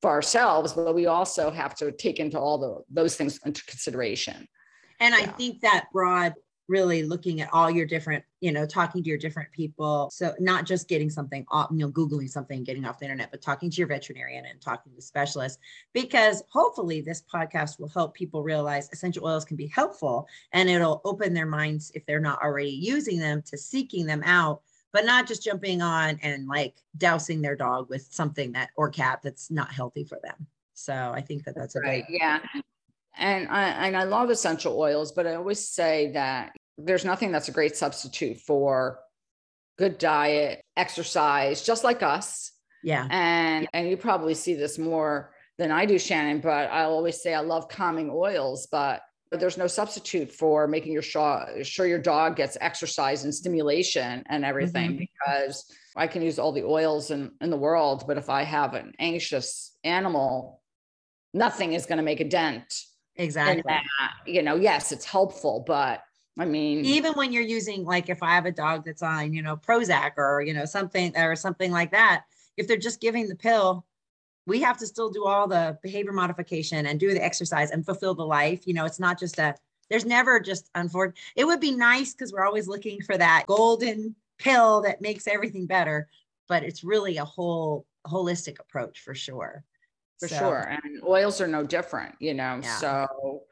for 0.00 0.10
ourselves, 0.10 0.72
but 0.72 0.94
we 0.94 1.06
also 1.06 1.50
have 1.50 1.74
to 1.76 1.92
take 1.92 2.18
into 2.18 2.38
all 2.38 2.58
the, 2.58 2.82
those 2.90 3.16
things 3.16 3.38
into 3.44 3.64
consideration. 3.66 4.48
And 4.98 5.14
yeah. 5.14 5.22
I 5.22 5.26
think 5.26 5.60
that 5.60 5.86
broad 5.92 6.34
really 6.70 7.02
looking 7.02 7.40
at 7.40 7.52
all 7.52 7.68
your 7.68 7.84
different, 7.84 8.24
you 8.40 8.52
know, 8.52 8.64
talking 8.64 9.02
to 9.02 9.08
your 9.08 9.18
different 9.18 9.50
people. 9.50 10.08
So 10.12 10.32
not 10.38 10.64
just 10.64 10.88
getting 10.88 11.10
something 11.10 11.44
off, 11.50 11.68
you 11.72 11.78
know, 11.78 11.90
Googling 11.90 12.30
something, 12.30 12.62
getting 12.62 12.84
off 12.84 13.00
the 13.00 13.06
internet, 13.06 13.32
but 13.32 13.42
talking 13.42 13.70
to 13.70 13.76
your 13.76 13.88
veterinarian 13.88 14.44
and 14.46 14.60
talking 14.60 14.94
to 14.94 15.02
specialists, 15.02 15.58
because 15.92 16.44
hopefully 16.48 17.00
this 17.00 17.24
podcast 17.32 17.80
will 17.80 17.88
help 17.88 18.14
people 18.14 18.44
realize 18.44 18.88
essential 18.92 19.26
oils 19.26 19.44
can 19.44 19.56
be 19.56 19.66
helpful 19.66 20.28
and 20.52 20.70
it'll 20.70 21.00
open 21.04 21.34
their 21.34 21.44
minds 21.44 21.90
if 21.96 22.06
they're 22.06 22.20
not 22.20 22.40
already 22.40 22.70
using 22.70 23.18
them 23.18 23.42
to 23.46 23.58
seeking 23.58 24.06
them 24.06 24.22
out 24.24 24.62
but 24.92 25.04
not 25.04 25.26
just 25.26 25.42
jumping 25.42 25.82
on 25.82 26.18
and 26.22 26.46
like 26.46 26.74
dousing 26.96 27.42
their 27.42 27.56
dog 27.56 27.88
with 27.88 28.06
something 28.10 28.52
that 28.52 28.70
or 28.76 28.90
cat 28.90 29.20
that's 29.22 29.50
not 29.50 29.72
healthy 29.72 30.04
for 30.04 30.18
them. 30.22 30.46
So 30.74 30.92
I 30.92 31.20
think 31.20 31.44
that 31.44 31.54
that's 31.54 31.76
a 31.76 31.80
Right, 31.80 32.04
great 32.06 32.20
yeah. 32.20 32.40
And 33.16 33.48
I, 33.48 33.86
and 33.86 33.96
I 33.96 34.04
love 34.04 34.30
essential 34.30 34.78
oils, 34.78 35.12
but 35.12 35.26
I 35.26 35.34
always 35.34 35.68
say 35.68 36.12
that 36.12 36.52
there's 36.78 37.04
nothing 37.04 37.32
that's 37.32 37.48
a 37.48 37.52
great 37.52 37.76
substitute 37.76 38.38
for 38.38 39.00
good 39.78 39.98
diet, 39.98 40.62
exercise, 40.76 41.62
just 41.62 41.84
like 41.84 42.02
us. 42.02 42.52
yeah 42.82 43.06
And, 43.10 43.68
and 43.72 43.88
you 43.88 43.96
probably 43.96 44.34
see 44.34 44.54
this 44.54 44.78
more 44.78 45.34
than 45.58 45.70
I 45.70 45.84
do, 45.84 45.98
Shannon, 45.98 46.40
but 46.40 46.70
I 46.70 46.84
always 46.84 47.22
say 47.22 47.34
I 47.34 47.40
love 47.40 47.68
calming 47.68 48.10
oils, 48.12 48.66
but 48.70 49.02
there's 49.38 49.56
no 49.56 49.68
substitute 49.68 50.32
for 50.32 50.66
making 50.66 50.92
your 50.92 51.02
sure, 51.02 51.46
sure 51.62 51.86
your 51.86 52.00
dog 52.00 52.34
gets 52.36 52.56
exercise 52.60 53.22
and 53.24 53.32
stimulation 53.34 54.24
and 54.26 54.44
everything 54.44 54.94
Mhm. 54.94 54.98
because 54.98 55.72
I 55.94 56.08
can 56.08 56.22
use 56.22 56.38
all 56.38 56.50
the 56.52 56.64
oils 56.64 57.10
in, 57.12 57.32
in 57.40 57.50
the 57.50 57.56
world, 57.56 58.04
but 58.08 58.18
if 58.18 58.28
I 58.28 58.42
have 58.42 58.74
an 58.74 58.92
anxious 58.98 59.76
animal, 59.84 60.62
nothing 61.32 61.74
is 61.74 61.86
going 61.86 61.98
to 61.98 62.02
make 62.02 62.18
a 62.20 62.28
dent 62.28 62.86
exactly. 63.14 63.62
that. 63.66 63.84
You 64.26 64.42
know, 64.42 64.56
yes, 64.56 64.90
it's 64.90 65.04
helpful, 65.04 65.62
but 65.64 66.02
I 66.38 66.44
mean, 66.44 66.84
Even 66.84 67.12
when 67.12 67.32
you're 67.32 67.42
using 67.42 67.84
like 67.84 68.08
if 68.08 68.22
I 68.22 68.34
have 68.34 68.46
a 68.46 68.52
dog 68.52 68.84
that's 68.84 69.02
on, 69.02 69.32
you 69.32 69.42
know, 69.42 69.56
Prozac 69.56 70.12
or 70.16 70.42
you 70.42 70.54
know 70.54 70.64
something 70.64 71.16
or 71.16 71.36
something 71.36 71.70
like 71.70 71.90
that, 71.92 72.24
if 72.56 72.66
they're 72.66 72.76
just 72.76 73.00
giving 73.00 73.28
the 73.28 73.36
pill, 73.36 73.84
we 74.50 74.60
have 74.60 74.76
to 74.78 74.86
still 74.86 75.10
do 75.10 75.24
all 75.24 75.46
the 75.46 75.78
behavior 75.80 76.12
modification 76.12 76.86
and 76.86 76.98
do 76.98 77.14
the 77.14 77.24
exercise 77.24 77.70
and 77.70 77.86
fulfill 77.86 78.14
the 78.14 78.26
life. 78.26 78.66
You 78.66 78.74
know, 78.74 78.84
it's 78.84 79.00
not 79.00 79.18
just 79.18 79.38
a 79.38 79.54
there's 79.88 80.04
never 80.04 80.40
just 80.40 80.68
unfortunate. 80.74 81.18
It 81.36 81.44
would 81.44 81.60
be 81.60 81.72
nice 81.72 82.12
because 82.12 82.32
we're 82.32 82.44
always 82.44 82.68
looking 82.68 83.00
for 83.02 83.16
that 83.16 83.44
golden 83.46 84.14
pill 84.38 84.82
that 84.82 85.00
makes 85.00 85.26
everything 85.26 85.66
better, 85.66 86.08
but 86.48 86.62
it's 86.62 86.84
really 86.84 87.16
a 87.16 87.24
whole 87.24 87.86
holistic 88.06 88.58
approach 88.60 89.00
for 89.00 89.14
sure. 89.14 89.64
for 90.18 90.28
So, 90.28 90.36
sure. 90.36 90.78
And 90.84 91.02
oils 91.04 91.40
are 91.40 91.48
no 91.48 91.64
different, 91.64 92.14
you 92.20 92.34
know. 92.34 92.60
Yeah. 92.62 92.76
So, 92.76 93.42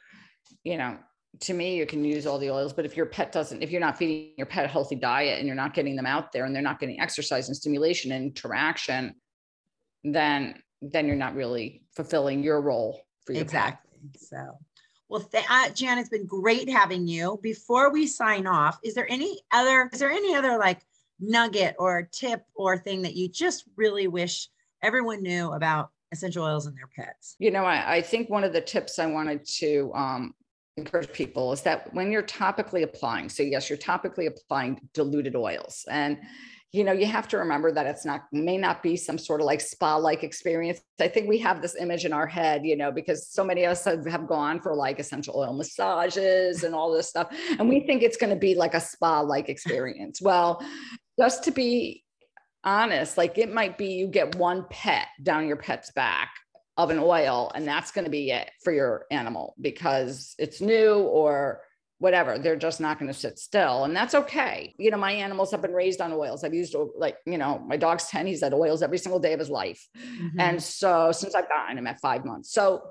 you 0.63 0.79
know, 0.79 0.99
to 1.41 1.55
me, 1.55 1.77
you 1.77 1.87
can 1.87 2.05
use 2.05 2.27
all 2.27 2.39
the 2.39 2.51
oils, 2.51 2.73
but 2.73 2.85
if 2.85 2.97
your 2.97 3.07
pet 3.07 3.33
doesn't, 3.33 3.63
if 3.63 3.71
you're 3.71 3.81
not 3.81 3.99
feeding 3.99 4.33
your 4.37 4.47
pet 4.47 4.65
a 4.65 4.69
healthy 4.69 4.97
diet 4.97 5.39
and 5.39 5.47
you're 5.47 5.57
not 5.57 5.75
getting 5.75 5.97
them 5.97 6.07
out 6.07 6.33
there 6.33 6.45
and 6.45 6.55
they're 6.55 6.63
not 6.63 6.81
getting 6.81 7.01
exercise 7.01 7.49
and 7.49 7.57
stimulation 7.57 8.13
and 8.13 8.25
interaction, 8.27 9.15
then 10.05 10.55
then 10.83 11.07
you're 11.07 11.17
not 11.17 11.35
really 11.35 11.83
fulfilling 11.95 12.43
your 12.43 12.61
role 12.61 13.03
for 13.25 13.33
your. 13.33 13.43
Exactly. 13.43 13.91
So, 14.17 14.59
well, 15.09 15.21
th- 15.23 15.45
uh, 15.51 15.71
Jan, 15.71 15.99
it's 15.99 16.09
been 16.09 16.27
great 16.27 16.69
having 16.69 17.07
you. 17.07 17.39
Before 17.43 17.91
we 17.93 18.07
sign 18.07 18.47
off, 18.47 18.79
is 18.85 18.95
there 18.95 19.11
any 19.11 19.41
other, 19.53 19.89
is 19.93 20.01
there 20.01 20.11
any 20.11 20.35
other 20.35 20.59
like 20.59 20.81
nugget 21.21 21.75
or 21.79 22.09
tip 22.13 22.45
or 22.55 22.79
thing 22.79 23.03
that 23.03 23.15
you 23.15 23.29
just 23.29 23.65
really 23.77 24.07
wish 24.07 24.49
everyone 24.83 25.23
knew 25.23 25.53
about 25.53 25.91
essential 26.13 26.45
oils 26.45 26.67
and 26.67 26.77
their 26.77 26.89
pets? 26.95 27.37
You 27.39 27.51
know, 27.51 27.65
I, 27.65 27.97
I 27.97 28.03
think 28.03 28.31
one 28.31 28.45
of 28.45 28.53
the 28.53 28.61
tips 28.61 28.99
I 28.99 29.07
wanted 29.07 29.45
to 29.59 29.93
um, 29.95 30.35
encourage 30.77 31.13
people 31.13 31.53
is 31.53 31.63
that 31.63 31.93
when 31.93 32.13
you're 32.13 32.23
topically 32.23 32.83
applying, 32.83 33.29
so 33.29 33.43
yes, 33.43 33.69
you're 33.69 33.79
topically 33.79 34.27
applying 34.27 34.81
diluted 34.95 35.35
oils, 35.35 35.85
and 35.91 36.19
you 36.73 36.85
know, 36.85 36.93
you 36.93 37.07
have 37.07 37.29
to 37.29 37.39
remember 37.39 37.73
that 37.73 37.87
it's 37.87 38.05
not 38.05 38.25
may 38.31 38.59
not 38.59 38.83
be 38.83 38.95
some 38.95 39.17
sort 39.17 39.41
of 39.41 39.47
like 39.47 39.61
spa-like 39.61 40.23
experience. 40.23 40.81
I 41.01 41.09
think 41.09 41.29
we 41.29 41.39
have 41.39 41.63
this 41.63 41.75
image 41.77 42.05
in 42.05 42.13
our 42.13 42.27
head, 42.27 42.67
you 42.67 42.77
know, 42.77 42.93
because 42.93 43.27
so 43.29 43.43
many 43.43 43.65
of 43.65 43.73
us 43.73 43.85
have, 43.85 44.27
gone 44.29 44.61
for 44.61 44.75
like 44.75 44.99
essential 44.99 45.35
oil 45.37 45.55
massages 45.55 46.65
and 46.65 46.75
all 46.75 46.93
this 46.93 47.09
stuff, 47.09 47.35
and 47.59 47.69
we 47.69 47.81
think 47.81 48.03
it's 48.03 48.19
going 48.19 48.31
to 48.31 48.39
be 48.39 48.55
like 48.55 48.75
a 48.75 48.81
spa-like 48.81 49.49
experience. 49.49 50.21
Well, 50.21 50.63
just 51.19 51.45
to 51.45 51.51
be 51.51 52.05
honest, 52.65 53.17
like 53.17 53.39
it 53.39 53.53
might 53.53 53.79
be 53.79 53.95
you 53.95 54.07
get 54.07 54.35
one 54.37 54.67
pet 54.69 55.07
down 55.23 55.49
your 55.49 55.57
pet's 55.57 55.91
back 55.93 56.31
of 56.77 56.91
an 56.91 56.99
oil 56.99 57.51
and 57.55 57.67
that's 57.67 57.91
going 57.91 58.05
to 58.05 58.11
be 58.11 58.31
it 58.31 58.51
for 58.63 58.73
your 58.73 59.05
animal 59.11 59.55
because 59.61 60.35
it's 60.39 60.61
new 60.61 61.01
or 61.01 61.61
whatever 62.01 62.39
they're 62.39 62.57
just 62.57 62.81
not 62.81 62.99
going 62.99 63.13
to 63.13 63.19
sit 63.19 63.39
still 63.39 63.85
and 63.85 63.95
that's 63.97 64.15
okay. 64.15 64.75
You 64.79 64.91
know 64.91 64.97
my 64.99 65.13
animals 65.13 65.51
have 65.51 65.63
been 65.63 65.73
raised 65.73 66.01
on 66.01 66.13
oils. 66.13 66.45
I've 66.45 66.55
used 66.55 66.75
like 66.97 67.17
you 67.27 67.39
know 67.39 67.59
my 67.67 67.77
dog's 67.77 68.07
10 68.07 68.27
he's 68.27 68.43
had 68.43 68.55
oils 68.55 68.83
every 68.83 68.99
single 68.99 69.19
day 69.21 69.33
of 69.33 69.39
his 69.41 69.51
life. 69.51 69.87
Mhm. 69.97 70.31
and 70.39 70.63
so 70.63 71.13
since 71.13 71.35
i've 71.35 71.49
gotten 71.49 71.77
him 71.79 71.87
at 71.87 72.01
five 72.01 72.25
months. 72.25 72.53
So 72.53 72.83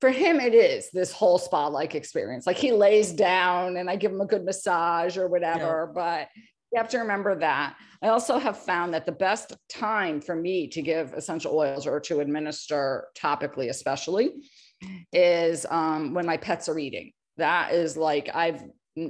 for 0.00 0.10
him 0.10 0.40
it 0.40 0.54
is 0.54 0.90
this 0.90 1.12
whole 1.12 1.38
spa 1.38 1.68
like 1.68 1.94
experience. 1.94 2.46
Like 2.46 2.58
he 2.58 2.72
lays 2.72 3.12
down 3.12 3.76
and 3.76 3.88
i 3.88 3.96
give 3.96 4.12
him 4.12 4.20
a 4.20 4.26
good 4.26 4.44
massage 4.44 5.16
or 5.16 5.28
whatever 5.28 5.90
but 5.94 6.28
you 6.72 6.78
have 6.78 6.88
to 6.90 6.98
remember 6.98 7.38
that. 7.38 7.76
I 8.02 8.08
also 8.08 8.38
have 8.38 8.58
found 8.58 8.92
that 8.94 9.06
the 9.06 9.12
best 9.12 9.54
time 9.70 10.20
for 10.20 10.34
me 10.34 10.66
to 10.68 10.82
give 10.82 11.12
essential 11.14 11.56
oils 11.56 11.86
or 11.86 12.00
to 12.00 12.18
administer 12.20 13.06
topically 13.16 13.70
especially 13.70 14.32
is 15.12 15.64
um, 15.70 16.12
when 16.12 16.26
my 16.26 16.36
pets 16.36 16.68
are 16.68 16.78
eating 16.78 17.12
that 17.36 17.72
is 17.72 17.96
like 17.96 18.30
i've 18.34 18.62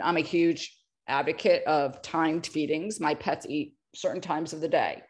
i'm 0.03 0.17
a 0.17 0.21
huge 0.21 0.77
advocate 1.09 1.65
of 1.67 2.03
timed 2.03 2.47
feedings. 2.47 3.01
My 3.01 3.15
pets 3.15 3.47
eat 3.49 3.75
certain 3.95 4.21
times 4.21 4.53
of 4.53 4.61
the 4.61 4.69
day. 4.69 5.03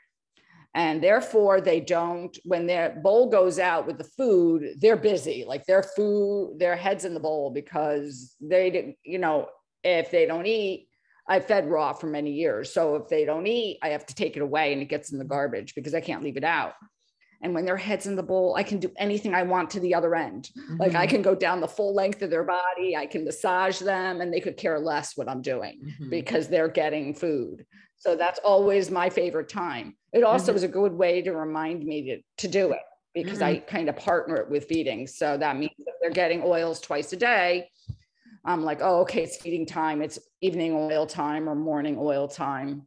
And 0.74 1.02
therefore 1.02 1.62
they 1.62 1.80
don't 1.80 2.36
when 2.44 2.66
their 2.66 3.00
bowl 3.02 3.30
goes 3.30 3.58
out 3.58 3.86
with 3.86 3.96
the 3.96 4.04
food 4.04 4.74
they're 4.78 4.96
busy. 4.96 5.44
Like 5.46 5.64
their 5.64 5.82
food 5.82 6.56
their 6.58 6.76
heads 6.76 7.04
in 7.04 7.14
the 7.14 7.20
bowl 7.20 7.50
because 7.50 8.34
they 8.40 8.70
didn't 8.70 8.96
you 9.02 9.18
know 9.18 9.48
if 9.82 10.10
they 10.10 10.26
don't 10.26 10.46
eat 10.46 10.88
i 11.28 11.40
fed 11.40 11.70
raw 11.70 11.94
for 11.94 12.08
many 12.08 12.32
years. 12.32 12.74
So 12.74 12.96
if 12.96 13.08
they 13.08 13.24
don't 13.24 13.46
eat 13.46 13.78
i 13.82 13.88
have 13.88 14.04
to 14.06 14.14
take 14.14 14.36
it 14.36 14.42
away 14.42 14.74
and 14.74 14.82
it 14.82 14.90
gets 14.90 15.12
in 15.12 15.18
the 15.18 15.24
garbage 15.24 15.74
because 15.74 15.94
i 15.94 16.00
can't 16.00 16.22
leave 16.22 16.36
it 16.36 16.44
out 16.44 16.74
and 17.42 17.54
when 17.54 17.64
their 17.64 17.76
heads 17.76 18.06
in 18.06 18.16
the 18.16 18.22
bowl 18.22 18.54
i 18.56 18.62
can 18.62 18.78
do 18.78 18.90
anything 18.96 19.34
i 19.34 19.42
want 19.42 19.70
to 19.70 19.80
the 19.80 19.94
other 19.94 20.14
end 20.14 20.50
like 20.78 20.94
i 20.94 21.06
Mhm. 21.06 21.10
can 21.10 21.22
go 21.22 21.34
down 21.34 21.60
the 21.60 21.68
full 21.68 21.94
length 21.94 22.22
of 22.22 22.30
their 22.30 22.44
body 22.44 22.96
i 22.96 23.06
can 23.06 23.24
massage 23.24 23.78
them 23.78 24.20
and 24.20 24.32
they 24.32 24.40
could 24.40 24.56
care 24.56 24.78
less 24.78 25.16
what 25.16 25.28
i'm 25.28 25.42
doing 25.42 25.80
Mhm. 26.00 26.10
because 26.10 26.48
they're 26.48 26.68
getting 26.68 27.14
food. 27.14 27.66
So 27.98 28.14
that's 28.14 28.38
always 28.40 28.90
my 28.90 29.08
favorite 29.08 29.48
time. 29.48 29.96
It 30.12 30.22
also 30.22 30.52
Mhm. 30.52 30.56
is 30.56 30.62
a 30.64 30.68
good 30.68 30.92
way 30.92 31.22
to 31.22 31.32
remind 31.32 31.82
me 31.84 32.02
to, 32.08 32.22
to 32.42 32.48
do 32.48 32.72
it 32.72 32.82
because 33.14 33.40
I 33.40 33.56
kind 33.60 33.88
of 33.88 33.96
partner 33.96 34.36
it 34.36 34.50
with 34.50 34.66
feeding. 34.66 35.06
So 35.06 35.38
that 35.38 35.56
means 35.56 35.72
if 35.78 35.94
they're 36.00 36.10
getting 36.10 36.42
oils 36.42 36.78
twice 36.80 37.12
a 37.14 37.16
day, 37.16 37.70
I'm 38.44 38.62
like, 38.64 38.80
oh, 38.82 39.00
okay, 39.00 39.22
it's 39.24 39.38
feeding 39.38 39.64
time. 39.66 40.02
It's 40.02 40.18
evening 40.42 40.72
oil 40.74 41.06
time 41.06 41.48
or 41.48 41.54
morning 41.54 41.96
oil 41.98 42.28
time. 42.28 42.86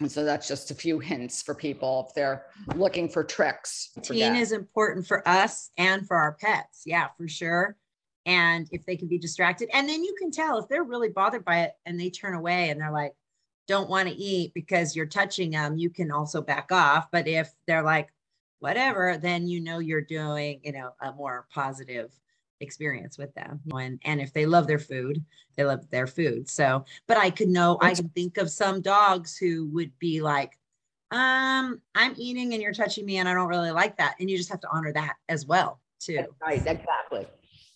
And 0.00 0.10
so 0.10 0.24
that's 0.24 0.48
just 0.48 0.70
a 0.70 0.74
few 0.74 0.98
hints 0.98 1.42
for 1.42 1.54
people 1.54 2.06
if 2.08 2.14
they're 2.14 2.46
looking 2.74 3.08
for 3.08 3.22
tricks. 3.22 3.90
routine 3.96 4.34
is 4.34 4.52
important 4.52 5.06
for 5.06 5.26
us 5.28 5.70
and 5.76 6.06
for 6.06 6.16
our 6.16 6.32
pets. 6.32 6.82
Yeah, 6.86 7.08
for 7.18 7.28
sure. 7.28 7.76
And 8.24 8.66
if 8.72 8.84
they 8.86 8.96
can 8.96 9.08
be 9.08 9.18
distracted, 9.18 9.68
and 9.72 9.88
then 9.88 10.02
you 10.02 10.14
can 10.18 10.30
tell 10.30 10.58
if 10.58 10.68
they're 10.68 10.84
really 10.84 11.10
bothered 11.10 11.44
by 11.44 11.60
it 11.60 11.72
and 11.84 12.00
they 12.00 12.10
turn 12.10 12.34
away 12.34 12.70
and 12.70 12.80
they're 12.80 12.92
like, 12.92 13.12
don't 13.68 13.90
want 13.90 14.08
to 14.08 14.14
eat 14.14 14.52
because 14.54 14.96
you're 14.96 15.06
touching 15.06 15.50
them, 15.50 15.76
you 15.76 15.90
can 15.90 16.10
also 16.10 16.40
back 16.40 16.72
off. 16.72 17.10
But 17.12 17.28
if 17.28 17.52
they're 17.66 17.84
like, 17.84 18.08
whatever, 18.58 19.16
then 19.16 19.46
you 19.46 19.60
know 19.60 19.78
you're 19.78 20.00
doing, 20.00 20.60
you 20.64 20.72
know, 20.72 20.92
a 21.00 21.12
more 21.12 21.46
positive 21.52 22.10
experience 22.60 23.18
with 23.18 23.34
them. 23.34 23.60
And 23.74 24.00
and 24.04 24.20
if 24.20 24.32
they 24.32 24.46
love 24.46 24.66
their 24.66 24.78
food, 24.78 25.24
they 25.56 25.64
love 25.64 25.88
their 25.90 26.06
food. 26.06 26.48
So, 26.48 26.84
but 27.06 27.16
I 27.16 27.30
could 27.30 27.48
know, 27.48 27.78
I 27.80 27.94
can 27.94 28.08
think 28.10 28.36
of 28.36 28.50
some 28.50 28.80
dogs 28.80 29.36
who 29.36 29.66
would 29.72 29.98
be 29.98 30.20
like, 30.20 30.58
um, 31.10 31.80
I'm 31.94 32.14
eating 32.16 32.52
and 32.52 32.62
you're 32.62 32.72
touching 32.72 33.04
me 33.04 33.16
and 33.16 33.28
I 33.28 33.34
don't 33.34 33.48
really 33.48 33.72
like 33.72 33.96
that. 33.98 34.14
And 34.20 34.30
you 34.30 34.36
just 34.36 34.50
have 34.50 34.60
to 34.60 34.68
honor 34.70 34.92
that 34.92 35.16
as 35.28 35.46
well, 35.46 35.80
too. 35.98 36.24
Right, 36.40 36.62
exactly. 36.64 37.26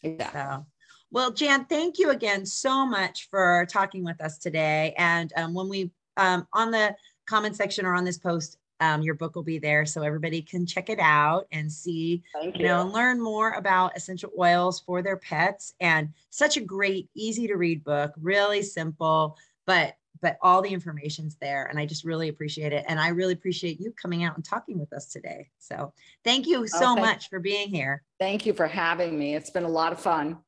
Exactly. 0.02 0.40
So, 0.40 0.66
well, 1.10 1.32
Jan, 1.32 1.64
thank 1.66 1.98
you 1.98 2.10
again 2.10 2.46
so 2.46 2.86
much 2.86 3.28
for 3.30 3.66
talking 3.70 4.04
with 4.04 4.20
us 4.20 4.38
today. 4.38 4.94
And 4.98 5.32
um, 5.36 5.54
when 5.54 5.68
we 5.68 5.90
um, 6.16 6.46
on 6.52 6.70
the 6.70 6.94
comment 7.26 7.56
section 7.56 7.86
or 7.86 7.94
on 7.94 8.04
this 8.04 8.18
post, 8.18 8.58
um, 8.80 9.02
your 9.02 9.14
book 9.14 9.34
will 9.34 9.42
be 9.42 9.58
there 9.58 9.87
so 9.87 10.02
everybody 10.02 10.42
can 10.42 10.66
check 10.66 10.88
it 10.88 10.98
out 10.98 11.46
and 11.52 11.70
see 11.70 12.22
Thank 12.32 12.58
you 12.58 12.66
know, 12.66 12.82
and 12.82 12.92
learn 12.92 13.20
more 13.20 13.52
about 13.52 13.96
essential 13.96 14.30
oils 14.38 14.80
for 14.80 15.02
their 15.02 15.16
pets. 15.16 15.75
And 15.81 16.10
such 16.31 16.56
a 16.56 16.60
great, 16.60 17.08
easy 17.14 17.46
to 17.46 17.54
read 17.54 17.85
book, 17.85 18.12
really 18.20 18.62
simple, 18.62 19.37
but 19.66 19.96
but 20.20 20.38
all 20.40 20.62
the 20.62 20.70
information's 20.70 21.37
there. 21.37 21.66
And 21.66 21.79
I 21.79 21.85
just 21.85 22.02
really 22.02 22.29
appreciate 22.29 22.72
it. 22.72 22.87
And 22.88 22.98
I 22.98 23.08
really 23.08 23.35
appreciate 23.35 23.79
you 23.79 23.92
coming 23.92 24.25
out 24.25 24.37
and 24.37 24.44
talking 24.44 24.79
with 24.79 24.90
us 24.94 25.06
today. 25.06 25.50
So 25.58 25.92
thank 26.25 26.46
you 26.46 26.66
so 26.66 26.79
thank- 26.79 27.00
much 27.00 27.29
for 27.29 27.40
being 27.40 27.68
here. 27.68 28.02
Thank 28.18 28.46
you 28.46 28.54
for 28.54 28.66
having 28.66 29.18
me. 29.18 29.35
It's 29.35 29.50
been 29.50 29.64
a 29.64 29.68
lot 29.68 29.92
of 29.92 30.00
fun. 30.00 30.38